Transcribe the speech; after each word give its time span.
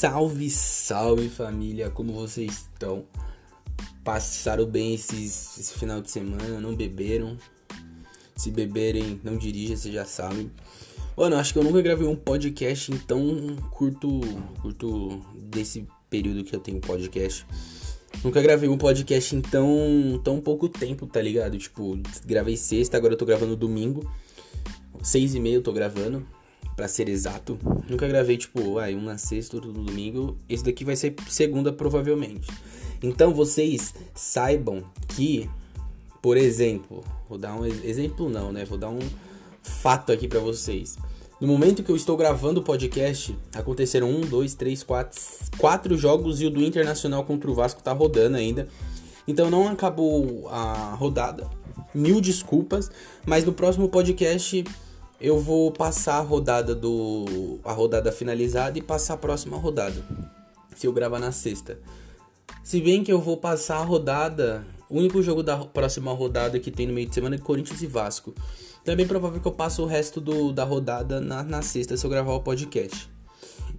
Salve, 0.00 0.48
salve 0.48 1.28
família, 1.28 1.90
como 1.90 2.14
vocês 2.14 2.52
estão? 2.52 3.04
Passaram 4.02 4.64
bem 4.64 4.94
esses, 4.94 5.58
esse 5.58 5.74
final 5.74 6.00
de 6.00 6.10
semana, 6.10 6.58
não 6.58 6.74
beberam? 6.74 7.36
Se 8.34 8.50
beberem, 8.50 9.20
não 9.22 9.36
dirija, 9.36 9.76
você 9.76 9.92
já 9.92 10.06
sabe. 10.06 10.50
Mano, 11.14 11.36
acho 11.36 11.52
que 11.52 11.58
eu 11.58 11.62
nunca 11.62 11.82
gravei 11.82 12.08
um 12.08 12.16
podcast 12.16 12.90
em 12.90 12.96
tão 12.96 13.54
curto, 13.70 14.20
curto 14.62 15.20
desse 15.34 15.86
período 16.08 16.44
que 16.44 16.56
eu 16.56 16.60
tenho 16.60 16.80
podcast. 16.80 17.46
Nunca 18.24 18.40
gravei 18.40 18.70
um 18.70 18.78
podcast 18.78 19.36
em 19.36 19.42
tão, 19.42 20.18
tão 20.24 20.40
pouco 20.40 20.66
tempo, 20.66 21.06
tá 21.06 21.20
ligado? 21.20 21.58
Tipo, 21.58 22.00
gravei 22.24 22.56
sexta, 22.56 22.96
agora 22.96 23.12
eu 23.12 23.18
tô 23.18 23.26
gravando 23.26 23.54
domingo. 23.54 24.10
Seis 25.02 25.34
e 25.34 25.40
meia 25.40 25.56
eu 25.56 25.62
tô 25.62 25.74
gravando 25.74 26.26
para 26.76 26.88
ser 26.88 27.08
exato. 27.08 27.58
Nunca 27.88 28.06
gravei, 28.08 28.36
tipo, 28.36 28.78
ah, 28.78 28.88
um 28.88 29.02
na 29.02 29.18
sexta, 29.18 29.56
outro 29.56 29.72
no 29.72 29.84
domingo. 29.84 30.36
Esse 30.48 30.64
daqui 30.64 30.84
vai 30.84 30.96
ser 30.96 31.14
segunda, 31.28 31.72
provavelmente. 31.72 32.50
Então 33.02 33.32
vocês 33.32 33.94
saibam 34.14 34.84
que, 35.08 35.48
por 36.20 36.36
exemplo, 36.36 37.02
vou 37.28 37.38
dar 37.38 37.54
um 37.54 37.64
exemplo, 37.64 38.28
não, 38.28 38.52
né? 38.52 38.64
Vou 38.64 38.78
dar 38.78 38.90
um 38.90 38.98
fato 39.62 40.12
aqui 40.12 40.28
para 40.28 40.40
vocês. 40.40 40.98
No 41.40 41.46
momento 41.46 41.82
que 41.82 41.90
eu 41.90 41.96
estou 41.96 42.18
gravando 42.18 42.60
o 42.60 42.62
podcast, 42.62 43.34
aconteceram 43.54 44.10
um, 44.10 44.20
dois, 44.20 44.54
três, 44.54 44.82
quatro, 44.82 45.18
quatro 45.56 45.96
jogos 45.96 46.42
e 46.42 46.46
o 46.46 46.50
do 46.50 46.62
Internacional 46.62 47.24
contra 47.24 47.50
o 47.50 47.54
Vasco 47.54 47.82
tá 47.82 47.92
rodando 47.92 48.36
ainda. 48.36 48.68
Então 49.26 49.48
não 49.48 49.66
acabou 49.66 50.46
a 50.50 50.94
rodada. 50.94 51.48
Mil 51.94 52.20
desculpas, 52.20 52.90
mas 53.24 53.44
no 53.44 53.54
próximo 53.54 53.88
podcast 53.88 54.64
eu 55.20 55.38
vou 55.38 55.70
passar 55.70 56.16
a 56.16 56.20
rodada 56.20 56.74
do 56.74 57.60
a 57.62 57.72
rodada 57.72 58.10
finalizada 58.10 58.78
e 58.78 58.82
passar 58.82 59.14
a 59.14 59.18
próxima 59.18 59.56
rodada. 59.56 60.02
Se 60.74 60.86
eu 60.86 60.92
gravar 60.92 61.18
na 61.18 61.30
sexta. 61.30 61.78
Se 62.64 62.80
bem 62.80 63.04
que 63.04 63.12
eu 63.12 63.20
vou 63.20 63.36
passar 63.36 63.78
a 63.78 63.84
rodada, 63.84 64.66
o 64.88 64.98
único 64.98 65.22
jogo 65.22 65.42
da 65.42 65.58
próxima 65.58 66.12
rodada 66.12 66.58
que 66.58 66.70
tem 66.70 66.86
no 66.86 66.94
meio 66.94 67.08
de 67.08 67.14
semana 67.14 67.36
é 67.36 67.38
Corinthians 67.38 67.82
e 67.82 67.86
Vasco. 67.86 68.34
Então 68.80 68.94
é 68.94 68.96
bem 68.96 69.06
provável 69.06 69.40
que 69.40 69.46
eu 69.46 69.52
passe 69.52 69.80
o 69.80 69.86
resto 69.86 70.20
do, 70.20 70.52
da 70.52 70.64
rodada 70.64 71.20
na, 71.20 71.42
na 71.42 71.62
sexta 71.62 71.96
se 71.96 72.04
eu 72.04 72.10
gravar 72.10 72.32
o 72.32 72.40
podcast. 72.40 73.10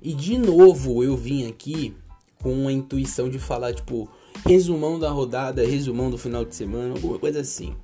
E 0.01 0.13
de 0.13 0.37
novo 0.37 1.03
eu 1.03 1.17
vim 1.17 1.47
aqui 1.47 1.95
com 2.41 2.67
a 2.67 2.71
intuição 2.71 3.29
de 3.29 3.39
falar, 3.39 3.73
tipo, 3.73 4.09
resumão 4.45 4.99
da 4.99 5.09
rodada, 5.09 5.65
resumão 5.65 6.09
do 6.09 6.17
final 6.17 6.43
de 6.43 6.55
semana, 6.55 6.93
alguma 6.93 7.19
coisa 7.19 7.39
assim. 7.41 7.75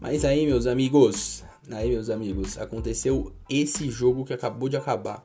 Mas 0.00 0.24
aí, 0.24 0.46
meus 0.46 0.66
amigos, 0.66 1.44
Aí, 1.70 1.90
meus 1.90 2.08
amigos, 2.08 2.56
aconteceu 2.58 3.32
esse 3.48 3.90
jogo 3.90 4.24
que 4.24 4.32
acabou 4.32 4.68
de 4.68 4.76
acabar. 4.76 5.24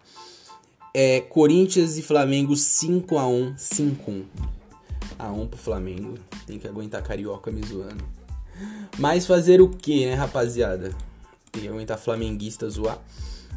É 0.94 1.22
Corinthians 1.22 1.97
e 1.97 2.02
Flamengo 2.02 2.55
5 2.55 3.17
a 3.17 3.27
1, 3.27 3.58
5 3.58 4.11
1. 4.11 4.25
A 5.17 5.31
1 5.31 5.47
pro 5.47 5.58
Flamengo. 5.58 6.16
Tem 6.45 6.59
que 6.59 6.67
aguentar 6.67 7.02
carioca 7.02 7.50
me 7.50 7.66
zoando. 7.66 8.03
Mas 9.00 9.25
fazer 9.25 9.61
o 9.61 9.69
que, 9.69 10.05
né, 10.05 10.13
rapaziada? 10.13 10.94
Tem 11.52 11.63
que 11.63 11.67
aguentar 11.67 11.97
flamenguista 11.97 12.69
zoar. 12.69 13.00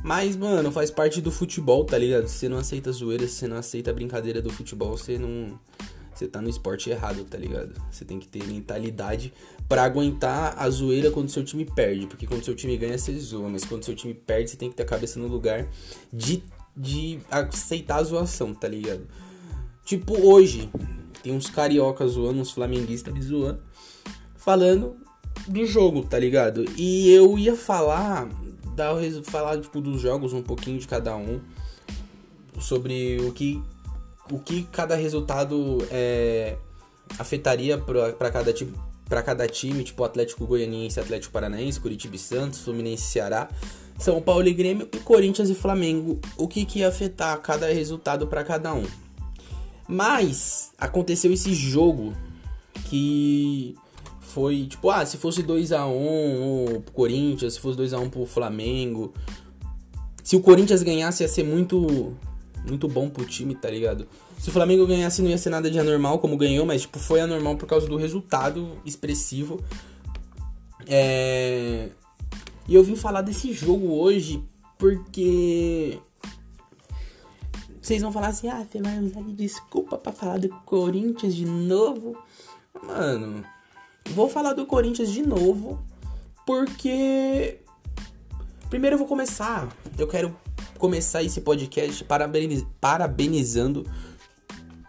Mas, 0.02 0.36
mano, 0.36 0.70
faz 0.70 0.90
parte 0.90 1.20
do 1.20 1.32
futebol, 1.32 1.84
tá 1.84 1.98
ligado? 1.98 2.28
Você 2.28 2.48
não 2.48 2.58
aceita 2.58 2.92
zoeira, 2.92 3.26
você 3.26 3.48
não 3.48 3.56
aceita 3.56 3.92
brincadeira 3.92 4.40
do 4.40 4.50
futebol, 4.50 4.96
você 4.96 5.18
não 5.18 5.58
você 6.16 6.26
tá 6.26 6.40
no 6.40 6.48
esporte 6.48 6.88
errado, 6.88 7.24
tá 7.24 7.36
ligado? 7.36 7.74
Você 7.90 8.04
tem 8.04 8.18
que 8.18 8.26
ter 8.26 8.42
mentalidade 8.44 9.32
para 9.68 9.82
aguentar 9.84 10.54
a 10.56 10.68
zoeira 10.70 11.10
quando 11.10 11.28
seu 11.28 11.44
time 11.44 11.64
perde. 11.64 12.06
Porque 12.06 12.26
quando 12.26 12.44
seu 12.44 12.54
time 12.54 12.76
ganha, 12.76 12.96
você 12.96 13.14
zoa. 13.18 13.48
Mas 13.48 13.64
quando 13.64 13.84
seu 13.84 13.94
time 13.94 14.14
perde, 14.14 14.50
você 14.50 14.56
tem 14.56 14.70
que 14.70 14.76
ter 14.76 14.84
a 14.84 14.86
cabeça 14.86 15.18
no 15.18 15.26
lugar 15.26 15.68
de, 16.12 16.42
de 16.74 17.20
aceitar 17.30 17.96
a 17.96 18.02
zoação, 18.02 18.54
tá 18.54 18.66
ligado? 18.66 19.06
Tipo, 19.84 20.18
hoje, 20.26 20.70
tem 21.22 21.32
uns 21.34 21.50
cariocas 21.50 22.12
zoando, 22.12 22.40
uns 22.40 22.50
flamenguistas 22.50 23.12
me 23.12 23.20
zoando, 23.20 23.60
falando 24.36 24.96
do 25.46 25.66
jogo, 25.66 26.02
tá 26.02 26.18
ligado? 26.18 26.64
E 26.76 27.10
eu 27.10 27.38
ia 27.38 27.54
falar, 27.54 28.28
dar, 28.74 28.94
falar 29.22 29.60
tipo, 29.60 29.80
dos 29.80 30.00
jogos, 30.00 30.32
um 30.32 30.42
pouquinho 30.42 30.78
de 30.78 30.88
cada 30.88 31.14
um, 31.14 31.40
sobre 32.58 33.18
o 33.20 33.32
que 33.32 33.62
o 34.30 34.38
que 34.38 34.64
cada 34.64 34.94
resultado 34.94 35.78
é, 35.90 36.56
afetaria 37.18 37.78
para 37.78 38.30
cada 38.30 38.52
tipo 38.52 38.86
para 39.08 39.22
cada 39.22 39.46
time, 39.46 39.84
tipo 39.84 40.02
Atlético 40.02 40.44
Goianiense, 40.46 40.98
Atlético 40.98 41.32
Paranaense, 41.32 41.78
Curitiba 41.78 42.16
e 42.16 42.18
Santos, 42.18 42.60
Fluminense 42.60 43.04
e 43.04 43.06
Ceará, 43.06 43.48
São 43.98 44.20
Paulo 44.20 44.48
e 44.48 44.52
Grêmio 44.52 44.88
e 44.92 44.98
Corinthians 44.98 45.48
e 45.48 45.54
Flamengo, 45.54 46.20
o 46.36 46.48
que, 46.48 46.64
que 46.64 46.80
ia 46.80 46.88
afetar 46.88 47.40
cada 47.40 47.66
resultado 47.72 48.26
para 48.26 48.42
cada 48.42 48.74
um. 48.74 48.84
Mas 49.88 50.72
aconteceu 50.76 51.32
esse 51.32 51.54
jogo 51.54 52.12
que 52.86 53.76
foi 54.20 54.66
tipo, 54.66 54.90
ah, 54.90 55.06
se 55.06 55.16
fosse 55.16 55.42
2 55.42 55.70
a 55.70 55.86
1 55.86 55.92
um, 55.92 56.80
pro 56.80 56.92
Corinthians, 56.92 57.54
se 57.54 57.60
fosse 57.60 57.76
2 57.76 57.94
a 57.94 58.00
1 58.00 58.02
um 58.02 58.10
pro 58.10 58.26
Flamengo, 58.26 59.14
se 60.22 60.34
o 60.34 60.40
Corinthians 60.40 60.82
ganhasse 60.82 61.22
ia 61.22 61.28
ser 61.28 61.44
muito 61.44 62.12
muito 62.66 62.88
bom 62.88 63.08
pro 63.08 63.24
time, 63.24 63.54
tá 63.54 63.70
ligado? 63.70 64.06
Se 64.38 64.48
o 64.48 64.52
Flamengo 64.52 64.86
ganhasse 64.86 65.22
não 65.22 65.30
ia 65.30 65.38
ser 65.38 65.50
nada 65.50 65.70
de 65.70 65.78
anormal 65.78 66.18
como 66.18 66.36
ganhou, 66.36 66.66
mas 66.66 66.82
tipo, 66.82 66.98
foi 66.98 67.20
anormal 67.20 67.56
por 67.56 67.66
causa 67.66 67.86
do 67.86 67.96
resultado 67.96 68.78
expressivo. 68.84 69.62
É... 70.86 71.88
E 72.68 72.74
eu 72.74 72.82
vim 72.82 72.96
falar 72.96 73.22
desse 73.22 73.52
jogo 73.52 73.92
hoje 73.92 74.42
porque 74.78 75.98
vocês 77.80 78.02
vão 78.02 78.12
falar 78.12 78.28
assim: 78.28 78.48
"Ah, 78.48 78.66
você 78.68 78.80
vai 78.80 78.98
usar 78.98 79.22
de 79.22 79.32
desculpa 79.32 79.96
para 79.96 80.12
falar 80.12 80.38
do 80.38 80.48
Corinthians 80.64 81.34
de 81.34 81.44
novo?" 81.44 82.16
Mano, 82.82 83.44
vou 84.10 84.28
falar 84.28 84.52
do 84.52 84.66
Corinthians 84.66 85.10
de 85.10 85.22
novo 85.22 85.82
porque 86.44 87.58
primeiro 88.68 88.94
eu 88.94 88.98
vou 88.98 89.08
começar. 89.08 89.68
Eu 89.96 90.06
quero 90.06 90.36
começar 90.76 91.22
esse 91.22 91.40
podcast 91.40 92.04
parabeniz, 92.04 92.64
parabenizando 92.80 93.84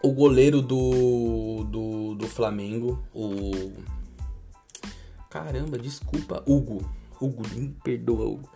o 0.02 0.12
goleiro 0.12 0.62
do, 0.62 1.64
do, 1.64 2.14
do 2.14 2.26
Flamengo, 2.26 3.02
o. 3.14 3.72
Caramba, 5.30 5.78
desculpa, 5.78 6.42
Hugo. 6.46 6.88
Hugo, 7.20 7.42
me 7.54 7.74
perdoa, 7.82 8.26
Hugo. 8.26 8.48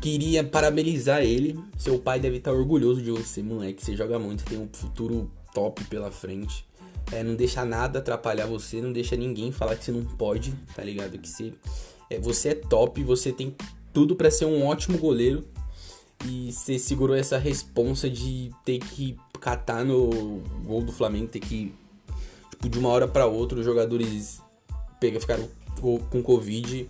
Queria 0.00 0.42
parabenizar 0.42 1.22
ele. 1.22 1.58
Seu 1.76 1.98
pai 1.98 2.18
deve 2.18 2.38
estar 2.38 2.52
orgulhoso 2.52 3.02
de 3.02 3.10
você, 3.10 3.42
moleque. 3.42 3.84
Você 3.84 3.96
joga 3.96 4.18
muito, 4.18 4.44
tem 4.44 4.58
um 4.58 4.68
futuro 4.72 5.30
top 5.52 5.84
pela 5.84 6.10
frente. 6.10 6.66
É, 7.12 7.22
não 7.22 7.34
deixa 7.34 7.64
nada 7.64 7.98
atrapalhar 7.98 8.46
você, 8.46 8.80
não 8.80 8.92
deixa 8.92 9.16
ninguém 9.16 9.50
falar 9.50 9.76
que 9.76 9.84
você 9.84 9.92
não 9.92 10.04
pode, 10.04 10.52
tá 10.74 10.82
ligado? 10.82 11.18
Que 11.18 11.28
você 11.28 11.52
é, 12.10 12.18
você 12.18 12.50
é 12.50 12.54
top, 12.54 13.02
você 13.02 13.32
tem 13.32 13.54
tudo 13.92 14.14
para 14.14 14.30
ser 14.30 14.44
um 14.44 14.64
ótimo 14.66 14.98
goleiro 14.98 15.44
e 16.24 16.52
você 16.52 16.78
segurou 16.78 17.14
essa 17.14 17.38
responsa 17.38 18.10
de 18.10 18.50
ter 18.64 18.78
que 18.78 19.16
catar 19.40 19.84
no 19.84 20.42
gol 20.64 20.82
do 20.82 20.92
Flamengo, 20.92 21.28
ter 21.28 21.40
que, 21.40 21.74
tipo, 22.50 22.68
de 22.68 22.78
uma 22.78 22.88
hora 22.88 23.06
para 23.06 23.26
outra, 23.26 23.58
os 23.58 23.64
jogadores 23.64 24.42
pega, 24.98 25.20
ficaram 25.20 25.48
com 25.80 26.22
Covid. 26.22 26.88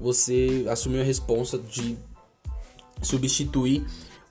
Você 0.00 0.66
assumiu 0.68 1.00
a 1.00 1.04
responsa 1.04 1.58
de 1.58 1.96
substituir 3.02 3.84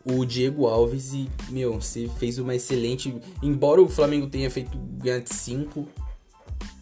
o 0.03 0.25
Diego 0.25 0.67
Alves 0.67 1.13
e, 1.13 1.29
meu, 1.49 1.79
você 1.79 2.09
fez 2.17 2.39
uma 2.39 2.55
excelente. 2.55 3.13
Embora 3.41 3.81
o 3.81 3.87
Flamengo 3.87 4.27
tenha 4.27 4.49
feito 4.49 4.77
ganhar 4.97 5.19
de 5.19 5.33
5, 5.33 5.87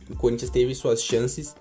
o 0.10 0.16
Corinthians 0.16 0.50
teve 0.50 0.74
suas 0.74 1.04
chances. 1.04 1.56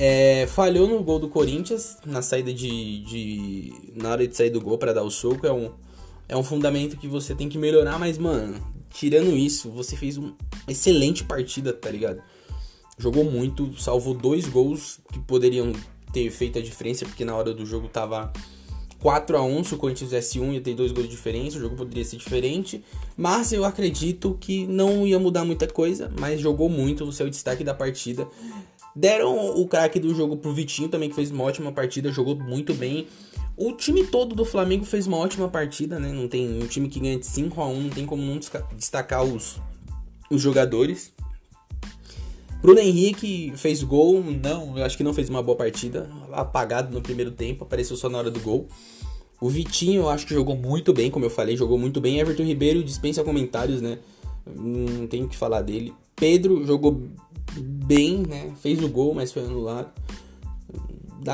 É, 0.00 0.46
falhou 0.46 0.86
no 0.86 1.02
gol 1.02 1.18
do 1.18 1.28
Corinthians, 1.28 1.98
na 2.06 2.22
saída 2.22 2.54
de, 2.54 3.00
de. 3.00 3.92
Na 3.96 4.10
hora 4.10 4.28
de 4.28 4.36
sair 4.36 4.48
do 4.48 4.60
gol 4.60 4.78
para 4.78 4.92
dar 4.92 5.02
o 5.02 5.10
soco. 5.10 5.44
É 5.44 5.52
um, 5.52 5.72
é 6.28 6.36
um 6.36 6.44
fundamento 6.44 6.96
que 6.96 7.08
você 7.08 7.34
tem 7.34 7.48
que 7.48 7.58
melhorar, 7.58 7.98
mas, 7.98 8.16
mano, 8.16 8.64
tirando 8.92 9.36
isso, 9.36 9.68
você 9.70 9.96
fez 9.96 10.16
uma 10.16 10.36
excelente 10.68 11.24
partida, 11.24 11.72
tá 11.72 11.90
ligado? 11.90 12.22
Jogou 12.96 13.24
muito, 13.24 13.74
salvou 13.80 14.14
dois 14.14 14.46
gols 14.46 15.00
que 15.12 15.18
poderiam 15.18 15.72
ter 16.12 16.30
feito 16.30 16.60
a 16.60 16.62
diferença, 16.62 17.04
porque 17.04 17.24
na 17.24 17.34
hora 17.34 17.52
do 17.52 17.66
jogo 17.66 17.88
tava 17.88 18.32
4 19.00 19.36
a 19.36 19.42
1 19.42 19.64
se 19.64 19.74
o 19.74 19.78
Corinthians 19.78 20.10
fizesse 20.10 20.38
1 20.38 20.52
ia 20.52 20.60
ter 20.60 20.74
dois 20.74 20.92
gols 20.92 21.08
de 21.08 21.14
diferença, 21.14 21.58
o 21.58 21.60
jogo 21.60 21.74
poderia 21.74 22.04
ser 22.04 22.16
diferente, 22.16 22.84
mas 23.16 23.52
eu 23.52 23.64
acredito 23.64 24.36
que 24.40 24.64
não 24.66 25.04
ia 25.04 25.18
mudar 25.18 25.44
muita 25.44 25.66
coisa, 25.66 26.10
mas 26.20 26.40
jogou 26.40 26.68
muito, 26.68 27.04
você 27.04 27.24
é 27.24 27.26
o 27.26 27.30
destaque 27.30 27.64
da 27.64 27.74
partida. 27.74 28.28
Deram 28.98 29.56
o 29.56 29.68
craque 29.68 30.00
do 30.00 30.12
jogo 30.12 30.36
pro 30.36 30.52
Vitinho 30.52 30.88
também, 30.88 31.08
que 31.08 31.14
fez 31.14 31.30
uma 31.30 31.44
ótima 31.44 31.70
partida, 31.70 32.10
jogou 32.10 32.34
muito 32.34 32.74
bem. 32.74 33.06
O 33.56 33.70
time 33.70 34.02
todo 34.02 34.34
do 34.34 34.44
Flamengo 34.44 34.84
fez 34.84 35.06
uma 35.06 35.16
ótima 35.16 35.48
partida, 35.48 36.00
né? 36.00 36.10
Não 36.10 36.26
tem 36.26 36.60
um 36.60 36.66
time 36.66 36.88
que 36.88 36.98
ganha 36.98 37.16
de 37.16 37.24
5 37.24 37.60
a 37.60 37.68
1 37.68 37.80
não 37.80 37.90
tem 37.90 38.04
como 38.04 38.20
não 38.20 38.40
destacar 38.74 39.22
os, 39.22 39.60
os 40.28 40.42
jogadores. 40.42 41.12
Bruno 42.60 42.80
Henrique 42.80 43.52
fez 43.54 43.84
gol, 43.84 44.20
não, 44.20 44.76
eu 44.76 44.84
acho 44.84 44.96
que 44.96 45.04
não 45.04 45.14
fez 45.14 45.30
uma 45.30 45.44
boa 45.44 45.56
partida, 45.56 46.10
apagado 46.32 46.92
no 46.92 47.00
primeiro 47.00 47.30
tempo, 47.30 47.62
apareceu 47.62 47.96
só 47.96 48.08
na 48.08 48.18
hora 48.18 48.32
do 48.32 48.40
gol. 48.40 48.66
O 49.40 49.48
Vitinho 49.48 50.02
eu 50.02 50.10
acho 50.10 50.26
que 50.26 50.34
jogou 50.34 50.56
muito 50.56 50.92
bem, 50.92 51.08
como 51.08 51.24
eu 51.24 51.30
falei, 51.30 51.56
jogou 51.56 51.78
muito 51.78 52.00
bem. 52.00 52.18
Everton 52.18 52.42
Ribeiro 52.42 52.82
dispensa 52.82 53.22
comentários, 53.22 53.80
né? 53.80 54.00
Não 54.44 55.06
tenho 55.06 55.26
o 55.26 55.28
que 55.28 55.36
falar 55.36 55.62
dele. 55.62 55.94
Pedro 56.16 56.66
jogou 56.66 57.00
bem, 57.56 58.22
né? 58.26 58.52
Fez 58.60 58.82
o 58.82 58.88
gol, 58.88 59.14
mas 59.14 59.32
foi 59.32 59.44
anulado. 59.44 59.90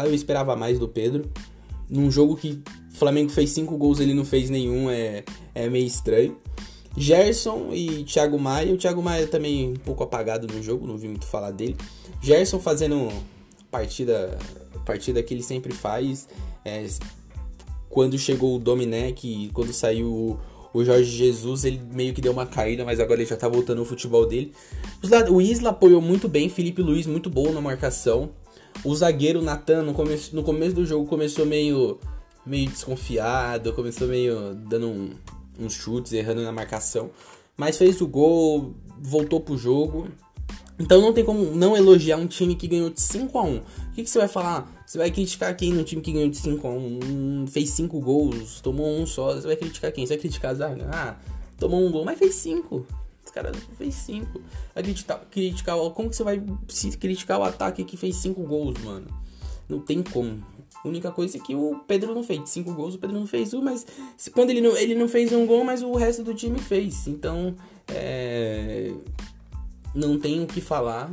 Eu 0.05 0.15
esperava 0.15 0.57
mais 0.57 0.79
do 0.79 0.89
Pedro. 0.89 1.31
Num 1.89 2.11
jogo 2.11 2.37
que 2.37 2.63
o 2.93 2.97
Flamengo 2.97 3.31
fez 3.31 3.51
cinco 3.51 3.77
gols, 3.77 4.01
ele 4.01 4.15
não 4.15 4.25
fez 4.25 4.51
nenhum, 4.51 4.91
é, 4.91 5.25
é 5.55 5.69
meio 5.69 5.87
estranho. 5.87 6.37
Gerson 6.97 7.71
e 7.73 8.05
Thiago 8.05 8.39
Maia. 8.39 8.73
O 8.73 8.77
Thiago 8.77 9.03
Maia 9.03 9.27
também 9.27 9.71
um 9.71 9.75
pouco 9.75 10.03
apagado 10.03 10.47
no 10.47 10.63
jogo, 10.63 10.87
não 10.87 10.97
vi 10.97 11.09
muito 11.09 11.27
falar 11.27 11.51
dele. 11.51 11.77
Gerson 12.21 12.59
fazendo 12.59 13.09
partida, 13.71 14.39
partida 14.85 15.23
que 15.23 15.35
ele 15.35 15.43
sempre 15.43 15.73
faz. 15.73 16.29
É, 16.65 16.87
quando 17.91 18.19
chegou 18.19 18.57
o 18.57 18.59
Domenech, 18.59 19.51
quando 19.53 19.73
saiu 19.73 20.09
o 20.09 20.39
Jorge 20.83 21.11
Jesus, 21.11 21.65
ele 21.65 21.79
meio 21.93 22.15
que 22.15 22.23
deu 22.23 22.33
uma 22.33 22.47
caída, 22.47 22.85
mas 22.85 22.99
agora 22.99 23.21
ele 23.21 23.29
já 23.29 23.37
tá 23.37 23.47
voltando 23.47 23.81
ao 23.81 23.85
futebol 23.85 24.27
dele. 24.27 24.53
O 25.31 25.41
Isla 25.41 25.71
apoiou 25.71 26.01
muito 26.01 26.27
bem, 26.27 26.49
Felipe 26.49 26.81
Luiz 26.81 27.07
muito 27.07 27.29
bom 27.29 27.53
na 27.53 27.61
marcação. 27.61 28.31
O 28.83 28.97
zagueiro 28.97 29.41
Natan 29.41 29.83
no 29.83 29.93
começo, 29.93 30.35
no 30.35 30.43
começo 30.43 30.75
do 30.75 30.85
jogo 30.85 31.07
começou 31.07 31.47
meio 31.47 32.01
meio 32.45 32.69
desconfiado, 32.69 33.73
começou 33.73 34.09
meio 34.09 34.55
dando 34.55 34.89
um, 34.89 35.11
uns 35.59 35.75
chutes, 35.75 36.13
errando 36.13 36.43
na 36.43 36.53
marcação, 36.53 37.11
mas 37.57 37.79
fez 37.79 38.01
o 38.01 38.07
gol, 38.07 38.75
voltou 39.01 39.41
pro 39.41 39.57
jogo. 39.57 40.09
Então 40.79 41.01
não 41.01 41.13
tem 41.13 41.25
como 41.25 41.55
não 41.55 41.77
elogiar 41.77 42.17
um 42.17 42.27
time 42.27 42.57
que 42.57 42.67
ganhou 42.67 42.91
de 42.91 43.01
5 43.01 43.39
a 43.39 43.43
1 43.43 43.57
O 43.57 43.63
que, 43.95 44.03
que 44.03 44.11
você 44.11 44.19
vai 44.19 44.29
falar? 44.29 44.74
Você 44.87 44.99
vai 44.99 45.11
criticar 45.11 45.57
quem 45.57 45.73
no 45.73 45.83
time 45.83 46.03
que 46.03 46.13
ganhou 46.13 46.29
de 46.29 46.37
5 46.37 46.67
a 46.67 46.71
1 46.71 47.47
Fez 47.49 47.71
5 47.71 48.01
gols, 48.01 48.61
tomou 48.61 48.87
um 48.87 49.07
só. 49.07 49.35
Você 49.35 49.47
vai 49.47 49.57
criticar 49.57 49.91
quem? 49.93 50.07
Você 50.07 50.15
vai 50.15 50.21
criticar 50.21 50.51
a 50.51 50.55
zaga? 50.55 50.91
Ah, 50.93 51.17
tomou 51.59 51.81
um 51.81 51.91
gol, 51.91 52.05
mas 52.05 52.19
fez 52.19 52.35
5. 52.37 52.87
Os 53.25 53.31
caras 53.31 53.57
fez 53.79 53.95
5. 53.95 54.41
Vai 54.75 54.83
criticar, 54.83 55.21
criticar. 55.31 55.77
Como 55.91 56.11
que 56.11 56.17
você 56.17 56.23
vai 56.23 56.43
se 56.69 56.97
criticar 56.97 57.41
o 57.41 57.45
ataque 57.45 57.85
que 57.85 57.97
fez 57.97 58.17
5 58.17 58.43
gols, 58.43 58.79
mano? 58.83 59.07
Não 59.69 59.81
tem 59.81 60.03
como. 60.03 60.43
A 60.85 60.89
única 60.89 61.11
coisa 61.11 61.39
é 61.39 61.41
que 61.41 61.55
o 61.55 61.81
Pedro 61.87 62.15
não 62.15 62.23
fez. 62.23 62.51
Cinco 62.51 62.75
gols, 62.75 62.95
o 62.95 62.99
Pedro 62.99 63.19
não 63.19 63.27
fez 63.27 63.55
um, 63.55 63.63
mas 63.63 63.87
quando 64.33 64.51
ele 64.51 64.61
não, 64.61 64.77
ele 64.77 64.95
não 64.95 65.09
fez 65.09 65.33
um 65.33 65.47
gol, 65.47 65.65
mas 65.65 65.83
o 65.83 65.95
resto 65.95 66.23
do 66.23 66.35
time 66.35 66.59
fez. 66.59 67.09
Então, 67.09 67.55
é, 67.89 68.93
não 69.95 70.19
tenho 70.19 70.45
o 70.45 70.47
que 70.47 70.61
falar. 70.61 71.11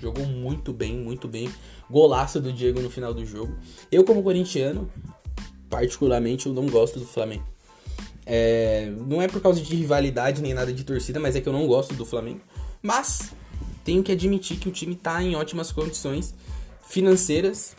Jogou 0.00 0.26
muito 0.26 0.72
bem, 0.72 0.96
muito 0.96 1.28
bem. 1.28 1.50
Golaço 1.90 2.40
do 2.40 2.52
Diego 2.52 2.80
no 2.80 2.90
final 2.90 3.12
do 3.12 3.24
jogo. 3.24 3.54
Eu, 3.90 4.04
como 4.04 4.22
corintiano, 4.22 4.90
particularmente, 5.68 6.46
eu 6.46 6.54
não 6.54 6.66
gosto 6.66 6.98
do 6.98 7.06
Flamengo. 7.06 7.44
É, 8.24 8.92
não 9.06 9.20
é 9.20 9.28
por 9.28 9.40
causa 9.40 9.60
de 9.60 9.74
rivalidade 9.74 10.40
nem 10.40 10.54
nada 10.54 10.72
de 10.72 10.84
torcida, 10.84 11.18
mas 11.18 11.36
é 11.36 11.40
que 11.40 11.48
eu 11.48 11.52
não 11.52 11.66
gosto 11.66 11.94
do 11.94 12.06
Flamengo. 12.06 12.40
Mas 12.82 13.32
tenho 13.84 14.02
que 14.02 14.12
admitir 14.12 14.58
que 14.58 14.68
o 14.68 14.72
time 14.72 14.94
está 14.94 15.22
em 15.22 15.34
ótimas 15.34 15.72
condições 15.72 16.34
financeiras 16.82 17.76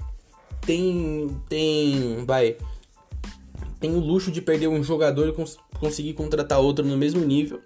tem 0.62 1.30
tem 1.50 2.24
vai 2.26 2.56
tem 3.80 3.96
o 3.96 4.00
luxo 4.00 4.32
de 4.32 4.42
perder 4.42 4.68
um 4.68 4.84
jogador 4.84 5.28
e 5.28 5.34
cons 5.34 5.58
conseguir 5.80 6.14
contratar 6.14 6.60
outro 6.60 6.86
no 6.86 6.96
mesmo 6.96 7.26
nível, 7.26 7.60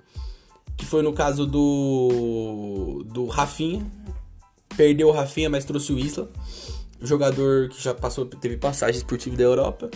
que 0.78 0.86
foi 0.86 1.02
no 1.02 1.14
caso 1.14 1.46
do 1.46 3.04
do 3.06 3.26
Rafinha. 3.28 3.86
Perdeu 4.78 5.08
o 5.08 5.12
Rafinha, 5.12 5.50
mas 5.50 5.66
trouxe 5.66 5.94
o 5.94 6.00
Isla, 6.00 6.30
jogador 7.02 7.70
que 7.70 7.82
já 7.82 7.94
passou 7.94 8.26
teve 8.26 8.58
passagens 8.58 9.04
por 9.04 9.18
time 9.18 9.38
da 9.38 9.44
Europa. 9.44 9.90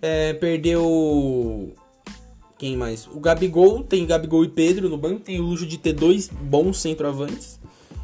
É, 0.00 0.34
perdeu 0.34 1.74
quem 2.58 2.76
mais? 2.76 3.06
O 3.06 3.20
Gabigol, 3.20 3.82
tem 3.82 4.06
Gabigol 4.06 4.44
e 4.44 4.48
Pedro 4.48 4.88
no 4.88 4.98
banco, 4.98 5.20
tem 5.20 5.40
o 5.40 5.44
luxo 5.44 5.66
de 5.66 5.78
ter 5.78 5.92
dois 5.92 6.28
bons 6.28 6.78
centroavantes. 6.78 7.58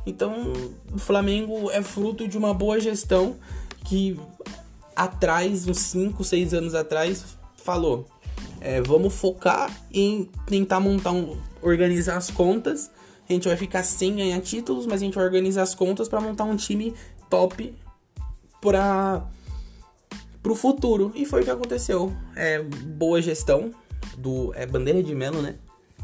Então, 0.06 0.52
o 0.92 0.98
Flamengo 0.98 1.70
é 1.70 1.82
fruto 1.82 2.28
de 2.28 2.36
uma 2.36 2.52
boa 2.52 2.78
gestão 2.78 3.36
que 3.84 4.18
atrás, 4.94 5.66
uns 5.66 5.78
5, 5.78 6.22
6 6.22 6.54
anos 6.54 6.74
atrás, 6.74 7.36
falou: 7.56 8.06
é, 8.60 8.80
vamos 8.80 9.14
focar 9.14 9.70
em 9.92 10.28
tentar 10.46 10.80
montar 10.80 11.12
um. 11.12 11.36
organizar 11.60 12.16
as 12.16 12.30
contas. 12.30 12.90
A 13.28 13.32
gente 13.32 13.48
vai 13.48 13.56
ficar 13.56 13.82
sem 13.82 14.16
ganhar 14.16 14.40
títulos, 14.40 14.86
mas 14.86 15.00
a 15.00 15.04
gente 15.04 15.14
vai 15.14 15.24
organizar 15.24 15.62
as 15.62 15.74
contas 15.74 16.08
para 16.08 16.20
montar 16.20 16.44
um 16.44 16.56
time 16.56 16.94
top 17.30 17.74
para 18.60 19.26
pro 20.42 20.54
futuro. 20.54 21.10
E 21.14 21.24
foi 21.24 21.40
o 21.40 21.44
que 21.44 21.50
aconteceu. 21.50 22.14
É 22.36 22.62
boa 22.62 23.20
gestão 23.22 23.70
do 24.18 24.52
é 24.54 24.66
Bandeira 24.66 25.02
de 25.02 25.14
Melo, 25.14 25.40
né? 25.40 25.56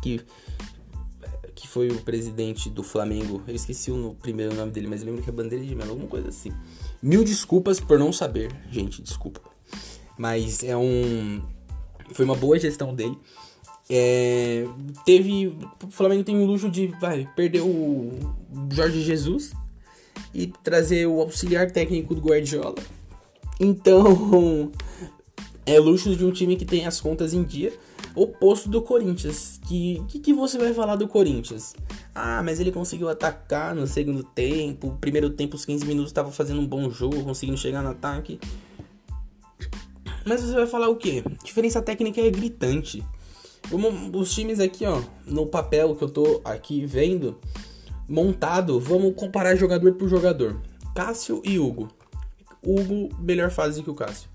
Que 0.02 0.20
que 1.60 1.68
foi 1.68 1.88
o 1.88 2.00
presidente 2.00 2.70
do 2.70 2.82
Flamengo. 2.82 3.42
Eu 3.46 3.54
esqueci 3.54 3.90
o 3.90 4.16
primeiro 4.22 4.54
nome 4.54 4.72
dele, 4.72 4.86
mas 4.86 5.02
eu 5.02 5.08
lembro 5.08 5.22
que 5.22 5.28
é 5.28 5.32
Bandeira 5.32 5.62
de 5.62 5.74
Melo, 5.74 5.90
alguma 5.90 6.08
coisa 6.08 6.30
assim. 6.30 6.50
Mil 7.02 7.22
desculpas 7.22 7.78
por 7.78 7.98
não 7.98 8.14
saber, 8.14 8.50
gente, 8.70 9.02
desculpa. 9.02 9.42
Mas 10.16 10.64
é 10.64 10.74
um. 10.74 11.42
Foi 12.12 12.24
uma 12.24 12.34
boa 12.34 12.58
gestão 12.58 12.94
dele. 12.94 13.16
É, 13.90 14.64
teve. 15.04 15.48
O 15.84 15.90
Flamengo 15.90 16.22
tem 16.22 16.36
o 16.36 16.46
luxo 16.46 16.70
de 16.70 16.86
vai, 17.00 17.28
perder 17.34 17.62
o 17.62 18.12
Jorge 18.70 19.02
Jesus 19.02 19.52
e 20.32 20.46
trazer 20.46 21.06
o 21.06 21.20
auxiliar 21.20 21.70
técnico 21.70 22.14
do 22.14 22.20
Guardiola. 22.20 22.76
Então, 23.58 24.70
é 25.66 25.78
luxo 25.80 26.14
de 26.14 26.24
um 26.24 26.30
time 26.30 26.56
que 26.56 26.64
tem 26.64 26.86
as 26.86 27.00
contas 27.00 27.34
em 27.34 27.42
dia 27.42 27.72
oposto 28.14 28.68
do 28.68 28.82
Corinthians. 28.82 29.60
Que, 29.66 30.02
que 30.08 30.18
que 30.18 30.34
você 30.34 30.58
vai 30.58 30.72
falar 30.72 30.96
do 30.96 31.08
Corinthians? 31.08 31.74
Ah, 32.14 32.42
mas 32.42 32.60
ele 32.60 32.72
conseguiu 32.72 33.08
atacar 33.08 33.74
no 33.74 33.86
segundo 33.86 34.22
tempo. 34.22 34.96
Primeiro 35.00 35.30
tempo, 35.30 35.56
os 35.56 35.64
15 35.64 35.84
minutos, 35.86 36.10
estava 36.10 36.30
fazendo 36.30 36.60
um 36.60 36.66
bom 36.66 36.90
jogo, 36.90 37.22
conseguindo 37.24 37.58
chegar 37.58 37.82
no 37.82 37.90
ataque. 37.90 38.38
Mas 40.24 40.42
você 40.42 40.52
vai 40.52 40.66
falar 40.66 40.88
o 40.88 40.96
quê? 40.96 41.24
Diferença 41.44 41.80
técnica 41.80 42.20
é 42.20 42.30
gritante. 42.30 43.02
Os 44.12 44.34
times 44.34 44.58
aqui, 44.58 44.84
ó, 44.84 45.00
no 45.24 45.46
papel 45.46 45.94
que 45.94 46.02
eu 46.02 46.08
tô 46.08 46.40
aqui 46.44 46.84
vendo, 46.84 47.38
montado, 48.08 48.80
vamos 48.80 49.14
comparar 49.14 49.54
jogador 49.54 49.94
por 49.94 50.08
jogador. 50.08 50.60
Cássio 50.94 51.40
e 51.44 51.58
Hugo. 51.58 51.88
Hugo, 52.62 53.08
melhor 53.20 53.50
fase 53.50 53.82
que 53.82 53.90
o 53.90 53.94
Cássio. 53.94 54.28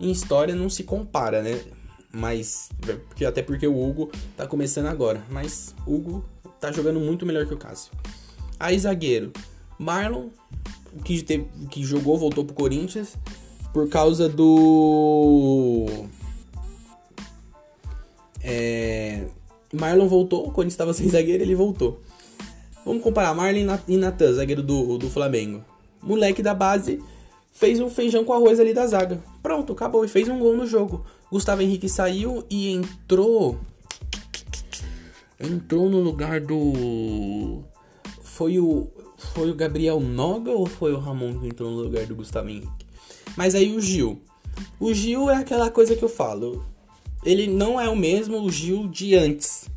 Em 0.00 0.10
história 0.10 0.54
não 0.54 0.70
se 0.70 0.84
compara, 0.84 1.42
né? 1.42 1.60
Mas. 2.12 2.70
Porque, 3.08 3.24
até 3.24 3.42
porque 3.42 3.66
o 3.66 3.76
Hugo 3.76 4.10
tá 4.36 4.46
começando 4.46 4.86
agora. 4.86 5.22
Mas 5.28 5.74
Hugo 5.86 6.24
tá 6.60 6.70
jogando 6.70 7.00
muito 7.00 7.26
melhor 7.26 7.46
que 7.46 7.54
o 7.54 7.58
Cássio. 7.58 7.92
Aí, 8.58 8.78
zagueiro. 8.78 9.32
Marlon, 9.78 10.28
que, 11.04 11.22
teve, 11.22 11.48
que 11.70 11.82
jogou, 11.82 12.16
voltou 12.16 12.44
pro 12.44 12.54
Corinthians. 12.54 13.16
Por 13.72 13.88
causa 13.88 14.28
do. 14.28 15.86
É, 18.44 19.26
Marlon 19.72 20.06
voltou, 20.06 20.46
o 20.46 20.50
Corinthians 20.50 20.74
estava 20.74 20.92
sem 20.92 21.08
zagueiro, 21.08 21.42
ele 21.42 21.54
voltou. 21.54 22.00
Vamos 22.84 23.02
comparar 23.02 23.34
Marlon 23.34 23.78
e 23.88 23.96
Natan, 23.96 24.32
zagueiro 24.34 24.62
do, 24.62 24.98
do 24.98 25.08
Flamengo. 25.08 25.64
Moleque 26.02 26.42
da 26.42 26.52
base 26.54 27.02
fez 27.54 27.80
um 27.80 27.88
feijão 27.88 28.24
com 28.24 28.34
arroz 28.34 28.60
ali 28.60 28.74
da 28.74 28.86
zaga. 28.86 29.22
Pronto, 29.42 29.72
acabou. 29.72 30.04
E 30.04 30.08
fez 30.08 30.28
um 30.28 30.38
gol 30.38 30.54
no 30.56 30.66
jogo. 30.66 31.06
Gustavo 31.30 31.62
Henrique 31.62 31.88
saiu 31.88 32.44
e 32.50 32.72
entrou. 32.72 33.58
Entrou 35.40 35.88
no 35.88 36.00
lugar 36.00 36.40
do. 36.40 37.62
Foi 38.22 38.58
o. 38.58 38.88
Foi 39.16 39.50
o 39.50 39.54
Gabriel 39.54 40.00
Noga 40.00 40.50
ou 40.50 40.66
foi 40.66 40.92
o 40.92 40.98
Ramon 40.98 41.38
que 41.38 41.46
entrou 41.46 41.70
no 41.70 41.78
lugar 41.78 42.04
do 42.04 42.14
Gustavo 42.14 42.50
Henrique? 42.50 42.84
Mas 43.36 43.54
aí 43.54 43.74
o 43.74 43.80
Gil. 43.80 44.20
O 44.78 44.92
Gil 44.92 45.30
é 45.30 45.36
aquela 45.36 45.70
coisa 45.70 45.96
que 45.96 46.04
eu 46.04 46.08
falo. 46.08 46.62
Ele 47.24 47.46
não 47.46 47.80
é 47.80 47.88
o 47.88 47.96
mesmo 47.96 48.42
o 48.42 48.50
Gil 48.50 48.88
de 48.88 49.14
antes. 49.14 49.68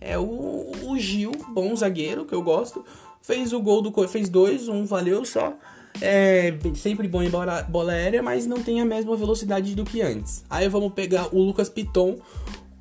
É 0.00 0.18
o, 0.18 0.72
o 0.84 0.98
Gil, 0.98 1.32
bom 1.52 1.74
zagueiro, 1.76 2.24
que 2.24 2.34
eu 2.34 2.42
gosto. 2.42 2.84
Fez 3.22 3.52
o 3.52 3.60
gol 3.60 3.82
do. 3.82 4.08
Fez 4.08 4.28
dois, 4.28 4.68
um 4.68 4.84
valeu 4.86 5.24
só 5.24 5.56
é 6.00 6.54
sempre 6.74 7.08
bom 7.08 7.22
em 7.22 7.30
bola, 7.30 7.62
bola 7.62 7.92
aérea, 7.92 8.22
mas 8.22 8.46
não 8.46 8.62
tem 8.62 8.80
a 8.80 8.84
mesma 8.84 9.16
velocidade 9.16 9.74
do 9.74 9.84
que 9.84 10.00
antes. 10.00 10.44
Aí 10.48 10.68
vamos 10.68 10.92
pegar 10.92 11.34
o 11.34 11.42
Lucas 11.42 11.68
Piton 11.68 12.18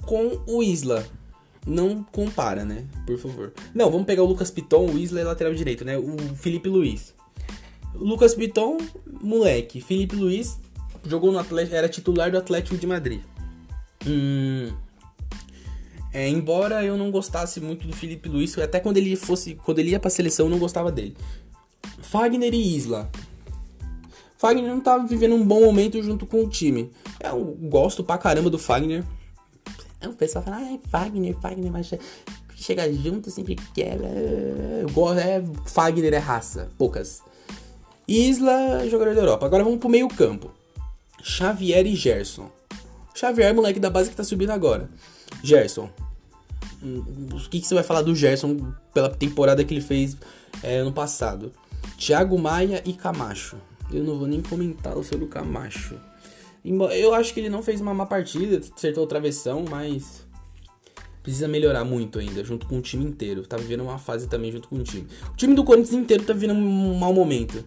com 0.04 0.40
o 0.48 0.64
Isla. 0.64 1.06
Não 1.66 2.04
compara, 2.04 2.64
né? 2.64 2.86
Por 3.06 3.18
favor. 3.18 3.54
Não, 3.74 3.92
vamos 3.92 4.06
pegar 4.06 4.24
o 4.24 4.26
Lucas 4.26 4.52
Piton, 4.52 4.90
o 4.90 4.98
Isla 4.98 5.22
é 5.22 5.24
lateral 5.24 5.54
direito, 5.54 5.84
né? 5.84 5.98
O 5.98 6.18
Felipe 6.36 6.70
Luiz. 6.70 7.14
Lucas 7.94 8.36
Piton, 8.36 8.78
moleque. 9.22 9.82
Felipe 9.82 10.16
Luiz 10.16 10.58
jogou 11.06 11.32
no 11.32 11.40
Atlético, 11.40 11.76
era 11.76 11.90
titular 11.90 12.32
do 12.32 12.38
Atlético 12.38 12.78
de 12.78 12.88
Madrid. 12.88 13.22
Hum, 14.08 14.72
é, 16.14 16.28
embora 16.28 16.84
eu 16.84 16.98
não 16.98 17.12
gostasse 17.12 17.60
muito 17.60 17.86
do 17.86 17.94
Felipe 17.94 18.30
Luiz, 18.30 18.58
até 18.58 18.80
quando 18.80 18.98
ele 18.98 19.16
fosse, 19.16 19.56
quando 19.56 19.80
ele 19.80 19.92
ia 19.92 20.00
para 20.00 20.10
seleção, 20.10 20.48
eu 20.48 20.50
não 20.50 20.58
gostava 20.58 20.92
dele. 20.92 21.16
Fagner 22.02 22.54
e 22.54 22.76
Isla. 22.76 23.10
Fagner 24.38 24.70
não 24.70 24.80
tá 24.80 24.98
vivendo 24.98 25.36
um 25.36 25.46
bom 25.46 25.62
momento 25.62 26.02
junto 26.02 26.26
com 26.26 26.44
o 26.44 26.50
time. 26.50 26.92
Eu 27.24 27.44
gosto 27.70 28.04
pra 28.04 28.18
caramba 28.18 28.50
do 28.50 28.58
Fagner. 28.58 29.04
O 30.04 30.14
pessoal 30.14 30.44
fala, 30.44 30.80
Fagner, 30.90 31.36
Fagner, 31.40 31.72
mas 31.72 31.92
chega 32.56 32.92
junto 32.92 33.30
sempre 33.30 33.56
quebra. 33.74 34.08
Gosto, 34.92 35.20
é, 35.20 35.44
Fagner 35.66 36.14
é 36.14 36.18
raça, 36.18 36.70
poucas. 36.78 37.22
Isla, 38.08 38.88
jogador 38.90 39.14
da 39.16 39.22
Europa. 39.22 39.46
Agora 39.46 39.64
vamos 39.64 39.80
pro 39.80 39.90
meio 39.90 40.08
campo. 40.08 40.52
Xavier 41.22 41.86
e 41.86 41.96
Gerson. 41.96 42.50
Xavier, 43.18 43.52
moleque 43.54 43.80
da 43.80 43.90
base 43.90 44.12
que 44.12 44.16
tá 44.16 44.24
subindo 44.24 44.52
agora. 44.52 44.88
Gerson. 45.44 45.90
O 46.84 47.50
que, 47.50 47.60
que 47.60 47.66
você 47.66 47.74
vai 47.74 47.84
falar 47.84 48.04
do 48.04 48.14
Gerson 48.14 48.72
pela 48.94 49.10
temporada 49.10 49.64
que 49.64 49.74
ele 49.74 49.82
fez 49.82 50.16
é, 50.62 50.78
ano 50.78 50.94
passado? 50.94 51.52
Thiago 51.98 52.38
Maia 52.38 52.84
e 52.86 52.94
Camacho. 52.94 53.58
Eu 53.92 54.04
não 54.04 54.20
vou 54.20 54.28
nem 54.28 54.40
comentar 54.40 54.94
sobre 55.04 55.26
o 55.26 55.28
Camacho. 55.28 56.00
Eu 56.64 57.16
acho 57.16 57.34
que 57.34 57.40
ele 57.40 57.50
não 57.50 57.64
fez 57.64 57.82
uma 57.82 57.94
má 57.94 58.06
partida, 58.06 58.62
acertou 58.76 59.06
o 59.06 59.08
travessão, 59.08 59.66
mas 59.68 60.28
precisa 61.24 61.48
melhorar 61.48 61.84
muito 61.84 62.20
ainda, 62.20 62.44
junto 62.44 62.68
com 62.68 62.78
o 62.78 62.82
time 62.82 63.04
inteiro. 63.04 63.48
Tá 63.48 63.58
vivendo 63.58 63.82
uma 63.82 63.98
fase 63.98 64.28
também 64.28 64.52
junto 64.52 64.68
com 64.68 64.76
o 64.76 64.84
time. 64.84 65.08
O 65.32 65.36
time 65.36 65.56
do 65.56 65.64
Corinthians 65.64 66.04
inteiro 66.04 66.24
tá 66.24 66.34
vivendo 66.34 66.54
um 66.54 66.94
mau 67.00 67.14
momento. 67.14 67.66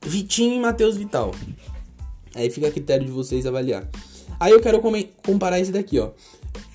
Vitinho 0.00 0.54
e 0.54 0.60
Matheus 0.60 0.96
Vital. 0.96 1.34
Aí 2.34 2.48
fica 2.48 2.68
a 2.68 2.70
critério 2.70 3.04
de 3.04 3.12
vocês 3.12 3.44
avaliar. 3.44 3.86
Aí 4.40 4.52
eu 4.52 4.60
quero 4.60 4.80
comparar 5.22 5.60
esse 5.60 5.70
daqui, 5.70 5.98
ó. 5.98 6.10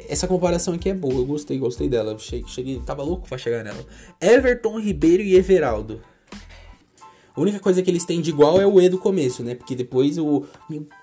Essa 0.08 0.28
comparação 0.28 0.76
aqui 0.76 0.90
é 0.90 0.94
boa, 0.94 1.16
eu 1.16 1.26
gostei, 1.26 1.58
gostei 1.58 1.90
dela. 1.90 2.16
Cheguei, 2.20 2.48
cheguei 2.48 2.80
tava 2.86 3.02
louco 3.02 3.28
pra 3.28 3.40
chegar 3.40 3.64
nela. 3.64 3.84
Everton 4.22 4.80
Ribeiro 4.80 5.24
e 5.24 5.36
Everaldo. 5.36 6.00
A 7.36 7.42
única 7.42 7.60
coisa 7.60 7.82
que 7.82 7.90
eles 7.90 8.06
têm 8.06 8.22
de 8.22 8.30
igual 8.30 8.62
é 8.62 8.68
o 8.68 8.80
E 8.80 8.88
do 8.88 9.00
começo, 9.00 9.44
né? 9.44 9.56
Porque 9.56 9.76
depois 9.76 10.18
o. 10.20 10.46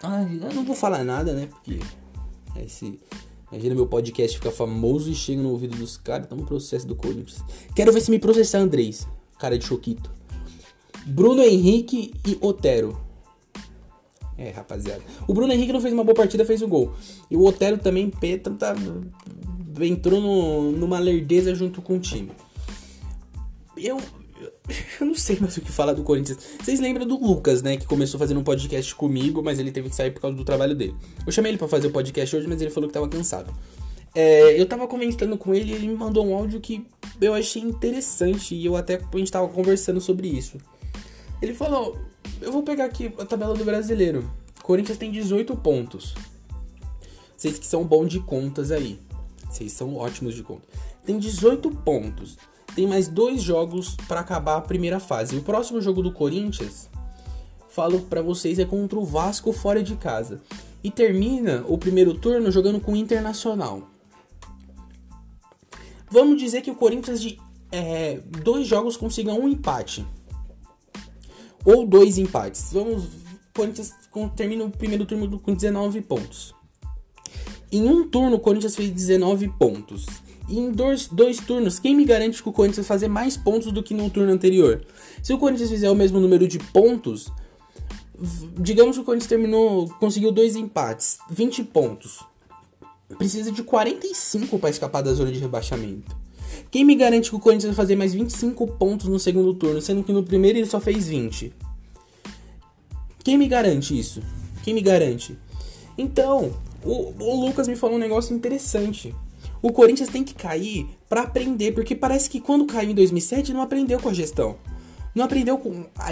Ah, 0.03 0.23
eu 0.23 0.55
não 0.55 0.65
vou 0.65 0.77
falar 0.77 1.05
nada, 1.05 1.33
né? 1.35 1.49
Porque. 1.51 1.81
Esse. 2.65 2.99
Imagina 3.51 3.75
meu 3.75 3.87
podcast 3.87 4.39
ficar 4.39 4.53
famoso 4.53 5.11
e 5.11 5.15
chega 5.15 5.43
no 5.43 5.51
ouvido 5.51 5.77
dos 5.77 5.99
caras, 5.99 6.27
tá 6.27 6.35
no 6.35 6.47
processo 6.47 6.87
do 6.87 6.97
Corinthians. 6.97 7.45
Quero 7.77 7.93
ver 7.93 8.01
se 8.01 8.11
me 8.11 8.19
processar, 8.19 8.61
Andrés. 8.61 9.07
Cara 9.39 9.59
de 9.59 9.67
choquito. 9.67 10.11
Bruno 11.05 11.43
Henrique 11.43 12.15
e 12.27 12.39
Otero. 12.41 12.99
É, 14.37 14.51
rapaziada. 14.51 15.03
O 15.29 15.35
Bruno 15.35 15.53
Henrique 15.53 15.73
não 15.73 15.81
fez 15.81 15.93
uma 15.93 16.05
boa 16.05 16.15
partida, 16.15 16.45
fez 16.45 16.63
o 16.63 16.69
gol. 16.69 16.95
E 17.31 17.37
o 17.37 17.45
Otero 17.45 17.79
também, 17.79 18.09
Peta, 18.09 18.51
tá, 18.51 18.75
entrou 19.81 20.21
no, 20.21 20.73
numa 20.73 20.99
lerdeza 20.99 21.55
junto 21.55 21.83
com 21.83 21.97
o 21.97 22.01
time. 22.01 22.31
Eu, 23.77 23.99
eu 25.01 25.07
não 25.07 25.15
sei 25.15 25.39
mais 25.41 25.57
o 25.57 25.61
que 25.61 25.71
falar 25.71 25.93
do 25.93 26.03
Corinthians. 26.03 26.39
Vocês 26.63 26.81
lembram 26.81 27.07
do 27.07 27.19
Lucas, 27.19 27.63
né? 27.63 27.77
Que 27.77 27.87
começou 27.87 28.19
fazendo 28.19 28.41
um 28.41 28.45
podcast 28.45 28.95
comigo, 28.95 29.43
mas 29.43 29.59
ele 29.59 29.71
teve 29.71 29.89
que 29.89 29.97
sair 29.97 30.11
por 30.11 30.21
causa 30.21 30.37
do 30.37 30.45
trabalho 30.45 30.75
dele. 30.75 30.95
Eu 31.27 31.33
chamei 31.33 31.51
ele 31.51 31.59
para 31.59 31.69
fazer 31.69 31.89
o 31.89 31.91
podcast 31.91 32.35
hoje, 32.35 32.47
mas 32.49 32.61
ele 32.61 32.71
falou 32.71 32.89
que 32.89 32.95
tava 32.95 33.09
cansado. 33.09 33.53
É, 34.15 34.61
eu 34.61 34.67
tava 34.67 34.87
comentando 34.87 35.39
com 35.39 35.55
ele 35.55 35.73
e 35.73 35.75
ele 35.75 35.89
me 35.89 35.95
mandou 35.95 36.27
um 36.27 36.35
áudio 36.35 36.61
que 36.61 36.87
eu 37.21 37.33
achei 37.33 37.63
interessante 37.63 38.55
e 38.55 38.67
eu 38.67 38.77
até 38.77 38.97
a 38.97 39.17
gente 39.17 39.33
tava 39.33 39.49
conversando 39.49 40.01
sobre 40.01 40.29
isso. 40.29 40.59
Ele 41.41 41.55
falou: 41.55 41.99
Eu 42.43 42.53
vou 42.53 42.63
pegar 42.63 42.85
aqui 42.85 43.13
a 43.19 43.25
tabela 43.25 43.55
do 43.55 43.65
brasileiro. 43.65 44.31
Corinthians 44.63 44.99
tem 44.99 45.11
18 45.11 45.57
pontos. 45.57 46.15
Vocês 47.37 47.59
que 47.59 47.67
são 47.67 47.85
bons 47.85 48.09
de 48.09 48.21
contas 48.21 48.71
aí. 48.71 48.99
Vocês 49.51 49.73
são 49.73 49.97
ótimos 49.97 50.35
de 50.35 50.43
conta. 50.43 50.67
Tem 51.05 51.19
18 51.19 51.71
pontos 51.71 52.37
tem 52.75 52.87
mais 52.87 53.09
dois 53.09 53.43
jogos 53.43 53.97
para 54.09 54.21
acabar 54.21 54.57
a 54.57 54.61
primeira 54.61 54.99
fase. 54.99 55.37
O 55.37 55.43
próximo 55.43 55.81
jogo 55.81 56.03
do 56.03 56.13
Corinthians, 56.13 56.89
falo 57.69 58.01
para 58.01 58.23
vocês, 58.23 58.59
é 58.59 58.65
contra 58.65 58.99
o 58.99 59.05
Vasco 59.05 59.53
fora 59.53 59.83
de 59.83 59.97
casa. 59.97 60.41
E 60.83 60.91
termina 60.91 61.65
o 61.69 61.79
primeiro 61.79 62.15
turno 62.15 62.51
jogando 62.51 62.81
com 62.81 62.93
o 62.93 62.97
Internacional. 62.97 63.89
Vamos 66.11 66.39
dizer 66.41 66.63
que 66.63 66.71
o 66.71 66.75
Corinthians 66.75 67.21
de 67.21 67.39
é, 67.71 68.21
dois 68.43 68.67
jogos 68.67 68.97
consiga 68.97 69.33
um 69.33 69.49
empate. 69.49 70.07
Ou 71.65 71.87
dois 71.87 72.19
empates. 72.19 72.73
Vamos. 72.73 73.05
O 73.05 73.55
Corinthians 73.55 73.93
termina 74.35 74.65
o 74.65 74.71
primeiro 74.71 75.05
turno 75.05 75.39
com 75.39 75.55
19 75.55 76.01
pontos. 76.01 76.55
Em 77.71 77.89
um 77.89 78.09
turno, 78.09 78.37
o 78.37 78.41
Corinthians 78.41 78.75
fez 78.75 78.91
19 78.91 79.49
pontos. 79.59 80.07
E 80.49 80.59
em 80.59 80.71
dois, 80.71 81.07
dois 81.07 81.39
turnos, 81.39 81.79
quem 81.79 81.95
me 81.95 82.05
garante 82.05 82.43
que 82.43 82.49
o 82.49 82.53
Corinthians 82.53 82.87
vai 82.87 82.97
fazer 82.97 83.09
mais 83.09 83.37
pontos 83.37 83.73
do 83.73 83.83
que 83.83 83.95
no 83.95 84.11
turno 84.11 84.33
anterior? 84.33 84.85
Se 85.23 85.33
o 85.33 85.39
Corinthians 85.39 85.71
fizer 85.71 85.91
o 85.91 85.95
mesmo 85.95 86.19
número 86.19 86.49
de 86.49 86.59
pontos, 86.59 87.31
digamos 88.59 88.97
que 88.97 89.03
o 89.03 89.05
Corinthians 89.05 89.29
terminou, 89.29 89.89
conseguiu 90.01 90.33
dois 90.33 90.57
empates, 90.57 91.19
20 91.31 91.65
pontos. 91.65 92.25
Precisa 93.19 93.53
de 93.53 93.63
45 93.63 94.59
para 94.59 94.71
escapar 94.71 95.03
da 95.03 95.13
zona 95.13 95.31
de 95.31 95.39
rebaixamento. 95.39 96.22
Quem 96.73 96.87
me 96.87 96.95
garante 96.95 97.29
que 97.29 97.37
o 97.37 97.39
Corinthians 97.39 97.67
vai 97.67 97.75
fazer 97.75 97.97
mais 97.97 98.15
25 98.15 98.67
pontos 98.67 99.07
no 99.07 99.19
segundo 99.19 99.53
turno, 99.53 99.83
sendo 99.83 100.03
que 100.03 100.11
no 100.11 100.23
primeiro 100.23 100.59
ele 100.59 100.67
só 100.67 100.81
fez 100.81 101.07
20? 101.07 101.53
Quem 103.23 103.37
me 103.37 103.47
garante 103.47 103.97
isso? 103.97 104.23
Quem 104.65 104.73
me 104.73 104.81
garante? 104.81 105.39
Então, 105.99 106.51
o, 106.83 107.13
o 107.23 107.45
Lucas 107.45 107.69
me 107.69 107.77
falou 107.77 107.97
um 107.97 108.01
negócio 108.01 108.35
interessante. 108.35 109.15
O 109.61 109.71
Corinthians 109.71 110.09
tem 110.09 110.25
que 110.25 110.35
cair 110.35 110.89
para 111.11 111.21
aprender, 111.21 111.73
porque 111.73 111.95
parece 111.95 112.31
que 112.31 112.41
quando 112.41 112.65
caiu 112.65 112.91
em 112.91 112.95
2007 112.95 113.53
não 113.53 113.61
aprendeu 113.61 114.01
com 114.01 114.09
a 114.09 114.15
gestão. 114.15 114.57
Não 115.15 115.27
aprendeu 115.27 115.59
com 115.59 115.85
a, 115.95 116.09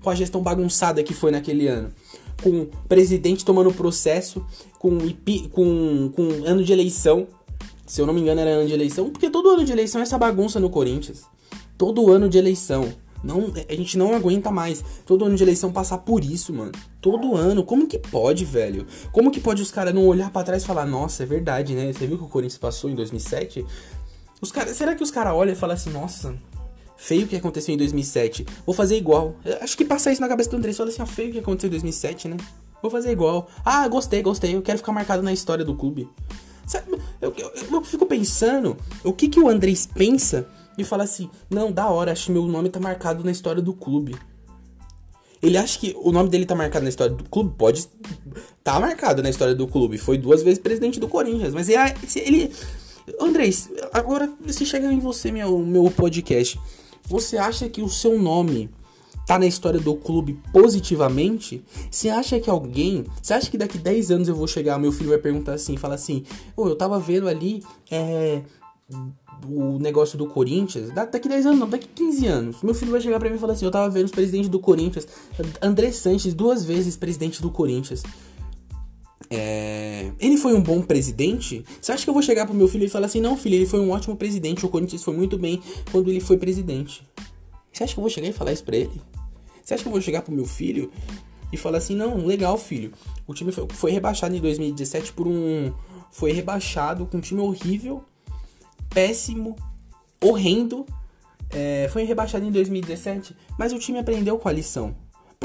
com 0.00 0.08
a 0.08 0.14
gestão 0.14 0.40
bagunçada 0.40 1.02
que 1.02 1.12
foi 1.12 1.32
naquele 1.32 1.66
ano. 1.66 1.92
Com 2.40 2.62
o 2.62 2.66
presidente 2.88 3.44
tomando 3.44 3.72
processo, 3.72 4.46
com, 4.78 4.96
com, 5.50 6.12
com 6.14 6.22
ano 6.46 6.62
de 6.62 6.72
eleição. 6.72 7.26
Se 7.90 8.00
eu 8.00 8.06
não 8.06 8.14
me 8.14 8.20
engano, 8.20 8.40
era 8.40 8.50
ano 8.50 8.68
de 8.68 8.72
eleição, 8.72 9.10
porque 9.10 9.28
todo 9.28 9.50
ano 9.50 9.64
de 9.64 9.72
eleição 9.72 10.00
é 10.00 10.04
essa 10.04 10.16
bagunça 10.16 10.60
no 10.60 10.70
Corinthians. 10.70 11.24
Todo 11.76 12.12
ano 12.12 12.28
de 12.28 12.38
eleição. 12.38 12.94
Não, 13.24 13.52
a 13.68 13.74
gente 13.74 13.98
não 13.98 14.14
aguenta 14.14 14.48
mais 14.48 14.84
todo 15.04 15.24
ano 15.24 15.34
de 15.34 15.42
eleição 15.42 15.72
passar 15.72 15.98
por 15.98 16.22
isso, 16.22 16.54
mano. 16.54 16.70
Todo 17.00 17.34
ano. 17.34 17.64
Como 17.64 17.88
que 17.88 17.98
pode, 17.98 18.44
velho? 18.44 18.86
Como 19.10 19.28
que 19.28 19.40
pode 19.40 19.60
os 19.60 19.72
caras 19.72 19.92
não 19.92 20.06
olhar 20.06 20.30
para 20.30 20.44
trás 20.44 20.62
e 20.62 20.66
falar, 20.66 20.86
nossa, 20.86 21.24
é 21.24 21.26
verdade, 21.26 21.74
né? 21.74 21.92
Você 21.92 22.06
viu 22.06 22.16
que 22.16 22.22
o 22.22 22.28
Corinthians 22.28 22.58
passou 22.58 22.88
em 22.88 22.94
2007? 22.94 23.66
Os 24.40 24.52
cara, 24.52 24.72
será 24.72 24.94
que 24.94 25.02
os 25.02 25.10
caras 25.10 25.32
olham 25.32 25.52
e 25.52 25.56
falam 25.56 25.74
assim, 25.74 25.90
nossa, 25.90 26.32
feio 26.96 27.24
o 27.24 27.26
que 27.26 27.34
aconteceu 27.34 27.74
em 27.74 27.76
2007. 27.76 28.46
Vou 28.64 28.72
fazer 28.72 28.96
igual. 28.98 29.34
Eu 29.44 29.58
acho 29.62 29.76
que 29.76 29.84
passa 29.84 30.12
isso 30.12 30.20
na 30.20 30.28
cabeça 30.28 30.48
do 30.48 30.56
André. 30.56 30.72
Fala 30.72 30.90
assim, 30.90 31.02
ó, 31.02 31.06
feio 31.06 31.30
o 31.30 31.32
que 31.32 31.40
aconteceu 31.40 31.66
em 31.66 31.70
2007, 31.72 32.28
né? 32.28 32.36
Vou 32.80 32.88
fazer 32.88 33.10
igual. 33.10 33.48
Ah, 33.64 33.88
gostei, 33.88 34.22
gostei. 34.22 34.54
Eu 34.54 34.62
quero 34.62 34.78
ficar 34.78 34.92
marcado 34.92 35.24
na 35.24 35.32
história 35.32 35.64
do 35.64 35.74
clube. 35.74 36.08
Eu, 37.20 37.34
eu, 37.36 37.52
eu, 37.72 37.84
fico 37.84 38.06
pensando 38.06 38.76
o 39.04 39.12
que, 39.12 39.28
que 39.28 39.40
o 39.40 39.48
Andrés 39.48 39.86
pensa 39.86 40.46
e 40.78 40.84
fala 40.84 41.04
assim: 41.04 41.28
Não, 41.48 41.70
da 41.72 41.88
hora, 41.88 42.12
acho 42.12 42.26
que 42.26 42.32
meu 42.32 42.46
nome 42.46 42.68
tá 42.68 42.80
marcado 42.80 43.24
na 43.24 43.30
história 43.30 43.62
do 43.62 43.72
clube. 43.72 44.16
Ele 45.42 45.56
acha 45.56 45.78
que 45.78 45.96
o 45.98 46.12
nome 46.12 46.28
dele 46.28 46.44
tá 46.44 46.54
marcado 46.54 46.82
na 46.82 46.90
história 46.90 47.14
do 47.14 47.24
clube? 47.24 47.54
Pode. 47.56 47.88
Tá 48.62 48.78
marcado 48.78 49.22
na 49.22 49.30
história 49.30 49.54
do 49.54 49.66
clube. 49.66 49.96
Foi 49.96 50.18
duas 50.18 50.42
vezes 50.42 50.58
presidente 50.58 51.00
do 51.00 51.08
Corinthians. 51.08 51.54
Mas 51.54 51.68
ele. 51.68 51.78
ele 52.16 52.52
Andrés, 53.18 53.70
agora 53.92 54.30
se 54.48 54.64
chega 54.64 54.92
em 54.92 55.00
você, 55.00 55.32
meu, 55.32 55.58
meu 55.58 55.90
podcast. 55.90 56.60
Você 57.06 57.38
acha 57.38 57.68
que 57.68 57.82
o 57.82 57.88
seu 57.88 58.20
nome 58.20 58.70
tá 59.30 59.38
na 59.38 59.46
história 59.46 59.78
do 59.78 59.94
clube 59.94 60.40
positivamente? 60.52 61.62
Você 61.88 62.08
acha 62.08 62.40
que 62.40 62.50
alguém. 62.50 63.06
Você 63.22 63.32
acha 63.32 63.48
que 63.48 63.56
daqui 63.56 63.78
10 63.78 64.10
anos 64.10 64.28
eu 64.28 64.34
vou 64.34 64.48
chegar, 64.48 64.76
meu 64.76 64.90
filho 64.90 65.10
vai 65.10 65.18
perguntar 65.18 65.52
assim, 65.52 65.76
fala 65.76 65.94
assim, 65.94 66.24
oh, 66.56 66.66
eu 66.66 66.74
tava 66.74 66.98
vendo 66.98 67.28
ali. 67.28 67.62
É, 67.88 68.42
o 69.48 69.78
negócio 69.78 70.18
do 70.18 70.26
Corinthians, 70.26 70.90
daqui 70.92 71.28
10 71.28 71.46
anos, 71.46 71.60
não, 71.60 71.68
daqui 71.68 71.86
15 71.94 72.26
anos, 72.26 72.56
meu 72.60 72.74
filho 72.74 72.90
vai 72.90 73.00
chegar 73.00 73.20
pra 73.20 73.30
mim 73.30 73.36
e 73.36 73.38
falar 73.38 73.52
assim: 73.52 73.64
Eu 73.64 73.70
tava 73.70 73.88
vendo 73.88 74.06
os 74.06 74.10
presidentes 74.10 74.48
do 74.48 74.58
Corinthians, 74.58 75.06
André 75.62 75.92
Sanches, 75.92 76.34
duas 76.34 76.64
vezes 76.64 76.96
presidente 76.96 77.40
do 77.40 77.52
Corinthians. 77.52 78.02
É... 79.30 80.10
Ele 80.18 80.36
foi 80.38 80.54
um 80.54 80.60
bom 80.60 80.82
presidente? 80.82 81.64
Você 81.80 81.92
acha 81.92 82.02
que 82.02 82.10
eu 82.10 82.14
vou 82.14 82.22
chegar 82.22 82.46
pro 82.46 82.54
meu 82.54 82.66
filho 82.66 82.84
e 82.84 82.88
falar 82.88 83.06
assim: 83.06 83.20
Não, 83.20 83.36
filho, 83.36 83.54
ele 83.54 83.66
foi 83.66 83.78
um 83.78 83.92
ótimo 83.92 84.16
presidente, 84.16 84.66
o 84.66 84.68
Corinthians 84.68 85.04
foi 85.04 85.14
muito 85.14 85.38
bem 85.38 85.62
quando 85.92 86.10
ele 86.10 86.18
foi 86.18 86.36
presidente? 86.36 87.08
Você 87.72 87.84
acha 87.84 87.94
que 87.94 88.00
eu 88.00 88.02
vou 88.02 88.10
chegar 88.10 88.26
e 88.26 88.32
falar 88.32 88.52
isso 88.52 88.64
pra 88.64 88.76
ele? 88.76 89.00
Você 89.70 89.74
acha 89.74 89.82
que 89.84 89.88
eu 89.88 89.92
vou 89.92 90.00
chegar 90.00 90.22
pro 90.22 90.34
meu 90.34 90.44
filho 90.44 90.90
e 91.52 91.56
falar 91.56 91.78
assim: 91.78 91.94
Não, 91.94 92.26
legal, 92.26 92.58
filho, 92.58 92.92
o 93.24 93.32
time 93.32 93.52
foi, 93.52 93.68
foi 93.70 93.92
rebaixado 93.92 94.34
em 94.34 94.40
2017 94.40 95.12
por 95.12 95.28
um. 95.28 95.72
Foi 96.10 96.32
rebaixado 96.32 97.06
com 97.06 97.18
um 97.18 97.20
time 97.20 97.40
horrível 97.40 98.02
péssimo, 98.88 99.54
horrendo. 100.20 100.84
É, 101.50 101.88
foi 101.92 102.02
rebaixado 102.02 102.44
em 102.44 102.50
2017, 102.50 103.36
mas 103.56 103.72
o 103.72 103.78
time 103.78 104.00
aprendeu 104.00 104.36
com 104.38 104.48
a 104.48 104.52
lição. 104.52 104.96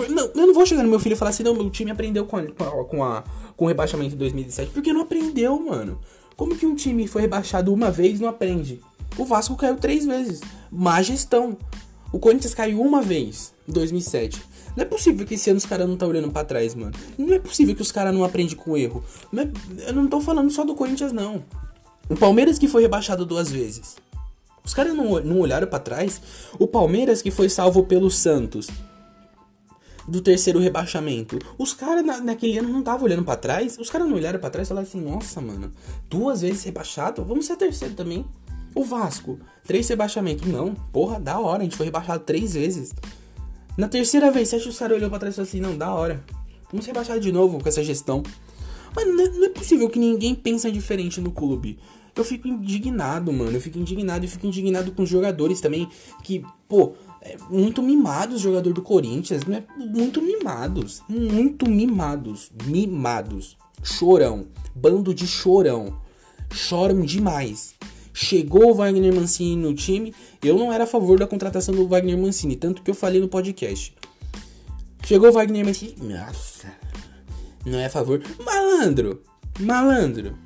Não, 0.09 0.25
eu 0.25 0.47
não 0.47 0.53
vou 0.55 0.65
chegar 0.65 0.81
no 0.81 0.89
meu 0.89 0.99
filho 0.99 1.13
e 1.13 1.15
falar 1.15 1.29
assim, 1.29 1.43
não, 1.43 1.53
meu 1.53 1.69
time 1.69 1.91
aprendeu 1.91 2.25
com, 2.25 2.37
a, 2.37 2.43
com, 2.85 3.03
a, 3.03 3.23
com 3.55 3.65
o 3.65 3.67
rebaixamento 3.67 4.15
em 4.15 4.17
2017, 4.17 4.71
porque 4.71 4.91
não 4.91 5.01
aprendeu, 5.01 5.59
mano. 5.59 5.99
Como 6.35 6.55
que 6.55 6.65
um 6.65 6.75
time 6.75 7.07
foi 7.07 7.21
rebaixado 7.21 7.71
uma 7.71 7.91
vez 7.91 8.19
não 8.19 8.27
aprende? 8.27 8.81
O 9.17 9.23
Vasco 9.23 9.55
caiu 9.55 9.77
três 9.77 10.05
vezes. 10.05 10.41
Má 10.71 11.01
gestão. 11.01 11.57
O 12.11 12.19
Corinthians 12.19 12.53
caiu 12.53 12.81
uma 12.81 13.01
vez, 13.01 13.54
em 13.67 13.71
2007. 13.71 14.41
Não 14.75 14.83
é 14.83 14.85
possível 14.85 15.25
que 15.25 15.35
esse 15.35 15.49
ano 15.49 15.57
os 15.57 15.65
caras 15.65 15.87
não 15.87 15.95
tá 15.95 16.05
olhando 16.05 16.31
para 16.31 16.45
trás, 16.45 16.75
mano. 16.75 16.93
Não 17.17 17.33
é 17.33 17.39
possível 17.39 17.75
que 17.75 17.81
os 17.81 17.91
caras 17.91 18.13
não 18.13 18.23
aprendem 18.23 18.55
com 18.55 18.75
erro. 18.77 19.03
Não 19.31 19.43
é, 19.43 19.51
eu 19.87 19.93
não 19.93 20.07
tô 20.07 20.19
falando 20.19 20.51
só 20.51 20.63
do 20.63 20.75
Corinthians, 20.75 21.11
não. 21.11 21.43
O 22.09 22.15
Palmeiras 22.15 22.59
que 22.59 22.67
foi 22.67 22.81
rebaixado 22.81 23.25
duas 23.25 23.49
vezes. 23.49 23.95
Os 24.63 24.73
caras 24.73 24.95
não, 24.95 25.19
não 25.21 25.39
olharam 25.39 25.67
para 25.67 25.79
trás. 25.79 26.21
O 26.59 26.67
Palmeiras 26.67 27.21
que 27.21 27.31
foi 27.31 27.49
salvo 27.49 27.83
pelo 27.83 28.09
Santos 28.09 28.67
do 30.07 30.21
terceiro 30.21 30.59
rebaixamento. 30.59 31.39
Os 31.57 31.73
caras 31.73 32.05
na, 32.05 32.19
naquele 32.19 32.57
ano 32.59 32.69
não 32.69 32.79
estavam 32.79 33.05
olhando 33.05 33.23
para 33.23 33.37
trás. 33.37 33.77
Os 33.77 33.89
caras 33.89 34.07
não 34.07 34.15
olharam 34.15 34.39
para 34.39 34.49
trás 34.49 34.67
e 34.67 34.69
falaram 34.69 34.87
assim: 34.87 35.01
nossa, 35.01 35.41
mano, 35.41 35.71
duas 36.09 36.41
vezes 36.41 36.63
rebaixado, 36.63 37.23
vamos 37.23 37.45
ser 37.45 37.55
terceiro 37.55 37.95
também. 37.95 38.25
O 38.73 38.83
Vasco, 38.83 39.39
três 39.63 39.87
rebaixamentos. 39.87 40.47
Não, 40.47 40.75
porra, 40.91 41.19
da 41.19 41.39
hora, 41.39 41.61
a 41.61 41.63
gente 41.63 41.77
foi 41.77 41.85
rebaixado 41.85 42.23
três 42.23 42.53
vezes. 42.53 42.93
Na 43.77 43.87
terceira 43.87 44.31
vez, 44.31 44.49
você 44.49 44.55
acha 44.55 44.65
que 44.65 44.69
os 44.69 44.81
olhou 44.81 45.09
pra 45.09 45.19
trás 45.19 45.33
e 45.33 45.37
falou 45.37 45.47
assim: 45.47 45.59
não, 45.59 45.77
da 45.77 45.93
hora. 45.93 46.23
Vamos 46.71 46.85
rebaixar 46.85 47.19
de 47.19 47.31
novo 47.31 47.61
com 47.61 47.69
essa 47.69 47.83
gestão. 47.83 48.23
Mas 48.95 49.07
não 49.07 49.23
é, 49.23 49.29
não 49.29 49.45
é 49.45 49.49
possível 49.49 49.89
que 49.89 49.99
ninguém 49.99 50.33
pense 50.33 50.69
diferente 50.71 51.19
no 51.19 51.31
clube. 51.31 51.77
Eu 52.15 52.23
fico 52.23 52.47
indignado, 52.47 53.31
mano. 53.33 53.51
Eu 53.51 53.61
fico 53.61 53.77
indignado 53.77 54.23
e 54.23 54.27
fico 54.27 54.47
indignado 54.47 54.91
com 54.93 55.03
os 55.03 55.09
jogadores 55.09 55.59
também. 55.59 55.89
Que, 56.23 56.45
pô, 56.67 56.93
é 57.21 57.35
muito 57.49 57.83
mimados 57.83 58.39
jogador 58.39 58.73
do 58.73 58.81
Corinthians, 58.81 59.43
né? 59.45 59.63
Muito 59.77 60.21
mimados. 60.21 61.03
Muito 61.09 61.69
mimados. 61.69 62.51
Mimados. 62.65 63.57
Chorão. 63.83 64.47
Bando 64.73 65.13
de 65.13 65.27
chorão. 65.27 65.99
Choram 66.53 67.01
demais. 67.01 67.75
Chegou 68.15 68.71
o 68.71 68.73
Wagner 68.73 69.13
Mancini 69.13 69.55
no 69.55 69.73
time. 69.73 70.15
Eu 70.41 70.57
não 70.57 70.71
era 70.71 70.85
a 70.85 70.87
favor 70.87 71.19
da 71.19 71.27
contratação 71.27 71.75
do 71.75 71.87
Wagner 71.87 72.17
Mancini, 72.17 72.55
tanto 72.55 72.81
que 72.81 72.89
eu 72.89 72.95
falei 72.95 73.19
no 73.19 73.27
podcast. 73.27 73.93
Chegou 75.03 75.29
o 75.29 75.33
Wagner 75.33 75.65
Mancini. 75.65 75.95
Nossa. 76.01 76.71
Não 77.65 77.77
é 77.77 77.85
a 77.87 77.89
favor. 77.89 78.21
Malandro. 78.43 79.21
Malandro 79.59 80.45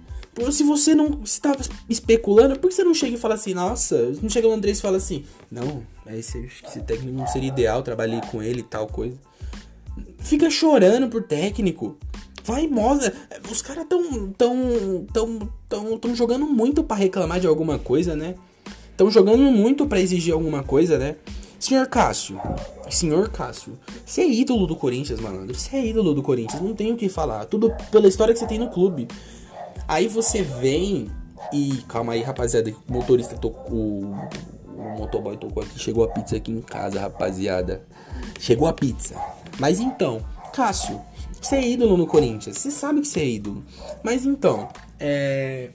se 0.52 0.64
você 0.64 0.96
não 0.96 1.22
está 1.24 1.56
especulando, 1.90 2.58
por 2.58 2.70
que 2.70 2.76
você 2.76 2.84
não 2.84 2.94
chega 2.94 3.16
e 3.16 3.20
fala 3.20 3.36
assim, 3.36 3.54
nossa, 3.54 4.14
não 4.22 4.30
chega 4.30 4.48
o 4.48 4.54
Andrés 4.54 4.80
e 4.80 4.82
fala 4.82 4.98
assim, 4.98 5.26
não, 5.52 5.84
esse, 6.08 6.50
esse 6.66 6.82
técnico 6.82 7.18
não 7.18 7.28
seria 7.28 7.50
ideal, 7.50 7.84
trabalhei 7.84 8.22
com 8.32 8.42
ele 8.42 8.62
e 8.62 8.64
tal 8.64 8.88
coisa. 8.88 9.18
Fica 10.20 10.50
chorando 10.50 11.10
por 11.10 11.24
técnico. 11.24 11.98
Vai, 12.44 12.68
mostra. 12.68 13.14
Os 13.52 13.62
caras 13.62 13.86
tão, 13.88 14.32
tão, 14.32 15.06
tão, 15.12 15.50
tão, 15.68 15.98
tão 15.98 16.16
jogando 16.16 16.46
muito 16.46 16.84
para 16.84 16.98
reclamar 16.98 17.40
de 17.40 17.48
alguma 17.48 17.78
coisa, 17.78 18.16
né? 18.16 18.36
Estão 18.92 19.10
jogando 19.10 19.44
muito 19.44 19.86
para 19.86 20.00
exigir 20.00 20.34
alguma 20.34 20.64
coisa, 20.64 20.98
né? 20.98 21.16
Senhor 21.60 21.88
Cássio, 21.88 22.40
senhor 22.90 23.30
Cássio, 23.30 23.78
você 24.06 24.22
é 24.22 24.30
ídolo 24.30 24.66
do 24.66 24.78
Corinthians, 24.78 25.20
malandro. 25.20 25.54
Você 25.54 25.76
é 25.76 25.86
ídolo 25.86 26.14
do 26.14 26.24
Corinthians, 26.24 26.62
não 26.62 26.74
tem 26.74 26.92
o 26.94 26.96
que 26.96 27.10
falar. 27.10 27.46
Tudo 27.46 27.76
pela 27.92 28.08
história 28.08 28.34
que 28.34 28.40
você 28.40 28.48
tem 28.48 28.58
no 28.58 28.70
clube. 28.70 29.10
Aí 29.86 30.08
você 30.08 30.42
vem 30.42 31.10
e. 31.52 31.84
Calma 31.88 32.14
aí, 32.14 32.22
rapaziada. 32.22 32.74
O 32.88 32.94
motorista 32.94 33.36
tocou. 33.36 34.04
O 34.78 34.98
motoboy 34.98 35.36
tocou 35.36 35.64
aqui. 35.64 35.78
Chegou 35.78 36.04
a 36.06 36.08
pizza 36.08 36.38
aqui 36.38 36.52
em 36.52 36.62
casa, 36.62 37.02
rapaziada. 37.02 37.84
Chegou 38.40 38.68
a 38.68 38.74
pizza. 38.74 39.16
Mas 39.60 39.80
então, 39.80 40.22
Cássio, 40.54 41.02
você 41.42 41.56
é 41.56 41.68
ídolo 41.68 41.98
no 41.98 42.08
Corinthians. 42.08 42.58
Você 42.58 42.72
sabe 42.72 43.02
que 43.02 43.08
você 43.08 43.20
é 43.22 43.28
ídolo. 43.28 43.64
Mas 44.04 44.26
então, 44.26 44.70
é. 45.00 45.70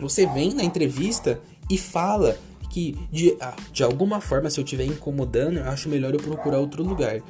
Você 0.00 0.26
vem 0.26 0.54
na 0.54 0.64
entrevista 0.64 1.40
e 1.68 1.76
fala 1.76 2.38
que 2.70 2.96
de, 3.10 3.36
ah, 3.40 3.54
de 3.72 3.82
alguma 3.82 4.20
forma, 4.20 4.48
se 4.48 4.58
eu 4.60 4.64
estiver 4.64 4.84
incomodando, 4.84 5.58
eu 5.58 5.64
acho 5.64 5.88
melhor 5.88 6.14
eu 6.14 6.20
procurar 6.20 6.58
outro 6.58 6.82
lugar. 6.82 7.20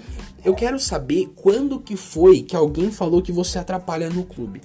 Eu 0.44 0.54
quero 0.54 0.78
saber 0.78 1.32
quando 1.34 1.80
que 1.80 1.96
foi 1.96 2.42
que 2.42 2.54
alguém 2.54 2.90
falou 2.92 3.22
que 3.22 3.32
você 3.32 3.58
atrapalha 3.58 4.10
no 4.10 4.24
clube. 4.24 4.60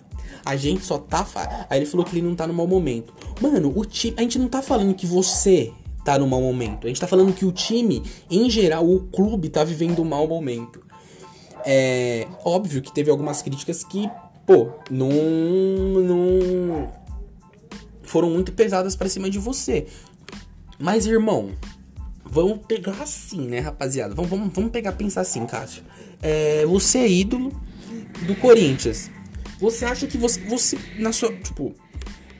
A 0.45 0.55
gente 0.55 0.85
só 0.85 0.97
tá. 0.97 1.25
Aí 1.69 1.79
ele 1.79 1.85
falou 1.85 2.05
que 2.05 2.15
ele 2.15 2.27
não 2.27 2.35
tá 2.35 2.45
no 2.45 2.53
mau 2.53 2.67
momento. 2.67 3.13
Mano, 3.41 3.73
o 3.75 3.85
time. 3.85 4.15
A 4.17 4.21
gente 4.21 4.37
não 4.37 4.47
tá 4.47 4.61
falando 4.61 4.93
que 4.93 5.05
você 5.05 5.71
tá 6.03 6.19
no 6.19 6.27
mau 6.27 6.41
momento. 6.41 6.85
A 6.85 6.87
gente 6.87 7.01
tá 7.01 7.07
falando 7.07 7.33
que 7.33 7.45
o 7.45 7.51
time, 7.51 8.03
em 8.29 8.49
geral, 8.49 8.87
o 8.87 8.99
clube 9.07 9.49
tá 9.49 9.63
vivendo 9.63 10.01
um 10.01 10.05
mau 10.05 10.27
momento. 10.27 10.84
É 11.65 12.27
óbvio 12.43 12.81
que 12.81 12.93
teve 12.93 13.09
algumas 13.09 13.41
críticas 13.41 13.83
que, 13.83 14.09
pô, 14.45 14.69
não. 14.89 15.09
não 16.03 16.93
foram 18.03 18.29
muito 18.29 18.51
pesadas 18.51 18.95
para 18.95 19.09
cima 19.09 19.29
de 19.29 19.39
você. 19.39 19.87
Mas, 20.77 21.05
irmão, 21.05 21.51
vamos 22.23 22.59
pegar 22.67 23.01
assim, 23.01 23.41
né, 23.41 23.59
rapaziada? 23.59 24.13
Vamos, 24.13 24.29
vamos, 24.29 24.53
vamos 24.53 24.71
pegar 24.71 24.91
pensar 24.91 25.21
assim, 25.21 25.45
Cássio. 25.45 25.83
É, 26.21 26.65
você 26.65 26.99
é 26.99 27.09
ídolo 27.09 27.51
do 28.27 28.35
Corinthians. 28.35 29.09
Você 29.59 29.85
acha 29.85 30.05
que 30.05 30.17
você, 30.17 30.39
você 30.41 30.77
na 30.99 31.11
sua, 31.11 31.33
tipo, 31.33 31.73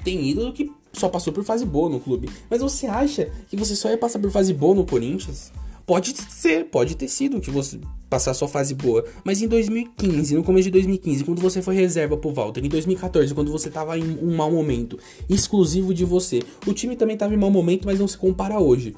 tem 0.04 0.30
ídolo 0.30 0.54
que 0.54 0.72
só 0.94 1.10
passou 1.10 1.34
por 1.34 1.44
fase 1.44 1.66
boa 1.66 1.90
no 1.90 2.00
clube, 2.00 2.30
mas 2.50 2.62
você 2.62 2.88
acha 2.88 3.30
que 3.50 3.56
você 3.56 3.76
só 3.76 3.90
ia 3.90 3.98
passar 3.98 4.20
por 4.20 4.32
fase 4.32 4.54
boa 4.54 4.76
no 4.76 4.86
Corinthians? 4.86 5.52
Pode 5.86 6.16
ser, 6.30 6.66
pode 6.66 6.96
ter 6.96 7.08
sido 7.08 7.40
que 7.40 7.52
você 7.52 7.80
passar 8.10 8.34
sua 8.34 8.48
fase 8.48 8.74
boa, 8.74 9.06
mas 9.24 9.42
em 9.42 9.48
2015, 9.48 10.36
no 10.36 10.44
começo 10.44 10.66
de 10.66 10.72
2015, 10.72 11.24
quando 11.24 11.42
você 11.42 11.62
foi 11.62 11.76
reserva 11.76 12.18
pro 12.18 12.32
Walter, 12.32 12.64
em 12.64 12.70
2014, 12.70 13.34
quando 13.34 13.52
você 13.52 13.70
tava 13.70 13.98
em 13.98 14.18
um 14.20 14.36
mau 14.36 14.52
momento, 14.52 14.98
exclusivo 15.30 15.94
de 15.94 16.06
você, 16.06 16.42
o 16.66 16.74
time 16.74 16.96
também 16.96 17.18
tava 17.18 17.34
em 17.34 17.38
mau 17.38 17.52
momento, 17.52 17.86
mas 17.86 18.00
não 18.00 18.08
se 18.08 18.18
compara 18.18 18.60
hoje, 18.60 18.96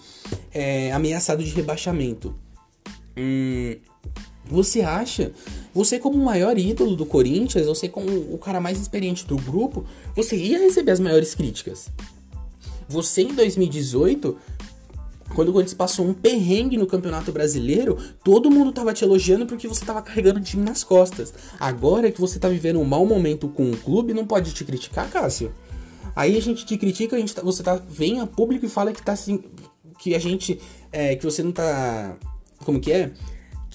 é, 0.54 0.91
ameaçado 0.91 1.43
de 1.43 1.50
rebaixamento. 1.52 2.34
Hum, 3.17 3.76
você 4.45 4.82
acha, 4.82 5.32
você 5.73 6.00
como 6.00 6.17
o 6.17 6.23
maior 6.23 6.58
ídolo 6.58 6.95
do 6.95 7.06
Corinthians, 7.06 7.65
você 7.65 7.89
como 7.89 8.10
o 8.34 8.38
cara 8.38 8.62
mais 8.62 8.80
experiente 8.80 9.26
do 9.26 9.36
grupo, 9.36 9.86
você 10.15 10.38
ia 10.38 10.60
receber 10.60 10.91
as 10.91 11.00
maiores 11.00 11.36
críticas. 11.36 11.89
Você 12.88 13.23
em 13.23 13.34
2018, 13.34 14.38
quando 15.36 15.50
o 15.50 15.54
Corinthians 15.54 15.74
passou 15.74 16.08
um 16.08 16.13
perrengue 16.13 16.78
no 16.78 16.88
Campeonato 16.88 17.32
Brasileiro, 17.32 17.98
todo 18.24 18.50
mundo 18.50 18.72
tava 18.72 18.94
te 18.94 19.04
elogiando 19.04 19.46
porque 19.46 19.68
você 19.68 19.86
tava 19.86 20.02
carregando 20.02 20.40
o 20.40 20.44
time 20.44 20.63
nas 20.63 20.84
costas. 20.84 21.34
Agora 21.60 22.12
que 22.12 22.20
você 22.20 22.40
tá 22.40 22.50
vivendo 22.50 22.80
um 22.80 22.86
mau 22.86 23.06
momento 23.06 23.48
com 23.48 23.70
o 23.70 23.78
clube, 23.78 24.13
não 24.13 24.26
pode 24.26 24.54
te 24.54 24.63
criticar, 24.63 25.10
Cássio. 25.10 25.54
Aí 26.16 26.36
a 26.38 26.42
gente 26.42 26.66
te 26.66 26.78
critica, 26.78 27.16
a 27.16 27.20
gente 27.20 27.36
tá, 27.36 27.42
você 27.42 27.62
tá 27.62 27.76
vem 27.76 28.20
a 28.20 28.26
público 28.26 28.66
e 28.66 28.70
fala 28.70 28.92
que 28.92 29.04
tá 29.04 29.12
assim, 29.12 29.44
que 30.00 30.16
a 30.16 30.20
gente 30.20 30.60
é, 30.92 31.16
que 31.16 31.24
você 31.24 31.44
não 31.44 31.52
tá 31.52 32.18
como 32.63 32.80
que 32.80 32.92
é? 32.92 33.12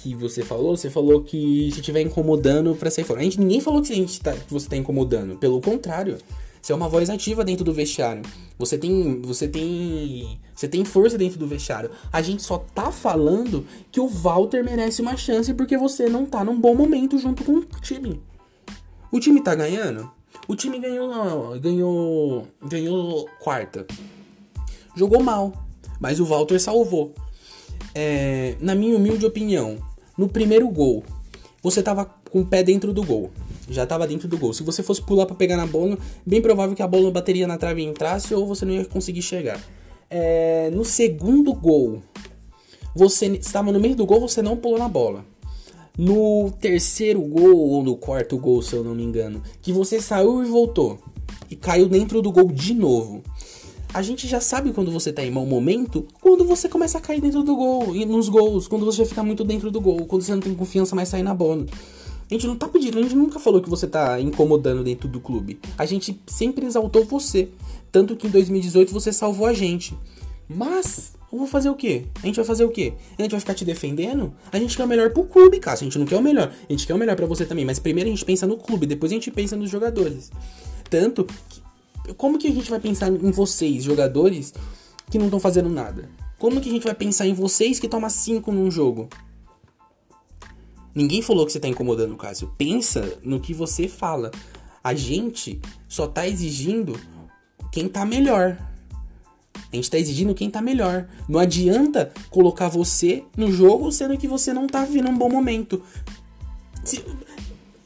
que 0.03 0.17
você 0.17 0.43
falou, 0.43 0.77
você 0.77 0.91
falou 0.91 1.23
que 1.23 1.71
se 1.73 1.79
estiver 1.79 2.01
incomodando 2.01 2.75
para 2.75 2.91
sair 2.91 3.05
fora. 3.05 3.21
A 3.21 3.23
gente 3.23 3.39
ninguém 3.39 3.61
falou 3.61 3.81
que, 3.81 3.93
a 3.93 3.97
gente 3.97 4.21
tá, 4.21 4.33
que 4.33 4.53
você 4.53 4.69
tá 4.69 4.77
incomodando. 4.77 5.37
Pelo 5.37 5.61
contrário, 5.61 6.19
você 6.63 6.73
é 6.73 6.77
uma 6.77 6.89
voz 6.89 7.11
ativa 7.11 7.45
dentro 7.45 7.65
do 7.65 7.75
vestiário. 7.75 8.23
Você 8.57 8.79
tem, 8.79 9.21
você 9.21 9.49
tem, 9.49 10.39
você 10.55 10.69
tem 10.69 10.85
força 10.85 11.19
dentro 11.19 11.37
do 11.37 11.45
vestiário. 11.45 11.91
A 12.13 12.23
gente 12.23 12.41
só 12.45 12.57
tá 12.57 12.93
falando 12.93 13.67
que 13.91 13.99
o 13.99 14.07
Walter 14.07 14.63
merece 14.63 15.03
uma 15.03 15.17
chance 15.17 15.53
porque 15.55 15.77
você 15.77 16.09
não 16.09 16.25
tá 16.25 16.45
num 16.45 16.61
bom 16.61 16.73
momento 16.73 17.19
junto 17.19 17.43
com 17.43 17.57
o 17.57 17.65
time. 17.81 18.23
O 19.11 19.19
time 19.19 19.43
tá 19.43 19.57
ganhando? 19.57 20.09
O 20.47 20.55
time 20.55 20.79
ganhou, 20.79 21.59
ganhou, 21.59 22.47
ganhou 22.63 23.29
quarta. 23.41 23.85
Jogou 24.95 25.21
mal, 25.21 25.53
mas 25.99 26.21
o 26.21 26.25
Walter 26.25 26.61
salvou. 26.61 27.13
É, 27.93 28.55
na 28.61 28.77
minha 28.77 28.97
humilde 28.97 29.27
opinião, 29.27 29.79
no 30.17 30.29
primeiro 30.29 30.69
gol, 30.69 31.03
você 31.61 31.83
tava 31.83 32.05
com 32.31 32.43
o 32.43 32.47
pé 32.47 32.63
dentro 32.63 32.93
do 32.93 33.03
gol. 33.03 33.33
Já 33.69 33.87
tava 33.87 34.07
dentro 34.07 34.29
do 34.29 34.37
gol. 34.37 34.53
Se 34.53 34.63
você 34.63 34.83
fosse 34.83 35.03
pular 35.03 35.27
para 35.27 35.37
pegar 35.37 35.57
na 35.57 35.67
bola, 35.67 35.97
bem 36.27 36.43
provável 36.43 36.75
que 36.75 36.83
a 36.83 36.87
bola 36.87 37.11
bateria 37.11 37.47
na 37.47 37.57
trave 37.57 37.83
e 37.83 37.85
entrasse 37.85 38.35
ou 38.35 38.47
você 38.47 38.65
não 38.65 38.75
ia 38.75 38.85
conseguir 38.85 39.23
chegar. 39.23 39.61
É, 40.11 40.71
no 40.71 40.85
segundo 40.85 41.53
gol, 41.55 42.03
você 42.95 43.27
estava 43.27 43.73
no 43.73 43.81
meio 43.81 43.97
do 43.97 44.05
gol, 44.05 44.21
você 44.21 44.43
não 44.43 44.57
pulou 44.57 44.79
na 44.79 44.89
bola. 44.89 45.25
No 45.97 46.51
terceiro 46.61 47.21
gol 47.21 47.57
ou 47.57 47.83
no 47.83 47.97
quarto 47.97 48.37
gol, 48.39 48.63
se 48.63 48.75
eu 48.75 48.83
não 48.83 48.95
me 48.95 49.03
engano, 49.03 49.43
que 49.61 49.73
você 49.73 50.01
saiu 50.01 50.43
e 50.43 50.47
voltou 50.47 50.99
e 51.51 51.57
caiu 51.57 51.89
dentro 51.89 52.23
do 52.23 52.33
gol 52.33 52.51
de 52.51 52.75
novo. 52.75 53.23
A 53.95 54.01
gente 54.01 54.27
já 54.27 54.41
sabe 54.41 54.73
quando 54.73 54.91
você 54.91 55.13
tá 55.13 55.23
em 55.23 55.31
mau 55.31 55.45
momento, 55.45 56.07
quando 56.19 56.47
você 56.47 56.67
começa 56.67 56.97
a 56.97 57.01
cair 57.01 57.21
dentro 57.21 57.43
do 57.43 57.55
gol, 57.55 57.95
e 57.95 58.07
nos 58.07 58.27
gols, 58.31 58.67
quando 58.67 58.87
você 58.87 59.05
fica 59.05 59.23
muito 59.23 59.45
dentro 59.45 59.71
do 59.71 59.83
gol, 59.83 60.07
quando 60.07 60.23
você 60.23 60.33
não 60.33 60.41
tem 60.41 60.55
confiança 60.55 60.97
mais 60.97 61.11
sair 61.11 61.23
na 61.23 61.35
bola. 61.35 61.67
A 62.33 62.35
gente 62.35 62.47
não 62.47 62.57
tá 62.57 62.67
pedindo, 62.67 62.99
a 62.99 63.03
gente 63.03 63.15
nunca 63.15 63.39
falou 63.39 63.61
que 63.61 63.69
você 63.69 63.87
tá 63.87 64.19
incomodando 64.19 64.83
dentro 64.83 65.07
do 65.07 65.21
clube. 65.21 65.61
A 65.77 65.85
gente 65.85 66.19
sempre 66.27 66.65
exaltou 66.65 67.05
você. 67.05 67.51
Tanto 67.91 68.17
que 68.17 68.27
em 68.27 68.31
2018 68.31 68.91
você 68.91 69.13
salvou 69.13 69.45
a 69.45 69.53
gente. 69.53 69.95
Mas, 70.49 71.13
eu 71.31 71.37
vou 71.37 71.47
fazer 71.47 71.69
o 71.69 71.75
quê? 71.75 72.07
A 72.23 72.27
gente 72.27 72.37
vai 72.37 72.45
fazer 72.47 72.65
o 72.65 72.71
quê? 72.71 72.95
A 73.19 73.23
gente 73.23 73.33
vai 73.33 73.41
ficar 73.41 73.53
te 73.53 73.67
defendendo? 73.67 74.33
A 74.51 74.59
gente 74.59 74.75
quer 74.75 74.85
o 74.85 74.89
melhor 74.89 75.11
pro 75.11 75.25
clube, 75.25 75.61
cara. 75.61 75.77
A 75.77 75.83
gente 75.85 75.99
não 75.99 76.07
quer 76.07 76.17
o 76.17 76.23
melhor. 76.23 76.51
A 76.51 76.73
gente 76.73 76.87
quer 76.87 76.95
o 76.95 76.99
melhor 76.99 77.17
para 77.17 77.27
você 77.27 77.45
também. 77.45 77.67
Mas 77.67 77.79
primeiro 77.79 78.09
a 78.09 78.11
gente 78.11 78.25
pensa 78.25 78.47
no 78.47 78.57
clube, 78.57 78.87
depois 78.87 79.13
a 79.13 79.15
gente 79.15 79.31
pensa 79.31 79.55
nos 79.55 79.69
jogadores. 79.69 80.33
Tanto 80.89 81.25
que 81.25 82.15
como 82.15 82.39
que 82.39 82.49
a 82.49 82.51
gente 82.51 82.71
vai 82.71 82.81
pensar 82.81 83.09
em 83.09 83.31
vocês, 83.31 83.85
jogadores, 83.85 84.55
que 85.11 85.19
não 85.19 85.27
estão 85.27 85.39
fazendo 85.39 85.69
nada? 85.69 86.09
Como 86.39 86.63
que 86.63 86.71
a 86.71 86.73
gente 86.73 86.85
vai 86.85 86.95
pensar 86.95 87.27
em 87.27 87.35
vocês 87.35 87.79
que 87.79 87.89
toma 87.89 88.09
5 88.09 88.51
num 88.51 88.71
jogo? 88.71 89.11
Ninguém 90.95 91.23
falou 91.23 91.47
que 91.47 91.53
você 91.53 91.61
tá 91.61 91.69
incomodando 91.69 92.13
o 92.13 92.17
Cássio. 92.17 92.53
Pensa 92.59 93.19
no 93.23 93.41
que 93.41 93.55
você 93.55 93.89
fala. 93.89 94.31
A 94.85 94.95
gente 94.95 95.61
só 95.89 96.07
tá 96.07 96.27
exigindo 96.27 96.99
quem 97.71 97.89
tá 97.89 98.05
melhor. 98.05 98.59
A 99.73 99.77
gente 99.77 99.91
tá 99.91 99.99
exigindo 99.99 100.35
quem 100.35 100.51
tá 100.51 100.61
melhor. 100.61 101.09
Não 101.29 101.41
adianta 101.41 102.13
colocar 102.29 102.69
você 102.69 103.25
no 103.37 103.51
jogo 103.51 103.91
sendo 103.91 104.19
que 104.19 104.29
você 104.29 104.53
não 104.53 104.67
tá 104.67 104.85
vivendo 104.85 105.09
um 105.09 105.17
bom 105.17 105.31
momento. 105.31 105.83
Se, 106.85 107.03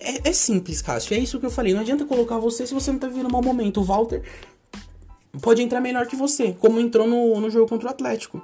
é, 0.01 0.29
é, 0.29 0.33
simples, 0.33 0.83
Cássio. 0.83 1.15
É 1.15 1.19
isso 1.19 1.39
que 1.39 1.47
eu 1.47 1.51
falei. 1.51 1.73
Não 1.75 1.81
adianta 1.81 2.05
colocar 2.05 2.39
você 2.39 2.67
se 2.67 2.75
você 2.75 2.91
não 2.91 2.99
tá 2.99 3.07
vivendo 3.07 3.27
um 3.27 3.31
bom 3.31 3.43
momento. 3.43 3.81
O 3.81 3.85
Walter 3.85 4.23
pode 5.41 5.63
entrar 5.63 5.81
melhor 5.81 6.07
que 6.07 6.17
você, 6.17 6.53
como 6.53 6.81
entrou 6.81 7.07
no, 7.07 7.41
no 7.41 7.51
jogo 7.51 7.69
contra 7.69 7.89
o 7.89 7.91
Atlético. 7.91 8.43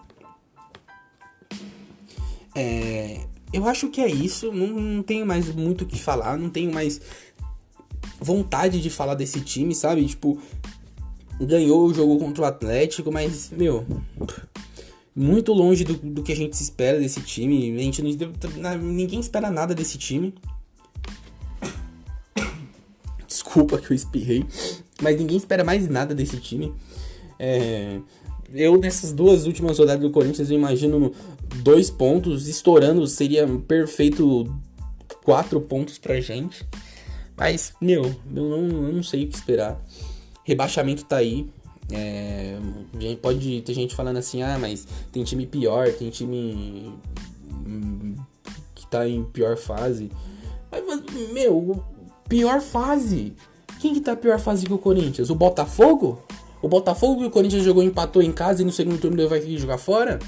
É, 2.55 3.27
eu 3.53 3.69
acho 3.69 3.89
que 3.89 4.01
é 4.01 4.09
isso. 4.09 4.53
Não, 4.53 4.67
não 4.69 5.03
tenho 5.03 5.27
mais 5.27 5.53
muito 5.55 5.83
o 5.83 5.87
que 5.87 5.99
falar. 6.01 6.37
Não 6.39 6.49
tenho 6.49 6.73
mais 6.73 7.01
vontade 8.21 8.81
de 8.81 8.91
falar 8.91 9.15
desse 9.15 9.41
time, 9.41 9.75
sabe? 9.75 10.07
Tipo, 10.07 10.41
ganhou 11.41 11.87
o 11.87 11.95
jogo 11.95 12.19
contra 12.19 12.43
o 12.43 12.47
Atlético, 12.47 13.13
mas, 13.13 13.51
meu, 13.51 13.87
muito 15.15 15.53
longe 15.53 15.85
do, 15.85 15.95
do 15.95 16.23
que 16.23 16.33
a 16.33 16.37
gente 16.37 16.55
espera 16.55 16.99
desse 16.99 17.21
time. 17.21 17.75
A 17.77 17.83
gente 17.83 18.03
não, 18.03 18.79
ninguém 18.79 19.21
espera 19.21 19.51
nada 19.51 19.75
desse 19.75 19.99
time. 19.99 20.35
Desculpa 23.27 23.79
que 23.79 23.91
eu 23.91 23.95
espirrei, 23.95 24.45
mas 25.01 25.19
ninguém 25.19 25.37
espera 25.37 25.65
mais 25.65 25.89
nada 25.89 26.15
desse 26.15 26.39
time. 26.39 26.73
É, 27.39 27.99
eu, 28.55 28.79
nessas 28.79 29.13
duas 29.13 29.47
últimas 29.47 29.79
rodadas 29.79 30.03
do 30.03 30.11
Corinthians, 30.11 30.51
eu 30.51 30.57
imagino 30.57 31.13
dois 31.57 31.91
pontos 31.91 32.49
estourando, 32.49 33.07
seria 33.07 33.47
perfeito 33.67 34.53
quatro 35.25 35.61
pontos 35.61 35.99
pra 35.99 36.21
gente. 36.21 36.67
Mas, 37.37 37.73
meu, 37.81 38.05
eu 38.05 38.15
não, 38.27 38.87
eu 38.87 38.93
não 38.93 39.03
sei 39.03 39.25
o 39.25 39.29
que 39.29 39.35
esperar. 39.35 39.83
Rebaixamento 40.45 41.05
tá 41.05 41.17
aí. 41.17 41.49
É, 41.91 42.57
pode 43.21 43.61
ter 43.63 43.75
gente 43.75 43.95
falando 43.95 44.17
assim, 44.17 44.43
ah, 44.43 44.59
mas 44.59 44.87
tem 45.11 45.23
time 45.25 45.47
pior, 45.47 45.93
tem 45.93 46.09
time 46.09 46.95
que 48.75 48.87
tá 48.87 49.09
em 49.09 49.25
pior 49.25 49.57
fase. 49.57 50.11
Mas, 50.71 50.85
meu, 51.33 51.83
pior 52.29 52.61
fase. 52.61 53.35
Quem 53.81 53.95
que 53.95 54.01
tá 54.01 54.15
pior 54.15 54.39
fase 54.39 54.65
que 54.65 54.73
o 54.73 54.79
Corinthians? 54.79 55.29
O 55.29 55.35
Botafogo? 55.35 56.23
O 56.63 56.69
Botafogo 56.69 57.21
que 57.21 57.27
o 57.27 57.31
Corinthians 57.31 57.65
jogou 57.65 57.83
empatou 57.83 58.23
em 58.23 58.33
casa 58.33 58.63
e 58.63 58.65
no 58.65 58.71
segundo 58.71 59.01
turno 59.01 59.29
vai 59.29 59.41
jogar 59.57 59.79
fora? 59.79 60.19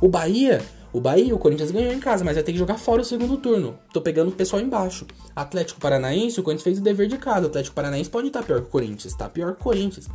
O 0.00 0.08
Bahia? 0.08 0.62
O 0.92 1.00
Bahia, 1.00 1.34
o 1.34 1.38
Corinthians 1.38 1.70
ganhou 1.70 1.92
em 1.92 2.00
casa, 2.00 2.24
mas 2.24 2.34
vai 2.34 2.42
ter 2.42 2.52
que 2.52 2.58
jogar 2.58 2.76
fora 2.76 3.02
o 3.02 3.04
segundo 3.04 3.36
turno. 3.36 3.78
Tô 3.92 4.00
pegando 4.00 4.30
o 4.30 4.32
pessoal 4.32 4.60
embaixo. 4.60 5.06
Atlético 5.36 5.80
Paranaense, 5.80 6.40
o 6.40 6.42
Corinthians 6.42 6.64
fez 6.64 6.78
o 6.78 6.82
dever 6.82 7.06
de 7.06 7.16
casa. 7.16 7.46
Atlético 7.46 7.76
Paranaense 7.76 8.10
pode 8.10 8.26
estar 8.26 8.42
pior 8.42 8.60
que 8.60 8.66
o 8.66 8.70
Corinthians, 8.70 9.14
tá 9.14 9.28
pior 9.28 9.54
que 9.54 9.60
o 9.60 9.64
Corinthians. 9.64 10.06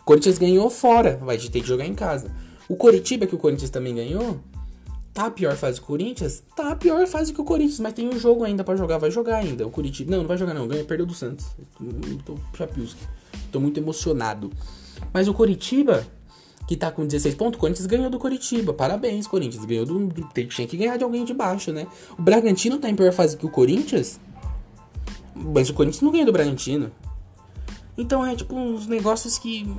O 0.00 0.04
Corinthians 0.04 0.38
ganhou 0.38 0.70
fora, 0.70 1.18
vai 1.22 1.36
ter 1.36 1.60
que 1.60 1.66
jogar 1.66 1.84
em 1.84 1.94
casa. 1.94 2.30
O 2.68 2.76
Coritiba, 2.76 3.26
que 3.26 3.34
o 3.34 3.38
Corinthians 3.38 3.70
também 3.70 3.94
ganhou, 3.94 4.40
tá 5.12 5.26
a 5.26 5.30
pior 5.30 5.54
fase 5.54 5.78
que 5.78 5.84
o 5.84 5.86
Corinthians? 5.86 6.42
Tá 6.56 6.72
a 6.72 6.76
pior 6.76 7.06
fase 7.06 7.32
que 7.32 7.40
o 7.40 7.44
Corinthians, 7.44 7.80
mas 7.80 7.92
tem 7.92 8.08
um 8.08 8.18
jogo 8.18 8.42
ainda 8.42 8.64
para 8.64 8.76
jogar, 8.76 8.98
vai 8.98 9.10
jogar 9.10 9.36
ainda. 9.36 9.66
O 9.66 9.70
Curitiba, 9.70 10.10
não, 10.10 10.18
não 10.18 10.26
vai 10.26 10.38
jogar 10.38 10.54
não, 10.54 10.66
ganha, 10.66 10.84
perdeu 10.84 11.04
do 11.04 11.14
Santos. 11.14 11.46
Tô 12.24 12.36
chapiusca. 12.56 13.00
Tô 13.52 13.60
muito 13.60 13.78
emocionado. 13.78 14.50
Mas 15.12 15.28
o 15.28 15.34
Coritiba 15.34 16.06
que 16.66 16.76
tá 16.76 16.90
com 16.90 17.06
16 17.06 17.34
pontos, 17.36 17.56
o 17.56 17.60
Corinthians 17.60 17.86
ganhou 17.86 18.10
do 18.10 18.18
Coritiba. 18.18 18.72
Parabéns, 18.72 19.26
Corinthians. 19.26 19.64
Ganhou 19.64 19.86
do. 19.86 20.08
Tinha 20.48 20.66
que 20.66 20.76
ganhar 20.76 20.96
de 20.96 21.04
alguém 21.04 21.24
de 21.24 21.32
baixo, 21.32 21.72
né? 21.72 21.86
O 22.18 22.22
Bragantino 22.22 22.78
tá 22.78 22.90
em 22.90 22.96
pior 22.96 23.12
fase 23.12 23.36
que 23.36 23.46
o 23.46 23.50
Corinthians. 23.50 24.18
Mas 25.34 25.70
o 25.70 25.74
Corinthians 25.74 26.02
não 26.02 26.10
ganhou 26.10 26.26
do 26.26 26.32
Bragantino. 26.32 26.90
Então 27.96 28.26
é 28.26 28.34
tipo 28.34 28.54
uns 28.54 28.86
negócios 28.86 29.38
que. 29.38 29.72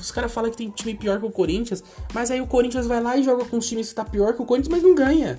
Os 0.00 0.10
caras 0.10 0.32
falam 0.32 0.50
que 0.50 0.56
tem 0.56 0.70
time 0.70 0.94
pior 0.94 1.20
que 1.20 1.26
o 1.26 1.30
Corinthians, 1.30 1.84
mas 2.12 2.30
aí 2.30 2.40
o 2.40 2.46
Corinthians 2.46 2.86
vai 2.86 3.00
lá 3.00 3.16
e 3.16 3.22
joga 3.22 3.44
com 3.44 3.58
os 3.58 3.68
times 3.68 3.90
que 3.90 3.94
tá 3.94 4.04
pior 4.04 4.32
que 4.32 4.40
o 4.40 4.46
Corinthians, 4.46 4.72
mas 4.72 4.82
não 4.82 4.94
ganha. 4.94 5.38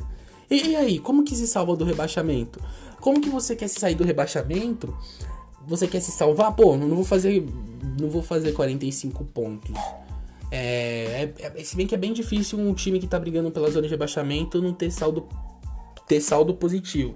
E, 0.49 0.69
e 0.69 0.75
aí, 0.75 0.99
como 0.99 1.23
que 1.23 1.35
se 1.35 1.47
salva 1.47 1.75
do 1.75 1.83
rebaixamento? 1.83 2.61
Como 3.01 3.19
que 3.19 3.29
você 3.29 3.55
quer 3.55 3.67
se 3.67 3.79
sair 3.79 3.95
do 3.95 4.03
rebaixamento? 4.03 4.95
Você 5.65 5.87
quer 5.87 5.99
se 5.99 6.11
salvar? 6.11 6.55
Pô, 6.55 6.77
não 6.77 6.95
vou 6.95 7.03
fazer. 7.03 7.45
Não 7.99 8.09
vou 8.09 8.21
fazer 8.21 8.53
45 8.53 9.25
pontos. 9.25 9.75
É, 10.51 11.29
é, 11.39 11.63
se 11.63 11.75
bem 11.75 11.85
que 11.85 11.95
é 11.95 11.97
bem 11.97 12.13
difícil 12.13 12.57
um 12.57 12.73
time 12.73 12.99
que 12.99 13.07
tá 13.07 13.19
brigando 13.19 13.51
pela 13.51 13.69
zona 13.69 13.83
de 13.83 13.89
rebaixamento 13.89 14.61
não 14.61 14.73
ter 14.73 14.91
saldo, 14.91 15.27
ter 16.07 16.21
saldo 16.21 16.53
positivo. 16.53 17.15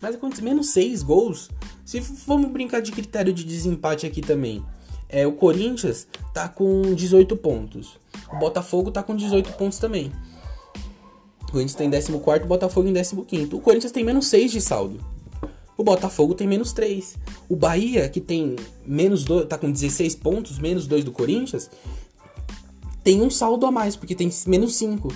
Mas 0.00 0.14
acontece 0.14 0.42
menos 0.42 0.70
6 0.70 1.02
gols. 1.02 1.50
Se 1.84 2.00
vamos 2.26 2.50
brincar 2.50 2.80
de 2.80 2.92
critério 2.92 3.32
de 3.32 3.44
desempate 3.44 4.06
aqui 4.06 4.20
também. 4.20 4.64
É, 5.08 5.26
o 5.26 5.32
Corinthians 5.32 6.06
tá 6.32 6.48
com 6.48 6.94
18 6.94 7.36
pontos. 7.36 7.98
O 8.32 8.38
Botafogo 8.38 8.92
tá 8.92 9.02
com 9.02 9.14
18 9.14 9.52
pontos 9.54 9.78
também. 9.78 10.12
O 11.42 11.52
Corinthians 11.52 11.74
tem 11.74 11.90
tá 11.90 11.96
14, 11.96 12.44
o 12.44 12.46
Botafogo 12.46 12.88
em 12.88 12.92
15. 12.92 13.54
O 13.54 13.60
Corinthians 13.60 13.92
tem 13.92 14.04
menos 14.04 14.28
6 14.28 14.52
de 14.52 14.60
saldo. 14.60 15.04
O 15.80 15.82
Botafogo 15.82 16.34
tem 16.34 16.46
menos 16.46 16.74
3. 16.74 17.16
O 17.48 17.56
Bahia, 17.56 18.06
que 18.06 18.20
tem 18.20 18.54
menos 18.86 19.24
2, 19.24 19.48
tá 19.48 19.56
com 19.56 19.72
16 19.72 20.14
pontos, 20.14 20.58
menos 20.58 20.86
2 20.86 21.04
do 21.06 21.10
Corinthians, 21.10 21.70
tem 23.02 23.22
um 23.22 23.30
saldo 23.30 23.64
a 23.64 23.72
mais, 23.72 23.96
porque 23.96 24.14
tem 24.14 24.30
menos 24.46 24.76
5. 24.76 25.10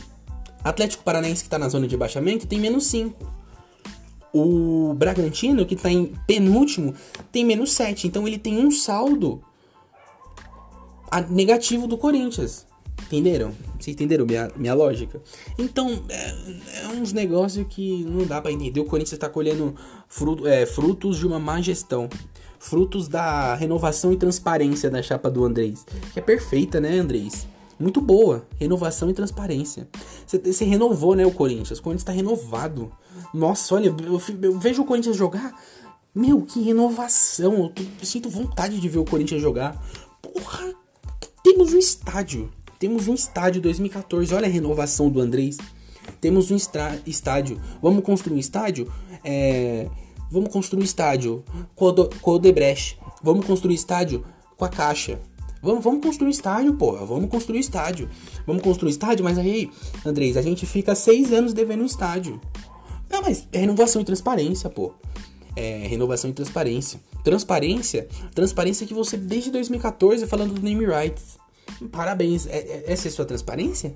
Atlético 0.64 1.05
Paranaense, 1.05 1.44
que 1.44 1.50
tá 1.50 1.59
na 1.59 1.68
zona 1.68 1.87
de 1.87 1.94
baixamento, 1.98 2.46
tem 2.46 2.59
menos 2.59 2.87
5. 2.87 3.14
O 4.33 4.94
Bragantino, 4.94 5.66
que 5.66 5.77
tá 5.77 5.90
em 5.90 6.14
penúltimo, 6.27 6.94
tem 7.31 7.44
menos 7.44 7.72
7. 7.72 8.07
Então 8.07 8.27
ele 8.27 8.38
tem 8.38 8.57
um 8.57 8.70
saldo 8.70 9.42
negativo 11.29 11.87
do 11.87 11.98
Corinthians. 11.98 12.66
Entenderam? 13.02 13.52
Vocês 13.78 13.94
entenderam 13.94 14.24
minha, 14.24 14.50
minha 14.57 14.74
lógica? 14.74 15.20
Então, 15.59 16.02
é, 16.09 16.85
é 16.85 16.88
uns 16.88 17.12
negócios 17.12 17.66
que 17.68 18.04
não 18.04 18.26
dá 18.26 18.40
para 18.40 18.50
entender. 18.50 18.80
O 18.80 18.85
Corinthians 18.85 19.12
está 19.12 19.28
colhendo 19.28 19.74
fruto, 20.09 20.46
é, 20.46 20.64
frutos 20.64 21.18
de 21.18 21.26
uma 21.26 21.38
má 21.38 21.61
gestão. 21.61 22.09
Frutos 22.59 23.09
da 23.09 23.54
renovação 23.54 24.12
e 24.12 24.16
transparência 24.16 24.90
da 24.90 25.02
chapa 25.02 25.30
do 25.30 25.44
Andrés. 25.44 25.85
Que 26.12 26.18
é 26.18 26.22
perfeita, 26.22 26.80
né, 26.80 26.98
Andrés? 26.98 27.46
Muito 27.78 28.00
boa. 28.00 28.46
Renovação 28.59 29.11
e 29.11 29.12
transparência. 29.12 29.87
Você, 30.26 30.64
renovou, 30.64 31.14
né, 31.14 31.26
o 31.26 31.30
Corinthians. 31.30 31.78
O 31.78 31.83
Corinthians 31.83 32.02
está 32.02 32.12
renovado. 32.12 32.90
Nossa, 33.35 33.74
olha, 33.74 33.88
eu, 33.88 34.20
eu, 34.42 34.59
vejo 34.59 34.83
o 34.83 34.87
Corinthians 34.87 35.16
jogar. 35.16 35.52
Meu, 36.14 36.42
que 36.42 36.62
renovação. 36.62 37.54
Eu, 37.54 37.72
eu 38.00 38.07
sinto 38.07 38.30
vontade 38.30 38.80
de 38.80 38.88
ver 38.88 38.98
o 38.98 39.04
Corinthians 39.04 39.42
jogar. 39.42 39.78
Porra, 40.22 40.72
temos 41.42 41.74
um 41.74 41.78
estádio 41.78 42.50
temos 42.85 43.09
um 43.09 43.14
estádio 43.14 43.62
2014. 43.62 44.35
Olha 44.35 44.47
a 44.47 44.51
renovação 44.51 45.09
do 45.09 45.18
Andrés. 45.18 45.57
Temos 46.20 46.51
um 46.51 46.57
estádio. 47.07 47.59
Vamos 47.81 48.05
construir 48.05 48.37
um 48.37 48.38
estádio? 48.38 48.92
É, 49.25 49.88
vamos 50.31 50.53
construir 50.53 50.85
estádio 50.85 51.42
com, 51.75 51.87
o 51.87 52.31
Odebrecht. 52.31 52.99
Vamos 53.23 53.47
construir 53.47 53.75
estádio 53.75 54.23
com 54.59 54.66
a 54.66 54.68
Caixa. 54.68 55.18
Vamos, 55.62 55.83
vamos 55.83 56.05
construir 56.05 56.31
estádio, 56.31 56.75
porra. 56.75 57.07
Vamos 57.07 57.31
construir 57.31 57.61
estádio. 57.61 58.07
Vamos 58.47 58.62
construir 58.62 58.90
estádio, 58.90 59.25
mas 59.25 59.38
aí, 59.38 59.70
Andrés, 60.05 60.37
a 60.37 60.42
gente 60.42 60.66
fica 60.66 60.94
seis 60.94 61.33
anos 61.33 61.55
devendo 61.55 61.85
um 61.85 61.87
estádio. 61.87 62.38
Não, 63.09 63.23
mas 63.23 63.49
é 63.51 63.61
renovação 63.61 64.03
e 64.03 64.05
transparência, 64.05 64.68
pô. 64.68 64.92
É 65.57 65.87
renovação 65.87 66.29
e 66.29 66.35
transparência. 66.35 67.01
Transparência, 67.25 68.07
transparência 68.35 68.87
que 68.87 68.92
você 68.92 69.16
desde 69.16 69.51
2014 69.51 70.27
falando 70.27 70.53
do 70.53 70.61
name 70.61 70.85
rights. 70.85 71.42
Parabéns. 71.90 72.46
É, 72.46 72.59
é, 72.59 72.85
essa 72.92 73.09
é 73.09 73.11
sua 73.11 73.24
transparência? 73.24 73.94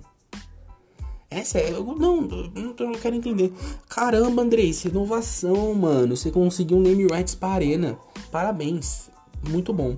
Essa 1.30 1.58
é. 1.58 1.70
Não, 1.70 2.20
não, 2.22 2.74
não 2.78 2.94
quero 2.94 3.14
entender. 3.14 3.52
Caramba, 3.88 4.42
Andrei, 4.42 4.70
isso 4.70 4.88
é 4.88 4.90
inovação, 4.90 5.74
mano. 5.74 6.16
Você 6.16 6.30
conseguiu 6.30 6.78
um 6.78 6.82
name 6.82 7.06
rights 7.06 7.34
para 7.34 7.54
Arena. 7.54 7.98
Parabéns. 8.30 9.10
Muito 9.48 9.72
bom. 9.72 9.96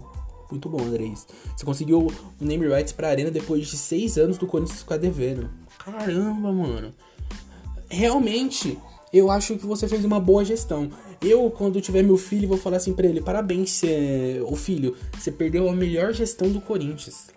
Muito 0.50 0.68
bom, 0.68 0.82
Andrei. 0.82 1.14
Você 1.56 1.64
conseguiu 1.64 2.08
um 2.40 2.44
name 2.44 2.66
rights 2.66 2.92
pra 2.92 3.08
Arena 3.08 3.30
depois 3.30 3.68
de 3.68 3.76
seis 3.76 4.18
anos 4.18 4.36
do 4.36 4.46
Corinthians 4.46 4.80
ficar 4.80 4.96
devendo. 4.96 5.48
Caramba, 5.78 6.52
mano. 6.52 6.92
Realmente, 7.88 8.76
eu 9.12 9.30
acho 9.30 9.56
que 9.56 9.66
você 9.66 9.86
fez 9.86 10.04
uma 10.04 10.18
boa 10.18 10.44
gestão. 10.44 10.90
Eu, 11.22 11.50
quando 11.50 11.80
tiver 11.80 12.02
meu 12.02 12.16
filho, 12.16 12.48
vou 12.48 12.58
falar 12.58 12.78
assim 12.78 12.92
pra 12.92 13.06
ele: 13.06 13.20
parabéns, 13.20 13.82
o 14.46 14.56
filho, 14.56 14.96
você 15.16 15.30
perdeu 15.30 15.68
a 15.68 15.72
melhor 15.72 16.12
gestão 16.12 16.50
do 16.50 16.60
Corinthians. 16.60 17.28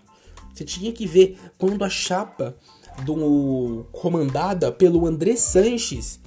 Você 0.54 0.64
tinha 0.64 0.92
que 0.92 1.08
ver 1.08 1.38
quando 1.58 1.84
a 1.84 1.90
chapa 1.90 2.56
do 3.04 3.86
comandada 3.92 4.72
pelo 4.72 5.08
André 5.08 5.36
Sanches 5.36 6.20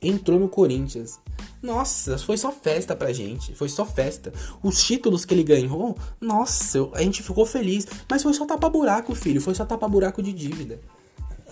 entrou 0.00 0.38
no 0.38 0.48
Corinthians. 0.48 1.18
Nossa, 1.62 2.18
foi 2.18 2.36
só 2.36 2.50
festa 2.50 2.94
pra 2.94 3.12
gente. 3.12 3.54
Foi 3.54 3.68
só 3.68 3.86
festa. 3.86 4.32
Os 4.62 4.82
títulos 4.82 5.24
que 5.24 5.32
ele 5.32 5.44
ganhou, 5.44 5.96
nossa, 6.20 6.90
a 6.92 7.02
gente 7.02 7.22
ficou 7.22 7.46
feliz. 7.46 7.86
Mas 8.10 8.22
foi 8.22 8.34
só 8.34 8.44
tapar-buraco, 8.44 9.14
filho. 9.14 9.40
Foi 9.40 9.54
só 9.54 9.64
tapar-buraco 9.64 10.22
de 10.22 10.32
dívida. 10.32 10.80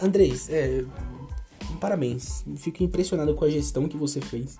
Andrés, 0.03 0.49
é. 0.51 0.85
Parabéns. 1.81 2.45
Fico 2.57 2.83
impressionado 2.83 3.35
com 3.35 3.45
a 3.45 3.51
gestão 3.51 3.89
que 3.89 3.97
você 3.97 4.21
fez. 4.21 4.59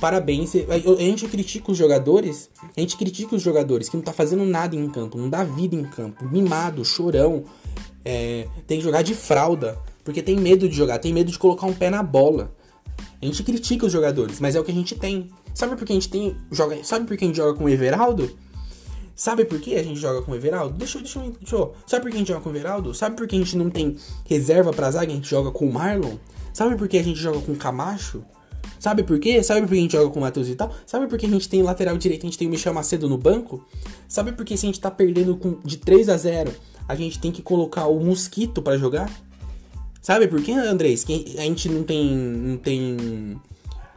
Parabéns. 0.00 0.52
A 0.54 1.02
gente 1.02 1.26
critica 1.28 1.70
os 1.70 1.78
jogadores. 1.78 2.50
A 2.76 2.80
gente 2.80 2.96
critica 2.96 3.36
os 3.36 3.42
jogadores 3.42 3.88
que 3.88 3.96
não 3.96 4.04
tá 4.04 4.12
fazendo 4.12 4.44
nada 4.44 4.74
em 4.74 4.88
campo, 4.88 5.16
não 5.16 5.28
dá 5.28 5.44
vida 5.44 5.74
em 5.74 5.84
campo. 5.84 6.24
Mimado, 6.28 6.84
chorão. 6.84 7.44
É, 8.04 8.48
tem 8.66 8.78
que 8.78 8.84
jogar 8.84 9.02
de 9.02 9.14
fralda. 9.14 9.78
Porque 10.04 10.22
tem 10.22 10.36
medo 10.36 10.68
de 10.68 10.74
jogar, 10.74 10.98
tem 10.98 11.12
medo 11.12 11.30
de 11.30 11.38
colocar 11.38 11.66
um 11.66 11.72
pé 11.72 11.88
na 11.88 12.02
bola. 12.02 12.52
A 13.20 13.24
gente 13.24 13.42
critica 13.44 13.86
os 13.86 13.92
jogadores, 13.92 14.40
mas 14.40 14.56
é 14.56 14.60
o 14.60 14.64
que 14.64 14.72
a 14.72 14.74
gente 14.74 14.96
tem. 14.96 15.30
Sabe 15.54 15.76
por 15.76 15.86
que 15.86 15.92
a 15.92 15.94
gente 15.94 16.08
tem. 16.08 16.36
Joga, 16.50 16.82
sabe 16.82 17.06
por 17.06 17.16
que 17.16 17.24
a 17.24 17.28
gente 17.28 17.36
joga 17.36 17.56
com 17.56 17.64
o 17.64 17.68
Everaldo? 17.68 18.36
Sabe 19.14 19.44
por 19.44 19.60
que 19.60 19.76
a 19.76 19.82
gente 19.82 20.00
joga 20.00 20.22
com 20.22 20.32
o 20.32 20.34
Everaldo? 20.34 20.76
Deixa, 20.76 20.98
deixa, 20.98 21.20
deixa 21.20 21.54
eu. 21.54 21.74
Sabe 21.86 22.02
por 22.02 22.10
que 22.10 22.16
a 22.16 22.18
gente 22.18 22.28
joga 22.28 22.40
com 22.40 22.50
o 22.50 22.56
Everaldo? 22.56 22.94
Sabe 22.94 23.16
por 23.16 23.28
que 23.28 23.36
a 23.36 23.38
gente 23.38 23.56
não 23.56 23.70
tem 23.70 23.96
reserva 24.24 24.72
pra 24.72 24.90
zaga 24.90 25.06
e 25.06 25.12
a 25.12 25.16
gente 25.16 25.28
joga 25.28 25.52
com 25.52 25.68
o 25.68 25.72
Marlon? 25.72 26.16
Sabe 26.52 26.76
por 26.76 26.88
que 26.88 26.98
a 26.98 27.04
gente 27.04 27.20
joga 27.20 27.38
com 27.40 27.52
o 27.52 27.56
Camacho? 27.56 28.24
Sabe 28.82 29.04
por 29.04 29.20
quê? 29.20 29.40
Sabe 29.44 29.60
por 29.60 29.68
que 29.68 29.74
a 29.74 29.80
gente 29.80 29.92
joga 29.92 30.10
com 30.10 30.18
o 30.18 30.22
Matheus 30.22 30.48
e 30.48 30.56
tal? 30.56 30.74
Sabe 30.84 31.06
por 31.06 31.16
que 31.16 31.24
a 31.24 31.28
gente 31.28 31.48
tem 31.48 31.62
lateral 31.62 31.96
direito, 31.96 32.22
a 32.22 32.26
gente 32.26 32.36
tem 32.36 32.48
o 32.48 32.50
Michel 32.50 32.74
Macedo 32.74 33.08
no 33.08 33.16
banco? 33.16 33.64
Sabe 34.08 34.32
por 34.32 34.44
que 34.44 34.56
se 34.56 34.66
a 34.66 34.68
gente 34.68 34.80
tá 34.80 34.90
perdendo 34.90 35.36
com, 35.36 35.60
de 35.64 35.76
3 35.76 36.08
a 36.08 36.16
0 36.16 36.52
a 36.88 36.96
gente 36.96 37.20
tem 37.20 37.30
que 37.30 37.42
colocar 37.42 37.86
o 37.86 38.00
Mosquito 38.00 38.60
para 38.60 38.76
jogar? 38.76 39.08
Sabe 40.00 40.26
por 40.26 40.42
quê, 40.42 40.50
Andrés? 40.50 41.04
Que 41.04 41.36
a 41.38 41.42
gente 41.42 41.68
não 41.68 41.84
tem, 41.84 42.12
não 42.12 42.56
tem 42.56 43.40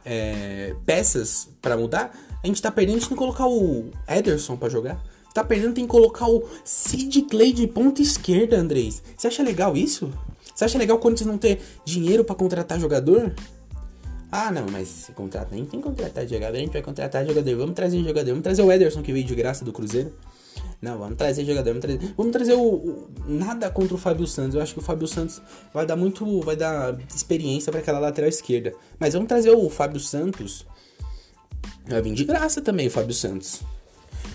é, 0.04 0.76
peças 0.86 1.48
para 1.60 1.76
mudar? 1.76 2.16
A 2.40 2.46
gente 2.46 2.62
tá 2.62 2.70
perdendo, 2.70 2.94
a 2.94 2.98
gente 3.00 3.08
tem 3.08 3.16
que 3.16 3.24
colocar 3.24 3.48
o 3.48 3.86
Ederson 4.06 4.56
para 4.56 4.68
jogar. 4.68 5.04
Tá 5.34 5.42
perdendo, 5.42 5.74
tem 5.74 5.84
que 5.84 5.90
colocar 5.90 6.28
o 6.28 6.44
Sid 6.64 7.22
Clay 7.22 7.52
de 7.52 7.66
ponta 7.66 8.00
esquerda, 8.00 8.56
Andrés. 8.56 9.02
Você 9.16 9.26
acha 9.26 9.42
legal 9.42 9.76
isso? 9.76 10.12
Você 10.54 10.64
acha 10.64 10.78
legal 10.78 10.96
o 10.96 11.00
Corinthians 11.00 11.26
não 11.26 11.36
ter 11.36 11.60
dinheiro 11.84 12.22
para 12.22 12.36
contratar 12.36 12.78
jogador? 12.78 13.34
Ah, 14.30 14.50
não, 14.50 14.66
mas 14.70 15.10
contrata, 15.14 15.54
a 15.54 15.58
gente 15.58 15.70
tem 15.70 15.80
que 15.80 15.86
contratar 15.86 16.26
jogador, 16.26 16.56
a 16.56 16.60
gente 16.60 16.72
vai 16.72 16.82
contratar 16.82 17.24
jogador. 17.26 17.56
Vamos 17.56 17.74
trazer 17.74 17.98
jogador, 18.02 18.30
vamos 18.30 18.42
trazer 18.42 18.62
o 18.62 18.72
Ederson 18.72 19.02
que 19.02 19.12
veio 19.12 19.24
de 19.24 19.34
graça 19.34 19.64
do 19.64 19.72
Cruzeiro. 19.72 20.12
Não, 20.80 20.98
vamos 20.98 21.16
trazer 21.16 21.44
jogador, 21.44 21.70
vamos 21.70 21.80
trazer. 21.82 22.14
Vamos 22.16 22.32
trazer 22.32 22.54
o, 22.54 22.60
o, 22.60 23.08
Nada 23.26 23.70
contra 23.70 23.94
o 23.94 23.98
Fábio 23.98 24.26
Santos. 24.26 24.54
Eu 24.54 24.62
acho 24.62 24.74
que 24.74 24.80
o 24.80 24.82
Fábio 24.82 25.06
Santos 25.06 25.40
vai 25.72 25.86
dar 25.86 25.96
muito. 25.96 26.40
Vai 26.40 26.56
dar 26.56 26.98
experiência 27.14 27.70
para 27.70 27.80
aquela 27.80 27.98
lateral 27.98 28.28
esquerda. 28.28 28.74
Mas 28.98 29.14
vamos 29.14 29.28
trazer 29.28 29.50
o 29.50 29.70
Fábio 29.70 30.00
Santos. 30.00 30.66
Vai 31.88 32.02
vir 32.02 32.14
de 32.14 32.24
graça 32.24 32.60
também 32.60 32.88
o 32.88 32.90
Fábio 32.90 33.14
Santos. 33.14 33.62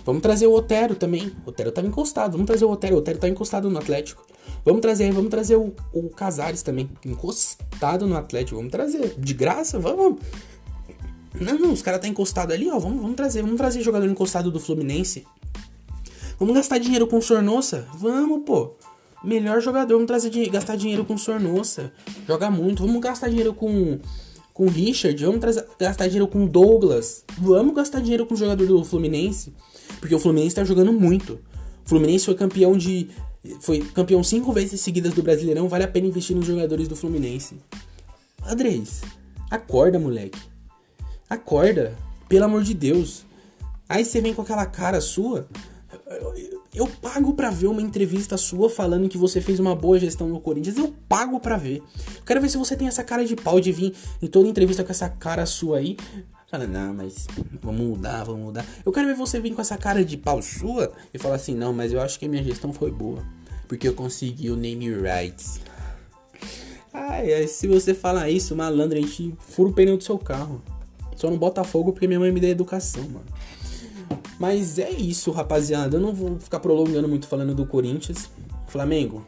Vamos 0.05 0.21
trazer 0.21 0.47
o 0.47 0.53
Otero 0.53 0.95
também. 0.95 1.31
O 1.45 1.49
Otero 1.49 1.71
tava 1.71 1.87
encostado. 1.87 2.33
Vamos 2.33 2.47
trazer 2.47 2.65
o 2.65 2.71
Otero. 2.71 2.95
O 2.95 2.99
Otero 2.99 3.19
tá 3.19 3.27
encostado 3.27 3.69
no 3.69 3.77
Atlético. 3.77 4.25
Vamos 4.65 4.81
trazer, 4.81 5.11
vamos 5.11 5.29
trazer 5.29 5.55
o, 5.55 5.73
o 5.93 6.09
Casares 6.09 6.61
também. 6.61 6.89
Encostado 7.05 8.07
no 8.07 8.15
Atlético. 8.15 8.57
Vamos 8.57 8.71
trazer. 8.71 9.15
De 9.17 9.33
graça? 9.33 9.79
Vamos. 9.79 10.19
Não, 11.39 11.57
não, 11.57 11.73
os 11.73 11.81
caras 11.81 12.01
tá 12.01 12.07
encostado 12.07 12.51
ali, 12.51 12.69
ó. 12.69 12.77
Vamos, 12.77 13.01
vamos 13.01 13.15
trazer. 13.15 13.41
Vamos 13.41 13.57
trazer 13.57 13.81
jogador 13.81 14.07
encostado 14.09 14.51
do 14.51 14.59
Fluminense. 14.59 15.25
Vamos 16.39 16.55
gastar 16.55 16.79
dinheiro 16.79 17.05
com 17.07 17.21
Sornossa? 17.21 17.87
Vamos, 17.93 18.43
pô. 18.45 18.71
Melhor 19.23 19.61
jogador, 19.61 19.93
vamos 19.93 20.07
trazer, 20.07 20.49
gastar 20.49 20.75
dinheiro 20.75 21.05
com 21.05 21.15
Sornossa. 21.15 21.91
Joga 22.27 22.49
muito. 22.49 22.83
Vamos 22.85 22.99
gastar 23.01 23.29
dinheiro 23.29 23.53
com 23.53 23.99
com 24.53 24.67
Richard, 24.67 25.23
vamos 25.23 25.39
trazer, 25.39 25.65
gastar 25.79 26.07
dinheiro 26.07 26.27
com 26.27 26.45
Douglas. 26.45 27.23
Vamos 27.37 27.73
gastar 27.73 28.01
dinheiro 28.01 28.25
com 28.25 28.33
o 28.33 28.37
jogador 28.37 28.65
do 28.65 28.83
Fluminense, 28.83 29.53
porque 30.01 30.13
o 30.13 30.19
Fluminense 30.19 30.55
tá 30.55 30.65
jogando 30.65 30.91
muito. 30.91 31.39
O 31.85 31.89
Fluminense 31.89 32.25
foi 32.25 32.35
campeão 32.35 32.75
de 32.75 33.09
foi 33.61 33.79
campeão 33.79 34.23
cinco 34.23 34.51
vezes 34.51 34.81
seguidas 34.81 35.13
do 35.13 35.23
Brasileirão, 35.23 35.69
vale 35.69 35.83
a 35.83 35.87
pena 35.87 36.07
investir 36.07 36.35
nos 36.35 36.45
jogadores 36.45 36.87
do 36.89 36.95
Fluminense. 36.95 37.55
Andrés, 38.45 39.01
acorda, 39.49 39.97
moleque. 39.97 40.39
Acorda, 41.29 41.95
pelo 42.27 42.45
amor 42.45 42.63
de 42.63 42.73
Deus. 42.73 43.23
Aí 43.87 44.03
você 44.03 44.19
vem 44.19 44.33
com 44.33 44.41
aquela 44.41 44.65
cara 44.65 44.99
sua, 45.01 45.47
eu 46.73 46.87
pago 46.87 47.33
para 47.33 47.49
ver 47.49 47.67
uma 47.67 47.81
entrevista 47.81 48.37
sua 48.37 48.69
falando 48.69 49.09
que 49.09 49.17
você 49.17 49.41
fez 49.41 49.59
uma 49.59 49.75
boa 49.75 49.99
gestão 49.99 50.27
no 50.29 50.39
Corinthians. 50.39 50.77
Eu 50.77 50.93
pago 51.07 51.39
para 51.39 51.57
ver. 51.57 51.83
Quero 52.25 52.41
ver 52.41 52.49
se 52.49 52.57
você 52.57 52.75
tem 52.75 52.87
essa 52.87 53.03
cara 53.03 53.25
de 53.25 53.35
pau 53.35 53.59
de 53.59 53.71
vir 53.71 53.93
em 54.21 54.27
toda 54.27 54.47
entrevista 54.47 54.83
com 54.83 54.91
essa 54.91 55.09
cara 55.09 55.45
sua 55.45 55.79
aí. 55.79 55.97
Fala, 56.51 56.67
não, 56.67 56.93
mas 56.93 57.27
vamos 57.61 57.79
mudar, 57.79 58.25
vamos 58.25 58.41
mudar. 58.41 58.65
Eu 58.85 58.91
quero 58.91 59.07
ver 59.07 59.15
você 59.15 59.39
vir 59.39 59.55
com 59.55 59.61
essa 59.61 59.77
cara 59.77 60.03
de 60.03 60.17
pau 60.17 60.41
sua 60.41 60.91
e 61.13 61.17
falar 61.17 61.35
assim, 61.35 61.55
não, 61.55 61.71
mas 61.71 61.93
eu 61.93 62.01
acho 62.01 62.19
que 62.19 62.25
a 62.25 62.27
minha 62.27 62.43
gestão 62.43 62.73
foi 62.73 62.91
boa. 62.91 63.23
Porque 63.69 63.87
eu 63.87 63.93
consegui 63.93 64.49
o 64.49 64.57
name 64.57 64.93
rights. 64.93 65.61
Ai, 66.93 67.47
se 67.47 67.67
você 67.67 67.93
falar 67.93 68.29
isso, 68.29 68.53
malandro, 68.53 68.97
a 68.97 69.01
gente 69.01 69.33
fura 69.39 69.69
o 69.69 69.73
pneu 69.73 69.95
do 69.95 70.03
seu 70.03 70.17
carro. 70.17 70.61
Só 71.15 71.29
não 71.29 71.37
bota 71.37 71.63
fogo 71.63 71.93
porque 71.93 72.05
minha 72.05 72.19
mãe 72.19 72.33
me 72.33 72.41
deu 72.41 72.49
educação, 72.49 73.03
mano. 73.03 73.25
Mas 74.37 74.77
é 74.77 74.89
isso, 74.89 75.31
rapaziada. 75.31 75.95
Eu 75.95 76.01
não 76.01 76.13
vou 76.13 76.37
ficar 76.37 76.59
prolongando 76.59 77.07
muito 77.07 77.27
falando 77.27 77.55
do 77.55 77.65
Corinthians. 77.65 78.29
Flamengo, 78.67 79.25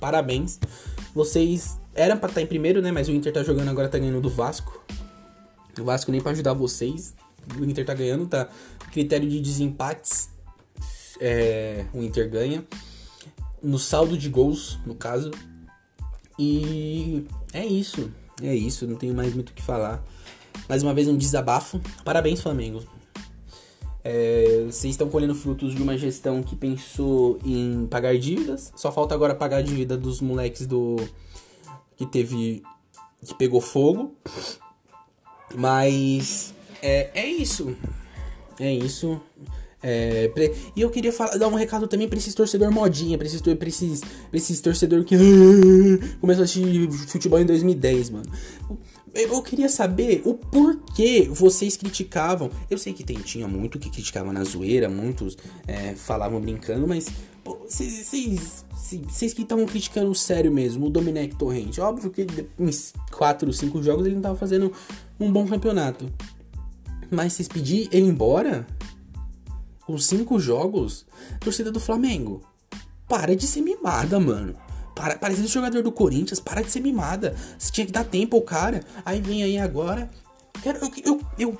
parabéns. 0.00 0.58
Vocês 1.14 1.78
eram 1.94 2.16
para 2.16 2.30
estar 2.30 2.40
tá 2.40 2.42
em 2.42 2.46
primeiro, 2.46 2.80
né? 2.80 2.90
Mas 2.90 3.08
o 3.08 3.12
Inter 3.12 3.30
tá 3.30 3.42
jogando 3.42 3.68
agora, 3.68 3.90
tá 3.90 3.98
ganhando 3.98 4.22
do 4.22 4.30
Vasco. 4.30 4.82
O 5.80 5.84
Vasco 5.84 6.10
nem 6.10 6.20
para 6.20 6.32
ajudar 6.32 6.52
vocês. 6.52 7.14
O 7.58 7.64
Inter 7.64 7.84
tá 7.84 7.94
ganhando, 7.94 8.26
tá? 8.26 8.48
Critério 8.90 9.28
de 9.28 9.40
desempates. 9.40 10.30
É, 11.20 11.86
o 11.92 12.02
Inter 12.02 12.28
ganha. 12.30 12.64
No 13.62 13.78
saldo 13.78 14.16
de 14.16 14.28
gols, 14.28 14.78
no 14.84 14.94
caso. 14.94 15.30
E 16.38 17.24
é 17.52 17.64
isso. 17.64 18.10
É 18.42 18.54
isso, 18.54 18.86
não 18.86 18.96
tenho 18.96 19.14
mais 19.14 19.34
muito 19.34 19.50
o 19.50 19.52
que 19.52 19.62
falar. 19.62 20.02
Mais 20.68 20.82
uma 20.82 20.94
vez 20.94 21.08
um 21.08 21.16
desabafo. 21.16 21.80
Parabéns, 22.04 22.40
Flamengo. 22.40 22.82
É, 24.04 24.64
vocês 24.66 24.94
estão 24.94 25.08
colhendo 25.08 25.34
frutos 25.34 25.74
de 25.74 25.82
uma 25.82 25.96
gestão 25.96 26.42
que 26.42 26.56
pensou 26.56 27.38
em 27.44 27.86
pagar 27.86 28.16
dívidas. 28.18 28.72
Só 28.74 28.90
falta 28.90 29.14
agora 29.14 29.34
pagar 29.34 29.58
a 29.58 29.62
dívida 29.62 29.96
dos 29.96 30.20
moleques 30.20 30.66
do. 30.66 30.96
que 31.96 32.04
teve. 32.06 32.62
que 33.24 33.34
pegou 33.34 33.60
fogo. 33.60 34.16
Mas. 35.54 36.54
É, 36.82 37.10
é 37.14 37.26
isso. 37.26 37.76
É 38.58 38.72
isso. 38.72 39.20
É, 39.82 40.28
pre... 40.28 40.54
E 40.76 40.80
eu 40.80 40.90
queria 40.90 41.12
falar, 41.12 41.36
dar 41.36 41.48
um 41.48 41.54
recado 41.54 41.88
também 41.88 42.08
pra 42.08 42.16
esses 42.16 42.34
torcedor 42.34 42.70
modinha, 42.70 43.18
pra 43.18 43.26
esses, 43.26 43.40
pra 43.40 43.68
esses, 43.68 44.00
pra 44.00 44.36
esses 44.36 44.60
torcedor 44.60 45.04
que 45.04 45.16
começou 46.20 46.42
a 46.42 46.44
assistir 46.44 46.90
futebol 47.08 47.40
em 47.40 47.46
2010, 47.46 48.10
mano. 48.10 48.30
Eu 49.14 49.42
queria 49.42 49.68
saber 49.68 50.22
o 50.24 50.32
porquê 50.32 51.28
vocês 51.30 51.76
criticavam. 51.76 52.50
Eu 52.70 52.78
sei 52.78 52.94
que 52.94 53.04
tem, 53.04 53.18
tinha 53.18 53.46
muito 53.46 53.78
que 53.78 53.90
criticava 53.90 54.32
na 54.32 54.42
zoeira, 54.42 54.88
muitos 54.88 55.36
é, 55.66 55.94
falavam 55.94 56.40
brincando, 56.40 56.88
mas 56.88 57.08
vocês 57.44 59.34
que 59.34 59.42
estavam 59.42 59.66
criticando 59.66 60.14
sério 60.14 60.50
mesmo, 60.50 60.86
o 60.86 60.90
Domenech 60.90 61.34
Torrente. 61.36 61.80
Óbvio 61.80 62.10
que 62.10 62.22
em 62.22 62.70
4, 63.10 63.52
5 63.52 63.82
jogos 63.82 64.06
ele 64.06 64.14
não 64.14 64.22
tava 64.22 64.36
fazendo 64.36 64.72
um 65.24 65.32
bom 65.32 65.46
campeonato. 65.46 66.12
Mas 67.10 67.34
vocês 67.34 67.48
pediram 67.48 67.90
ele 67.92 68.06
embora? 68.06 68.66
Com 69.86 69.98
5 69.98 70.38
jogos? 70.40 71.06
Torcida 71.40 71.70
do 71.70 71.80
Flamengo. 71.80 72.42
Para 73.08 73.36
de 73.36 73.46
ser 73.46 73.60
mimada, 73.60 74.18
mano. 74.18 74.54
Para, 74.94 75.34
jogador 75.34 75.82
do 75.82 75.92
Corinthians, 75.92 76.40
para 76.40 76.62
de 76.62 76.70
ser 76.70 76.80
mimada. 76.80 77.34
Você 77.58 77.72
tinha 77.72 77.86
que 77.86 77.92
dar 77.92 78.04
tempo 78.04 78.36
ao 78.36 78.42
cara. 78.42 78.82
Aí 79.04 79.20
vem 79.20 79.42
aí 79.42 79.58
agora. 79.58 80.10
Quero, 80.62 80.78
eu, 80.78 80.90
eu, 81.04 81.20
eu 81.38 81.58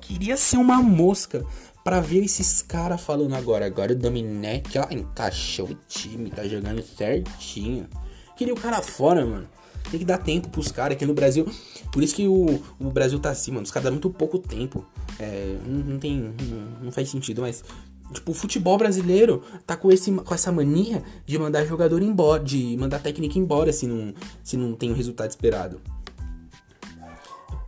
queria 0.00 0.36
ser 0.36 0.58
uma 0.58 0.82
mosca 0.82 1.44
para 1.82 2.00
ver 2.00 2.24
esses 2.24 2.62
caras 2.62 3.00
falando 3.00 3.34
agora. 3.34 3.66
Agora 3.66 3.92
o 3.92 3.96
Dominec, 3.96 4.78
ó, 4.78 4.86
encaixou 4.90 5.70
o 5.70 5.78
time, 5.88 6.30
tá 6.30 6.46
jogando 6.46 6.82
certinho. 6.82 7.88
Queria 8.36 8.54
o 8.54 8.60
cara 8.60 8.82
fora, 8.82 9.24
mano. 9.24 9.48
Tem 9.90 9.98
que 9.98 10.04
dar 10.04 10.18
tempo 10.18 10.48
pros 10.48 10.70
caras 10.70 10.96
aqui 10.96 11.06
no 11.06 11.14
Brasil. 11.14 11.46
Por 11.92 12.02
isso 12.02 12.14
que 12.14 12.26
o, 12.26 12.62
o 12.78 12.90
Brasil 12.90 13.18
tá 13.18 13.30
assim, 13.30 13.50
mano. 13.50 13.64
Os 13.64 13.70
caras 13.70 13.84
dão 13.84 13.92
muito 13.92 14.10
pouco 14.10 14.38
tempo. 14.38 14.84
É, 15.18 15.58
não, 15.66 15.78
não 15.80 15.98
tem. 15.98 16.16
Não, 16.18 16.84
não 16.84 16.92
faz 16.92 17.08
sentido, 17.08 17.42
mas 17.42 17.64
Tipo, 18.12 18.32
o 18.32 18.34
futebol 18.34 18.76
brasileiro 18.76 19.42
tá 19.64 19.76
com, 19.76 19.90
esse, 19.90 20.10
com 20.10 20.34
essa 20.34 20.50
mania 20.50 21.02
de 21.24 21.38
mandar 21.38 21.64
jogador 21.64 22.02
embora, 22.02 22.42
de 22.42 22.76
mandar 22.76 22.98
técnica 22.98 23.38
embora 23.38 23.72
se 23.72 23.86
não, 23.86 24.12
se 24.42 24.56
não 24.56 24.74
tem 24.74 24.90
o 24.90 24.94
resultado 24.94 25.30
esperado. 25.30 25.80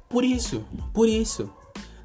Por 0.08 0.24
isso, 0.24 0.64
por 0.92 1.08
isso, 1.08 1.48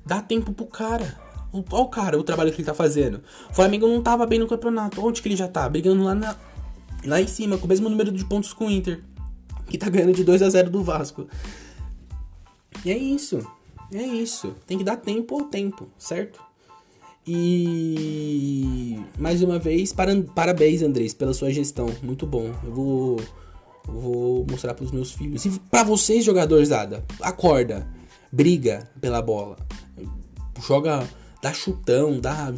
dá 0.05 0.21
tempo 0.21 0.53
pro 0.53 0.67
cara. 0.67 1.19
Olha 1.51 1.81
o 1.81 1.87
cara, 1.87 2.19
o 2.19 2.23
trabalho 2.23 2.51
que 2.51 2.57
ele 2.57 2.65
tá 2.65 2.73
fazendo. 2.73 3.21
O 3.49 3.53
Flamengo 3.53 3.87
não 3.87 4.03
tava 4.03 4.25
bem 4.25 4.37
no 4.37 4.47
campeonato. 4.47 5.03
Onde 5.03 5.21
que 5.21 5.27
ele 5.27 5.35
já 5.35 5.47
tá? 5.47 5.67
Brigando 5.67 6.03
lá, 6.03 6.13
na, 6.13 6.35
lá 7.05 7.19
em 7.19 7.27
cima, 7.27 7.57
com 7.57 7.65
o 7.65 7.67
mesmo 7.67 7.89
número 7.89 8.11
de 8.11 8.23
pontos 8.23 8.53
com 8.53 8.67
o 8.67 8.71
Inter. 8.71 9.03
Que 9.69 9.77
tá 9.77 9.89
ganhando 9.89 10.13
de 10.13 10.23
2 10.23 10.41
a 10.41 10.49
0 10.49 10.69
do 10.69 10.83
Vasco. 10.83 11.27
E 12.85 12.91
é 12.91 12.97
isso. 12.97 13.45
É 13.91 14.01
isso. 14.01 14.55
Tem 14.65 14.77
que 14.77 14.83
dar 14.83 14.97
tempo 14.97 15.35
ao 15.35 15.45
tempo, 15.45 15.87
certo? 15.97 16.41
E 17.25 18.97
mais 19.19 19.41
uma 19.41 19.59
vez, 19.59 19.93
parabéns, 20.33 20.81
Andrés, 20.81 21.13
pela 21.13 21.33
sua 21.33 21.51
gestão. 21.51 21.87
Muito 22.01 22.25
bom. 22.25 22.53
Eu 22.63 22.73
vou, 22.73 23.21
vou 23.85 24.45
mostrar 24.49 24.73
para 24.73 24.85
os 24.85 24.91
meus 24.91 25.11
filhos. 25.11 25.43
E 25.45 25.49
para 25.71 25.83
vocês, 25.83 26.23
jogadores 26.23 26.71
Ada, 26.71 27.03
acorda, 27.21 27.85
briga 28.31 28.89
pela 29.01 29.21
bola, 29.21 29.57
joga, 30.65 31.07
dá 31.41 31.51
chutão, 31.53 32.19
dá, 32.19 32.53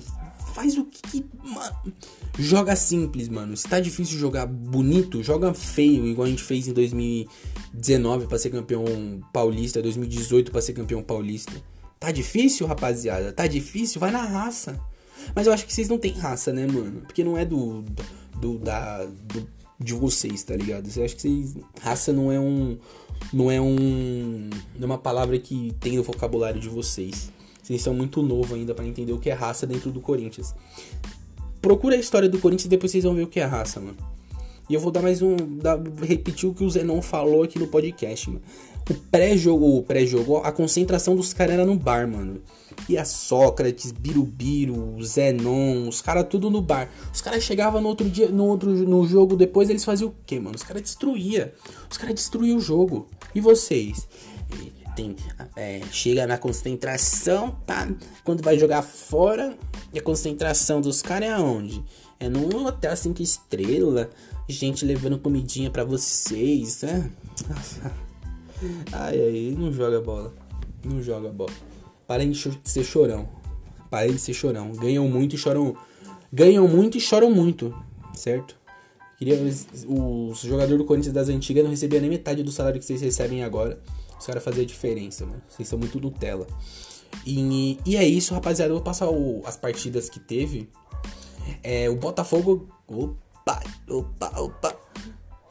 faz 0.53 0.77
o 0.77 0.85
que, 0.85 1.25
mano, 1.43 1.93
joga 2.39 2.75
simples, 2.75 3.27
mano. 3.27 3.55
Se 3.55 3.67
tá 3.67 3.79
difícil 3.79 4.17
jogar 4.17 4.45
bonito, 4.45 5.21
joga 5.21 5.53
feio, 5.53 6.07
igual 6.07 6.25
a 6.25 6.29
gente 6.29 6.43
fez 6.43 6.67
em 6.67 6.73
2019 6.73 8.27
para 8.27 8.39
ser 8.39 8.49
campeão 8.49 8.85
paulista, 9.33 9.81
2018 9.81 10.51
para 10.51 10.61
ser 10.61 10.73
campeão 10.73 11.03
paulista. 11.03 11.53
Tá 11.99 12.11
difícil, 12.11 12.65
rapaziada? 12.65 13.33
Tá 13.33 13.45
difícil? 13.45 13.99
Vai 13.99 14.09
na 14.09 14.23
raça. 14.23 14.79
Mas 15.35 15.47
eu 15.47 15.53
acho 15.53 15.65
que 15.65 15.73
vocês 15.73 15.89
não 15.89 15.97
têm 15.97 16.13
raça, 16.13 16.53
né, 16.53 16.65
mano? 16.65 17.01
Porque 17.01 17.23
não 17.23 17.37
é 17.37 17.43
do. 17.43 17.83
do 18.39 18.57
da. 18.57 19.05
Do, 19.05 19.59
de 19.81 19.93
vocês, 19.93 20.43
tá 20.43 20.55
ligado? 20.55 20.89
Eu 20.95 21.05
acho 21.05 21.15
que 21.15 21.21
vocês. 21.21 21.55
Raça 21.81 22.13
não 22.13 22.31
é 22.31 22.39
um. 22.39 22.77
Não 23.33 23.51
é 23.51 23.59
um. 23.59 24.49
Não 24.75 24.83
é 24.83 24.85
uma 24.85 24.97
palavra 24.97 25.37
que 25.37 25.75
tem 25.79 25.97
no 25.97 26.03
vocabulário 26.03 26.59
de 26.59 26.69
vocês. 26.69 27.31
Vocês 27.61 27.81
são 27.81 27.93
muito 27.93 28.23
novo 28.23 28.55
ainda 28.55 28.73
para 28.73 28.85
entender 28.85 29.11
o 29.11 29.19
que 29.19 29.29
é 29.29 29.33
raça 29.33 29.67
dentro 29.67 29.91
do 29.91 29.99
Corinthians. 29.99 30.55
Procura 31.61 31.95
a 31.95 31.99
história 31.99 32.29
do 32.29 32.39
Corinthians 32.39 32.65
e 32.65 32.69
depois 32.69 32.91
vocês 32.91 33.03
vão 33.03 33.13
ver 33.13 33.23
o 33.23 33.27
que 33.27 33.39
é 33.39 33.45
raça, 33.45 33.79
mano. 33.79 33.97
E 34.69 34.73
eu 34.75 34.79
vou 34.79 34.91
dar 34.91 35.01
mais 35.01 35.21
um. 35.21 35.35
Dar, 35.35 35.79
repetir 36.03 36.47
o 36.47 36.53
que 36.53 36.63
o 36.63 36.69
Zenon 36.69 37.01
falou 37.01 37.41
aqui 37.41 37.57
no 37.57 37.67
podcast, 37.67 38.29
mano. 38.29 38.41
O 38.87 38.93
pré-jogo, 38.93 39.77
o 39.77 39.83
pré-jogo, 39.83 40.37
a 40.37 40.51
concentração 40.51 41.15
dos 41.15 41.33
caras 41.33 41.55
era 41.55 41.65
no 41.65 41.75
bar, 41.75 42.07
mano. 42.07 42.39
E 42.87 42.97
a 42.97 43.03
Sócrates, 43.03 43.91
Birubiru, 43.91 45.01
Zenon, 45.03 45.87
os 45.87 46.01
caras 46.01 46.27
tudo 46.29 46.51
no 46.51 46.61
bar. 46.61 46.89
Os 47.11 47.19
caras 47.19 47.43
chegavam 47.43 47.81
no 47.81 47.87
outro 47.87 48.07
dia, 48.07 48.29
no 48.29 48.45
outro 48.45 48.69
no 48.71 49.05
jogo 49.07 49.35
depois, 49.35 49.69
eles 49.69 49.83
faziam 49.83 50.09
o 50.09 50.15
quê, 50.25 50.39
mano? 50.39 50.55
Os 50.55 50.63
caras 50.63 50.83
destruía. 50.83 51.53
Os 51.89 51.97
caras 51.97 52.15
destruíam 52.15 52.57
o 52.57 52.61
jogo. 52.61 53.07
E 53.33 53.41
vocês? 53.41 54.07
Tem, 54.99 55.15
é, 55.55 55.79
chega 55.93 56.27
na 56.27 56.37
concentração, 56.37 57.51
tá? 57.65 57.89
Quando 58.25 58.43
vai 58.43 58.59
jogar 58.59 58.81
fora, 58.81 59.57
e 59.93 59.99
a 59.99 60.01
concentração 60.01 60.81
dos 60.81 61.01
caras 61.01 61.29
é 61.29 61.31
aonde? 61.31 61.81
É 62.19 62.27
num 62.27 62.65
hotel 62.65 62.97
5 62.97 63.21
estrelas, 63.21 64.09
gente 64.49 64.83
levando 64.83 65.17
comidinha 65.17 65.71
para 65.71 65.85
vocês, 65.85 66.81
né? 66.81 67.09
Ai, 68.91 69.17
ai, 69.21 69.55
não 69.57 69.71
joga 69.71 70.01
bola. 70.01 70.33
Não 70.83 71.01
joga 71.01 71.29
bola. 71.29 71.53
Parem 72.05 72.31
de 72.31 72.59
ser 72.65 72.83
chorão. 72.83 73.29
Parem 73.89 74.11
de 74.11 74.19
ser 74.19 74.33
chorão. 74.33 74.73
Ganham 74.73 75.07
muito 75.07 75.37
e 75.37 75.37
choram. 75.37 75.77
Ganham 76.29 76.67
muito 76.67 76.97
e 76.97 76.99
choram 76.99 77.31
muito. 77.31 77.73
Certo? 78.13 78.57
Queria. 79.17 79.37
Os 79.87 80.41
jogadores 80.41 80.77
do 80.77 80.83
Corinthians 80.83 81.13
das 81.13 81.29
antigas 81.29 81.63
não 81.63 81.71
recebiam 81.71 82.01
nem 82.01 82.09
metade 82.09 82.43
do 82.43 82.51
salário 82.51 82.81
que 82.81 82.85
vocês 82.85 82.99
recebem 82.99 83.45
agora. 83.45 83.81
Os 84.19 84.25
caras 84.25 84.43
faziam 84.43 84.65
diferença, 84.65 85.25
mano. 85.25 85.41
Vocês 85.47 85.67
são 85.67 85.79
muito 85.79 85.99
Nutella. 85.99 86.45
E, 87.25 87.79
e 87.85 87.95
é 87.95 88.05
isso, 88.05 88.33
rapaziada. 88.33 88.71
Eu 88.71 88.75
vou 88.75 88.83
passar 88.83 89.09
o, 89.09 89.41
as 89.45 89.55
partidas 89.55 90.09
que 90.09 90.19
teve. 90.19 90.69
É, 91.63 91.89
o 91.89 91.95
Botafogo. 91.95 92.67
Opa, 92.87 93.63
opa, 93.89 94.39
opa. 94.39 94.75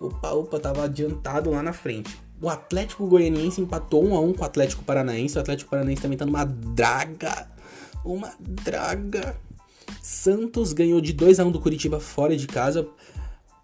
Opa, 0.00 0.30
opa, 0.32 0.60
tava 0.60 0.84
adiantado 0.84 1.50
lá 1.50 1.62
na 1.62 1.72
frente. 1.72 2.16
O 2.40 2.48
Atlético 2.48 3.06
Goianiense 3.06 3.60
empatou 3.60 4.04
1 4.04 4.14
a 4.14 4.20
1 4.20 4.32
com 4.34 4.42
o 4.42 4.46
Atlético 4.46 4.84
Paranaense. 4.84 5.36
O 5.36 5.40
Atlético 5.40 5.70
Paranaense 5.70 6.02
também 6.02 6.16
tá 6.16 6.24
numa 6.24 6.44
draga. 6.44 7.48
Uma 8.04 8.32
draga. 8.38 9.36
Santos 10.00 10.72
ganhou 10.72 11.00
de 11.00 11.12
2 11.12 11.40
a 11.40 11.44
1 11.44 11.50
do 11.50 11.60
Curitiba 11.60 11.98
fora 11.98 12.36
de 12.36 12.46
casa. 12.46 12.86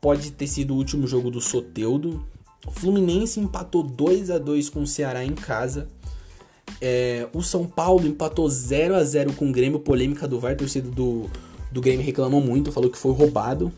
Pode 0.00 0.32
ter 0.32 0.48
sido 0.48 0.74
o 0.74 0.76
último 0.76 1.06
jogo 1.06 1.30
do 1.30 1.40
Soteudo. 1.40 2.26
O 2.66 2.70
Fluminense 2.70 3.40
empatou 3.40 3.82
2 3.82 4.30
a 4.30 4.38
2 4.38 4.68
com 4.70 4.82
o 4.82 4.86
Ceará 4.86 5.24
em 5.24 5.34
casa. 5.34 5.88
É, 6.80 7.28
o 7.32 7.42
São 7.42 7.66
Paulo 7.66 8.06
empatou 8.06 8.48
0 8.48 8.94
a 8.94 9.04
0 9.04 9.32
com 9.34 9.48
o 9.48 9.52
Grêmio. 9.52 9.78
Polêmica 9.80 10.26
do 10.26 10.40
VAR. 10.40 10.56
Torcida 10.56 10.88
do, 10.88 11.30
do 11.70 11.80
Grêmio 11.80 12.04
reclamou 12.04 12.40
muito. 12.40 12.72
Falou 12.72 12.90
que 12.90 12.98
foi 12.98 13.12
roubado. 13.12 13.72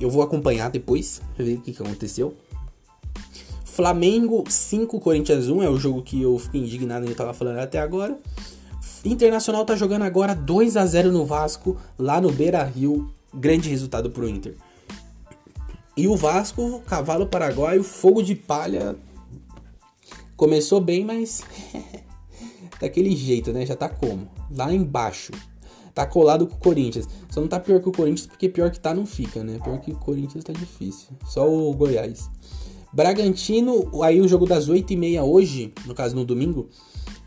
Eu 0.00 0.10
vou 0.10 0.22
acompanhar 0.22 0.70
depois. 0.70 1.20
Ver 1.36 1.58
o 1.58 1.60
que, 1.60 1.72
que 1.72 1.82
aconteceu. 1.82 2.34
Flamengo 3.64 4.44
5, 4.48 4.98
Corinthians 4.98 5.48
1 5.48 5.62
é 5.62 5.70
o 5.70 5.76
jogo 5.76 6.02
que 6.02 6.20
eu 6.20 6.36
fiquei 6.38 6.60
indignado 6.60 7.08
e 7.08 7.14
tava 7.14 7.32
falando 7.32 7.58
até 7.58 7.78
agora. 7.78 8.18
Internacional 9.04 9.64
tá 9.64 9.76
jogando 9.76 10.02
agora 10.02 10.34
2 10.34 10.76
a 10.76 10.84
0 10.84 11.12
no 11.12 11.24
Vasco, 11.24 11.76
lá 11.96 12.20
no 12.20 12.32
Beira 12.32 12.64
Rio. 12.64 13.08
Grande 13.32 13.68
resultado 13.68 14.10
pro 14.10 14.28
Inter. 14.28 14.56
E 15.98 16.06
o 16.06 16.14
Vasco, 16.14 16.80
cavalo 16.86 17.26
paraguaio, 17.26 17.82
fogo 17.82 18.22
de 18.22 18.36
palha. 18.36 18.94
Começou 20.36 20.80
bem, 20.80 21.04
mas. 21.04 21.42
daquele 22.80 23.16
jeito, 23.16 23.52
né? 23.52 23.66
Já 23.66 23.74
tá 23.74 23.88
como? 23.88 24.28
Lá 24.48 24.72
embaixo. 24.72 25.32
Tá 25.92 26.06
colado 26.06 26.46
com 26.46 26.54
o 26.54 26.58
Corinthians. 26.58 27.08
Só 27.28 27.40
não 27.40 27.48
tá 27.48 27.58
pior 27.58 27.80
que 27.80 27.88
o 27.88 27.92
Corinthians, 27.92 28.28
porque 28.28 28.48
pior 28.48 28.70
que 28.70 28.78
tá 28.78 28.94
não 28.94 29.04
fica, 29.04 29.42
né? 29.42 29.58
Pior 29.58 29.80
que 29.80 29.90
o 29.90 29.96
Corinthians 29.96 30.44
tá 30.44 30.52
difícil. 30.52 31.08
Só 31.26 31.50
o 31.52 31.74
Goiás. 31.74 32.30
Bragantino, 32.92 33.90
aí 34.00 34.20
o 34.20 34.28
jogo 34.28 34.46
das 34.46 34.70
8h30 34.70 35.20
hoje, 35.24 35.74
no 35.84 35.96
caso 35.96 36.14
no 36.14 36.24
domingo, 36.24 36.68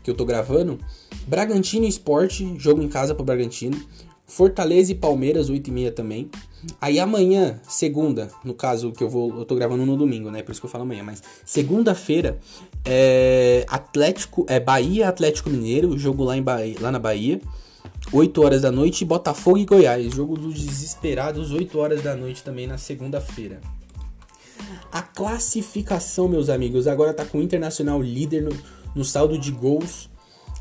que 0.02 0.10
eu 0.10 0.14
tô 0.14 0.24
gravando. 0.24 0.78
Bragantino 1.26 1.84
Esporte, 1.84 2.58
jogo 2.58 2.80
em 2.80 2.88
casa 2.88 3.14
pro 3.14 3.22
Bragantino. 3.22 3.78
Fortaleza 4.26 4.92
e 4.92 4.94
Palmeiras, 4.94 5.50
8h30 5.50 5.92
também. 5.92 6.30
Aí 6.80 7.00
amanhã, 7.00 7.60
segunda, 7.68 8.28
no 8.44 8.54
caso 8.54 8.92
que 8.92 9.02
eu 9.02 9.10
vou, 9.10 9.36
eu 9.36 9.44
tô 9.44 9.54
gravando 9.54 9.84
no 9.84 9.96
domingo, 9.96 10.30
né? 10.30 10.42
Por 10.42 10.52
isso 10.52 10.60
que 10.60 10.66
eu 10.66 10.70
falo 10.70 10.84
amanhã, 10.84 11.02
mas 11.02 11.22
segunda-feira 11.44 12.38
é 12.84 13.64
Atlético, 13.68 14.46
é 14.48 14.60
Bahia 14.60 15.08
Atlético 15.08 15.50
Mineiro, 15.50 15.98
jogo 15.98 16.22
lá 16.24 16.36
em 16.36 16.42
Bahia, 16.42 16.76
lá 16.80 16.92
na 16.92 16.98
Bahia. 16.98 17.40
8 18.12 18.42
horas 18.42 18.62
da 18.62 18.70
noite, 18.70 19.04
Botafogo 19.04 19.58
e 19.58 19.64
Goiás, 19.64 20.12
jogo 20.12 20.36
dos 20.36 20.54
desesperados, 20.54 21.50
8 21.50 21.78
horas 21.78 22.02
da 22.02 22.14
noite 22.16 22.42
também 22.42 22.66
na 22.66 22.78
segunda-feira. 22.78 23.60
A 24.90 25.02
classificação, 25.02 26.28
meus 26.28 26.48
amigos, 26.48 26.86
agora 26.86 27.14
tá 27.14 27.24
com 27.24 27.38
o 27.38 27.42
Internacional 27.42 28.00
líder 28.02 28.42
no, 28.42 28.50
no 28.94 29.04
saldo 29.04 29.38
de 29.38 29.50
gols, 29.50 30.10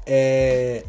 é, 0.06 0.86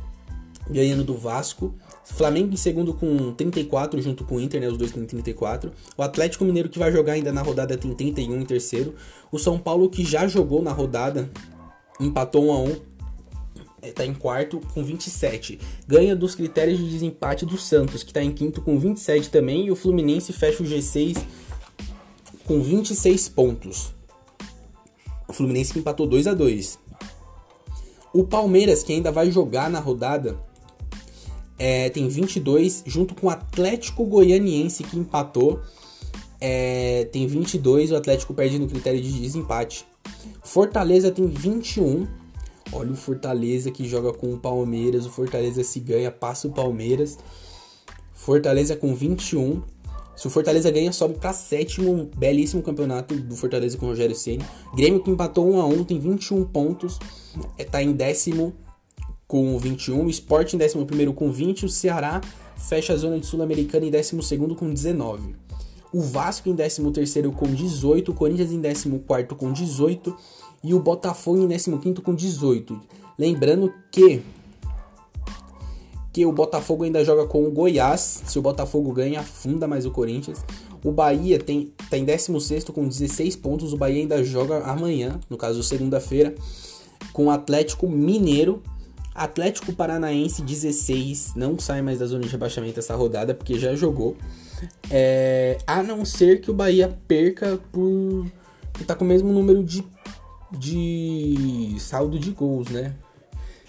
ganhando 0.71 1.03
do 1.05 1.17
Vasco. 1.17 1.75
Flamengo 2.05 2.53
em 2.53 2.57
segundo 2.57 2.93
com 2.93 3.33
34, 3.33 4.01
junto 4.03 4.25
com 4.25 4.37
o 4.37 4.41
Inter, 4.41 4.61
né? 4.61 4.69
Os 4.69 4.77
dois 4.77 4.93
têm 4.93 5.05
34. 5.05 5.73
O 5.97 6.03
Atlético 6.03 6.45
Mineiro 6.45 6.69
que 6.69 6.79
vai 6.79 6.91
jogar 6.93 7.13
ainda 7.13 7.33
na 7.33 7.43
rodada 7.43 7.77
tem 7.77 7.95
31 7.95 8.41
em 8.41 8.45
terceiro. 8.45 8.95
O 9.31 9.39
São 9.39 9.59
Paulo 9.59 9.89
que 9.89 10.05
já 10.05 10.27
jogou 10.27 10.63
na 10.63 10.73
rodada, 10.73 11.31
empatou 12.01 12.47
1 12.47 12.53
a 12.53 12.59
1 12.59 12.93
é, 13.83 13.91
tá 13.91 14.07
em 14.07 14.15
quarto 14.15 14.61
com 14.73 14.85
27. 14.85 15.59
Ganha 15.89 16.15
dos 16.15 16.37
critérios 16.37 16.79
de 16.79 16.89
desempate 16.89 17.45
do 17.45 17.59
Santos, 17.59 18.05
que 18.05 18.13
tá 18.13 18.23
em 18.23 18.31
quinto 18.31 18.63
com 18.63 18.79
27 18.79 19.29
também. 19.29 19.67
E 19.67 19.71
o 19.73 19.77
Fluminense 19.77 20.33
fecha 20.33 20.63
o 20.63 20.67
G6 20.67 21.19
com 22.45 22.63
26 22.63 23.29
pontos. 23.29 23.93
O 25.27 25.33
Fluminense 25.33 25.73
que 25.73 25.81
empatou 25.81 26.07
2 26.07 26.27
a 26.27 26.35
2 26.35 26.79
O 28.13 28.25
Palmeiras, 28.25 28.83
que 28.83 28.93
ainda 28.93 29.11
vai 29.11 29.31
jogar 29.31 29.69
na 29.69 29.81
rodada, 29.81 30.39
é, 31.65 31.89
tem 31.91 32.09
22, 32.09 32.83
junto 32.85 33.15
com 33.15 33.29
o 33.29 33.31
Atlético 33.31 34.05
Goianiense, 34.05 34.83
que 34.83 34.99
empatou, 34.99 35.61
é, 36.41 37.05
tem 37.13 37.25
22. 37.25 37.93
O 37.93 37.97
Atlético 37.97 38.35
perde 38.35 38.59
no 38.59 38.67
critério 38.67 39.01
de 39.01 39.13
desempate. 39.13 39.87
Fortaleza 40.43 41.13
tem 41.13 41.25
21. 41.25 42.09
Olha 42.73 42.91
o 42.91 42.97
Fortaleza 42.97 43.71
que 43.71 43.89
joga 43.89 44.13
com 44.13 44.35
o 44.35 44.39
Palmeiras. 44.39 45.07
O 45.07 45.11
Fortaleza 45.11 45.63
se 45.63 45.79
ganha, 45.79 46.11
passa 46.11 46.49
o 46.49 46.51
Palmeiras. 46.51 47.17
Fortaleza 48.13 48.75
com 48.75 48.93
21. 48.93 49.63
Se 50.17 50.27
o 50.27 50.31
Fortaleza 50.31 50.69
ganha, 50.69 50.91
sobe 50.91 51.15
para 51.15 51.33
sétimo, 51.33 52.11
belíssimo 52.17 52.61
campeonato 52.61 53.15
do 53.15 53.37
Fortaleza 53.37 53.79
com 53.79 53.87
o 53.87 53.91
Rogério 53.91 54.17
Ceni. 54.17 54.45
Grêmio 54.75 55.01
que 55.01 55.13
empatou 55.13 55.49
1 55.49 55.61
a 55.61 55.67
1 55.67 55.85
tem 55.85 56.01
21 56.01 56.45
pontos, 56.45 56.99
é, 57.57 57.63
tá 57.63 57.81
em 57.81 57.93
décimo 57.93 58.53
com 59.33 59.59
21, 59.59 60.05
o 60.05 60.11
Sport 60.11 60.53
em 60.53 60.59
décimo 60.59 60.85
primeiro 60.85 61.15
com 61.15 61.33
20, 61.33 61.65
o 61.65 61.69
Ceará 61.71 62.21
fecha 62.55 62.93
a 62.93 62.97
zona 62.97 63.19
de 63.19 63.25
Sul-Americana 63.25 63.87
em 63.87 63.91
décimo 63.91 64.23
segundo 64.23 64.55
com 64.55 64.71
19. 64.71 65.35
O 65.91 66.03
Vasco 66.03 66.51
em 66.51 66.55
décimo 66.55 66.91
terceiro 66.91 67.33
com 67.33 67.47
18, 67.47 68.11
o 68.11 68.15
Corinthians 68.15 68.53
em 68.53 68.61
décimo 68.61 68.99
quarto 68.99 69.35
com 69.35 69.51
18 69.51 70.15
e 70.63 70.75
o 70.75 70.79
Botafogo 70.79 71.39
em 71.39 71.49
décimo 71.49 71.79
quinto 71.79 72.03
com 72.03 72.15
18. 72.15 72.79
Lembrando 73.19 73.73
que 73.91 74.21
que 76.13 76.27
o 76.27 76.33
Botafogo 76.33 76.85
ainda 76.85 77.03
joga 77.03 77.25
com 77.25 77.47
o 77.47 77.51
Goiás. 77.51 78.25
Se 78.27 78.39
o 78.39 78.43
Botafogo 78.43 78.93
ganha, 78.93 79.21
afunda 79.21 79.67
mais 79.67 79.87
o 79.87 79.91
Corinthians. 79.91 80.45
O 80.85 80.93
Bahia 80.93 81.39
tem, 81.39 81.73
tá 81.89 81.97
em 81.97 82.05
16 82.05 82.65
com 82.65 82.87
16 82.87 83.37
pontos. 83.37 83.73
O 83.73 83.79
Bahia 83.79 84.03
ainda 84.03 84.23
joga 84.23 84.59
amanhã, 84.59 85.19
no 85.31 85.39
caso 85.39 85.63
segunda-feira. 85.63 86.35
com 87.15 87.27
o 87.27 87.31
Atlético 87.31 87.89
Mineiro. 87.89 88.63
Atlético 89.15 89.73
Paranaense 89.73 90.43
16 90.43 91.35
não 91.37 91.59
sai 91.59 91.83
mais 91.83 91.99
da 91.99 92.07
zona 92.07 92.23
de 92.23 92.29
rebaixamento 92.29 92.79
essa 92.79 92.95
rodada 92.95 93.35
porque 93.35 93.59
já 93.59 93.75
jogou. 93.75 94.17
É, 94.91 95.59
a 95.67 95.83
não 95.83 96.05
ser 96.05 96.41
que 96.41 96.51
o 96.51 96.55
Bahia 96.55 96.97
perca 97.07 97.59
por. 97.71 98.27
que 98.73 98.85
tá 98.85 98.95
com 98.95 99.05
o 99.05 99.09
mesmo 99.09 99.33
número 99.33 99.63
de, 99.63 99.85
de 100.51 101.77
saldo 101.79 102.19
de 102.19 102.31
gols, 102.31 102.69
né? 102.69 102.95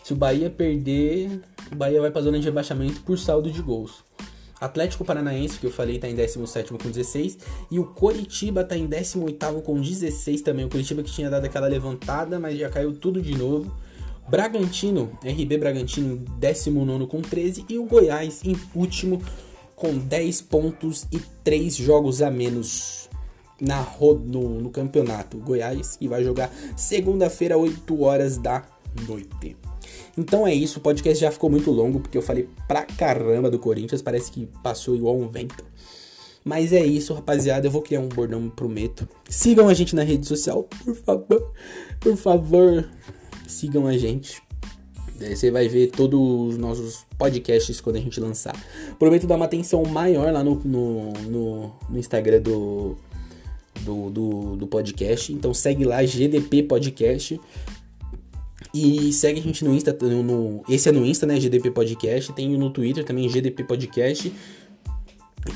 Se 0.04 0.14
o 0.14 0.16
Bahia 0.16 0.50
perder, 0.50 1.42
o 1.72 1.76
Bahia 1.76 2.00
vai 2.02 2.12
pra 2.12 2.22
zona 2.22 2.40
de 2.40 2.46
rebaixamento 2.46 3.02
por 3.02 3.18
saldo 3.18 3.50
de 3.50 3.62
gols. 3.62 4.04
Atlético 4.60 5.04
Paranaense, 5.04 5.60
que 5.60 5.66
eu 5.66 5.72
falei, 5.72 6.00
tá 6.00 6.08
em 6.08 6.16
17 6.16 6.74
com 6.74 6.90
16. 6.90 7.38
E 7.70 7.80
o 7.80 7.86
Coritiba 7.86 8.64
tá 8.64 8.78
em 8.78 8.88
18 8.88 9.62
com 9.62 9.82
16 9.82 10.42
também. 10.42 10.64
O 10.66 10.70
Coritiba 10.70 11.04
que 11.04 11.12
tinha 11.12 11.30
dado 11.30 11.44
aquela 11.44 11.68
levantada, 11.68 12.40
mas 12.40 12.58
já 12.58 12.70
caiu 12.70 12.94
tudo 12.94 13.22
de 13.22 13.38
novo. 13.38 13.74
Bragantino, 14.28 15.12
RB 15.24 15.58
Bragantino, 15.58 16.18
19 16.40 17.08
com 17.08 17.22
13. 17.22 17.66
E 17.70 17.78
o 17.78 17.86
Goiás 17.86 18.42
em 18.44 18.56
último 18.76 19.22
com 19.76 19.98
10 19.98 20.42
pontos 20.42 21.08
e 21.12 21.20
3 21.44 21.76
jogos 21.76 22.22
a 22.22 22.32
menos 22.32 23.10
na 23.60 23.86
no, 24.26 24.62
no 24.62 24.70
campeonato. 24.70 25.38
Goiás 25.38 25.98
que 25.98 26.08
vai 26.08 26.24
jogar 26.24 26.52
segunda-feira, 26.76 27.58
8 27.58 28.02
horas 28.02 28.38
da 28.38 28.64
noite. 29.08 29.58
Então 30.18 30.46
é 30.46 30.54
isso, 30.54 30.80
o 30.80 30.82
podcast 30.82 31.20
já 31.20 31.32
ficou 31.32 31.50
muito 31.50 31.72
longo 31.72 32.00
porque 32.00 32.18
eu 32.18 32.22
falei 32.22 32.48
pra 32.68 32.84
caramba 32.84 33.50
do 33.50 33.58
Corinthians, 33.58 34.02
parece 34.02 34.32
que 34.32 34.48
passou 34.62 34.96
igual 34.96 35.18
um 35.18 35.28
vento. 35.28 35.64
Mas 36.44 36.74
é 36.74 36.86
isso, 36.86 37.14
rapaziada, 37.14 37.68
eu 37.68 37.72
vou 37.72 37.82
criar 37.82 38.02
um 38.02 38.10
bordão, 38.10 38.50
prometo. 38.50 39.08
Sigam 39.30 39.70
a 39.70 39.74
gente 39.74 39.96
na 39.96 40.04
rede 40.04 40.28
social, 40.28 40.64
por 40.84 40.96
favor. 40.96 41.54
Por 42.00 42.18
favor, 42.18 42.90
sigam 43.48 43.88
a 43.88 43.98
gente. 43.98 44.42
Você 45.20 45.52
vai 45.52 45.68
ver 45.68 45.92
todos 45.92 46.20
os 46.20 46.58
nossos 46.58 47.06
podcasts 47.18 47.80
quando 47.80 47.98
a 47.98 48.00
gente 48.00 48.20
lançar. 48.20 48.56
Prometo 49.00 49.28
dar 49.28 49.36
uma 49.36 49.46
atenção 49.46 49.84
maior 49.86 50.32
lá 50.34 50.44
no, 50.44 50.56
no, 50.66 51.14
no, 51.14 51.72
no 51.90 52.00
Instagram 52.00 52.42
do, 52.42 52.98
do, 53.82 54.10
do, 54.10 54.56
do, 54.58 54.68
podcast. 54.68 55.32
Então 55.32 55.54
segue 55.54 55.86
lá, 55.86 56.04
GDP 56.04 56.64
Podcast. 56.64 57.40
E 58.74 59.14
segue 59.14 59.40
a 59.40 59.44
gente 59.44 59.64
no 59.64 59.74
Insta, 59.74 59.96
no, 60.02 60.64
esse 60.68 60.90
é 60.90 60.92
no 60.92 61.06
Insta, 61.06 61.28
né? 61.28 61.40
GDP 61.40 61.70
Podcast. 61.70 62.34
Tem 62.34 62.58
no 62.58 62.70
Twitter 62.72 63.04
também, 63.04 63.30
GDP 63.30 63.64
Podcast. 63.64 64.34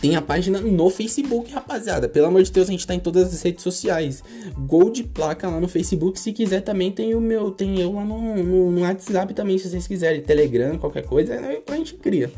Tem 0.01 0.15
a 0.15 0.21
página 0.21 0.59
no 0.59 0.89
Facebook, 0.89 1.51
rapaziada. 1.51 2.09
Pelo 2.09 2.27
amor 2.27 2.43
de 2.43 2.51
Deus, 2.51 2.67
a 2.67 2.71
gente 2.71 2.85
tá 2.85 2.93
em 2.93 2.99
todas 2.99 3.33
as 3.33 3.41
redes 3.41 3.63
sociais. 3.63 4.23
Gol 4.57 4.89
de 4.89 5.03
placa 5.03 5.47
lá 5.47 5.59
no 5.59 5.67
Facebook. 5.67 6.19
Se 6.19 6.33
quiser, 6.33 6.61
também 6.61 6.91
tem 6.91 7.15
o 7.15 7.21
meu. 7.21 7.51
Tem 7.51 7.79
eu 7.79 7.93
lá 7.93 8.03
no, 8.03 8.35
no, 8.43 8.71
no 8.71 8.81
WhatsApp 8.81 9.33
também, 9.33 9.57
se 9.57 9.69
vocês 9.69 9.87
quiserem. 9.87 10.21
Telegram, 10.21 10.77
qualquer 10.77 11.05
coisa, 11.05 11.39
né, 11.39 11.59
a 11.65 11.75
gente 11.75 11.95
cria. 11.95 12.31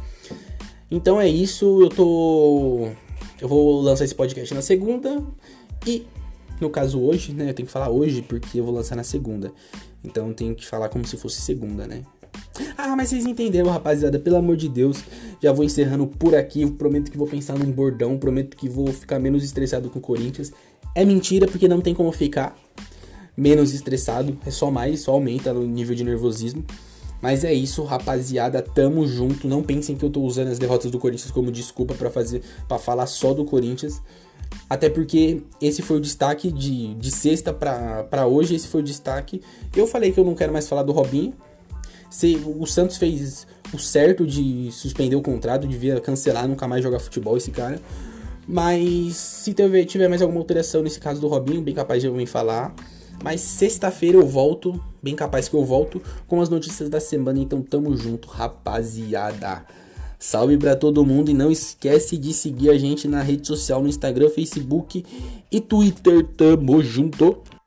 Então 0.91 1.20
é 1.20 1.28
isso. 1.28 1.82
Eu 1.82 1.89
tô. 1.89 2.88
Eu 3.41 3.47
vou 3.47 3.82
lançar 3.82 4.06
esse 4.06 4.16
podcast 4.16 4.54
na 4.54 4.62
segunda. 4.62 5.22
E 5.88 6.06
no 6.60 6.70
caso 6.70 7.02
hoje, 7.02 7.34
né? 7.34 7.50
Eu 7.50 7.54
tenho 7.54 7.66
que 7.66 7.72
falar 7.72 7.89
hoje 7.89 8.22
porque 8.22 8.60
eu 8.60 8.64
vou 8.64 8.74
lançar 8.74 8.95
na 8.95 9.04
segunda. 9.04 9.52
Então 10.04 10.34
tenho 10.34 10.56
que 10.56 10.66
falar 10.66 10.89
como 10.89 11.06
se 11.06 11.18
fosse 11.18 11.41
segunda, 11.41 11.88
né? 11.88 12.04
Ah, 12.78 12.95
mas 12.95 13.10
vocês 13.10 13.26
entenderam, 13.26 13.70
rapaziada. 13.70 14.20
Pelo 14.20 14.36
amor 14.36 14.58
de 14.58 14.68
Deus, 14.68 15.04
já 15.42 15.52
vou 15.52 15.64
encerrando 15.64 16.06
por 16.08 16.36
aqui. 16.36 16.70
Prometo 16.70 17.12
que 17.12 17.18
vou 17.18 17.28
pensar 17.28 17.58
num 17.58 17.72
bordão. 17.72 18.18
Prometo 18.18 18.58
que 18.58 18.68
vou 18.68 18.88
ficar 18.88 19.20
menos 19.20 19.44
estressado 19.44 19.90
com 19.90 20.00
o 20.00 20.02
Corinthians. 20.02 20.52
É 20.94 21.06
mentira, 21.06 21.48
porque 21.48 21.68
não 21.68 21.82
tem 21.82 21.94
como 21.94 22.12
ficar 22.12 22.56
menos 23.36 23.74
estressado. 23.74 24.38
É 24.46 24.52
só 24.52 24.70
mais, 24.70 25.02
só 25.02 25.14
aumenta 25.14 25.54
o 25.54 25.66
nível 25.66 25.96
de 25.96 26.04
nervosismo. 26.04 26.66
Mas 27.22 27.44
é 27.44 27.54
isso, 27.54 27.84
rapaziada. 27.84 28.62
Tamo 28.62 29.08
junto. 29.08 29.48
Não 29.48 29.62
pensem 29.62 29.96
que 29.96 30.04
eu 30.04 30.10
tô 30.10 30.22
usando 30.22 30.50
as 30.50 30.60
derrotas 30.60 30.92
do 30.92 31.00
Corinthians 31.00 31.32
como 31.32 31.52
desculpa 31.52 31.94
para 31.94 32.10
fazer, 32.10 32.42
para 32.68 32.80
falar 32.80 33.08
só 33.08 33.34
do 33.34 33.46
Corinthians. 33.46 34.02
Até 34.70 34.90
porque 34.90 35.42
esse 35.62 35.82
foi 35.82 35.98
o 35.98 36.00
destaque 36.00 36.52
de, 36.52 36.94
de 36.96 37.12
sexta 37.12 37.54
para 37.54 38.26
hoje, 38.26 38.56
esse 38.56 38.68
foi 38.68 38.82
o 38.82 38.84
destaque. 38.84 39.42
Eu 39.76 39.86
falei 39.86 40.12
que 40.12 40.20
eu 40.20 40.26
não 40.26 40.36
quero 40.36 40.52
mais 40.52 40.68
falar 40.68 40.84
do 40.84 40.92
Robinho. 40.92 41.34
Se 42.10 42.42
o 42.46 42.66
Santos 42.66 42.98
fez 42.98 43.46
o 43.74 43.78
certo 43.78 44.26
de 44.26 44.70
suspender 44.72 45.15
o 45.15 45.22
contrato, 45.22 45.67
devia 45.67 45.99
cancelar, 45.99 46.47
nunca 46.47 46.67
mais 46.67 46.84
jogar 46.84 46.99
futebol 46.99 47.38
esse 47.38 47.51
cara. 47.51 47.80
Mas 48.47 49.15
se 49.15 49.53
tiver, 49.53 50.07
mais 50.07 50.22
alguma 50.22 50.39
alteração 50.39 50.82
nesse 50.82 50.99
caso 50.99 51.22
do 51.22 51.28
Robinho, 51.28 51.61
bem 51.61 51.76
capaz 51.76 52.01
de 52.01 52.07
eu 52.07 52.15
vir 52.15 52.26
falar. 52.26 52.74
Mas 53.24 53.41
sexta-feira 53.41 54.17
eu 54.17 54.26
volto, 54.26 54.82
bem 55.03 55.15
capaz 55.15 55.47
que 55.47 55.55
eu 55.55 55.63
volto 55.63 56.01
com 56.28 56.41
as 56.41 56.49
notícias 56.49 56.89
da 56.89 56.99
semana. 56.99 57.39
Então 57.39 57.61
tamo 57.61 57.95
junto, 57.95 58.28
rapaziada. 58.28 59.63
Salve 60.17 60.57
para 60.57 60.76
todo 60.76 61.05
mundo 61.05 61.30
e 61.30 61.34
não 61.34 61.51
esquece 61.51 62.17
de 62.17 62.34
seguir 62.34 62.72
a 62.72 62.78
gente 62.78 63.07
na 63.07 63.22
rede 63.22 63.45
social, 63.45 63.82
no 63.82 63.88
Instagram, 63.88 64.30
Facebook 64.30 65.05
e 65.51 65.61
Twitter. 65.61 66.26
Tamo 66.36 66.82
junto! 66.82 67.59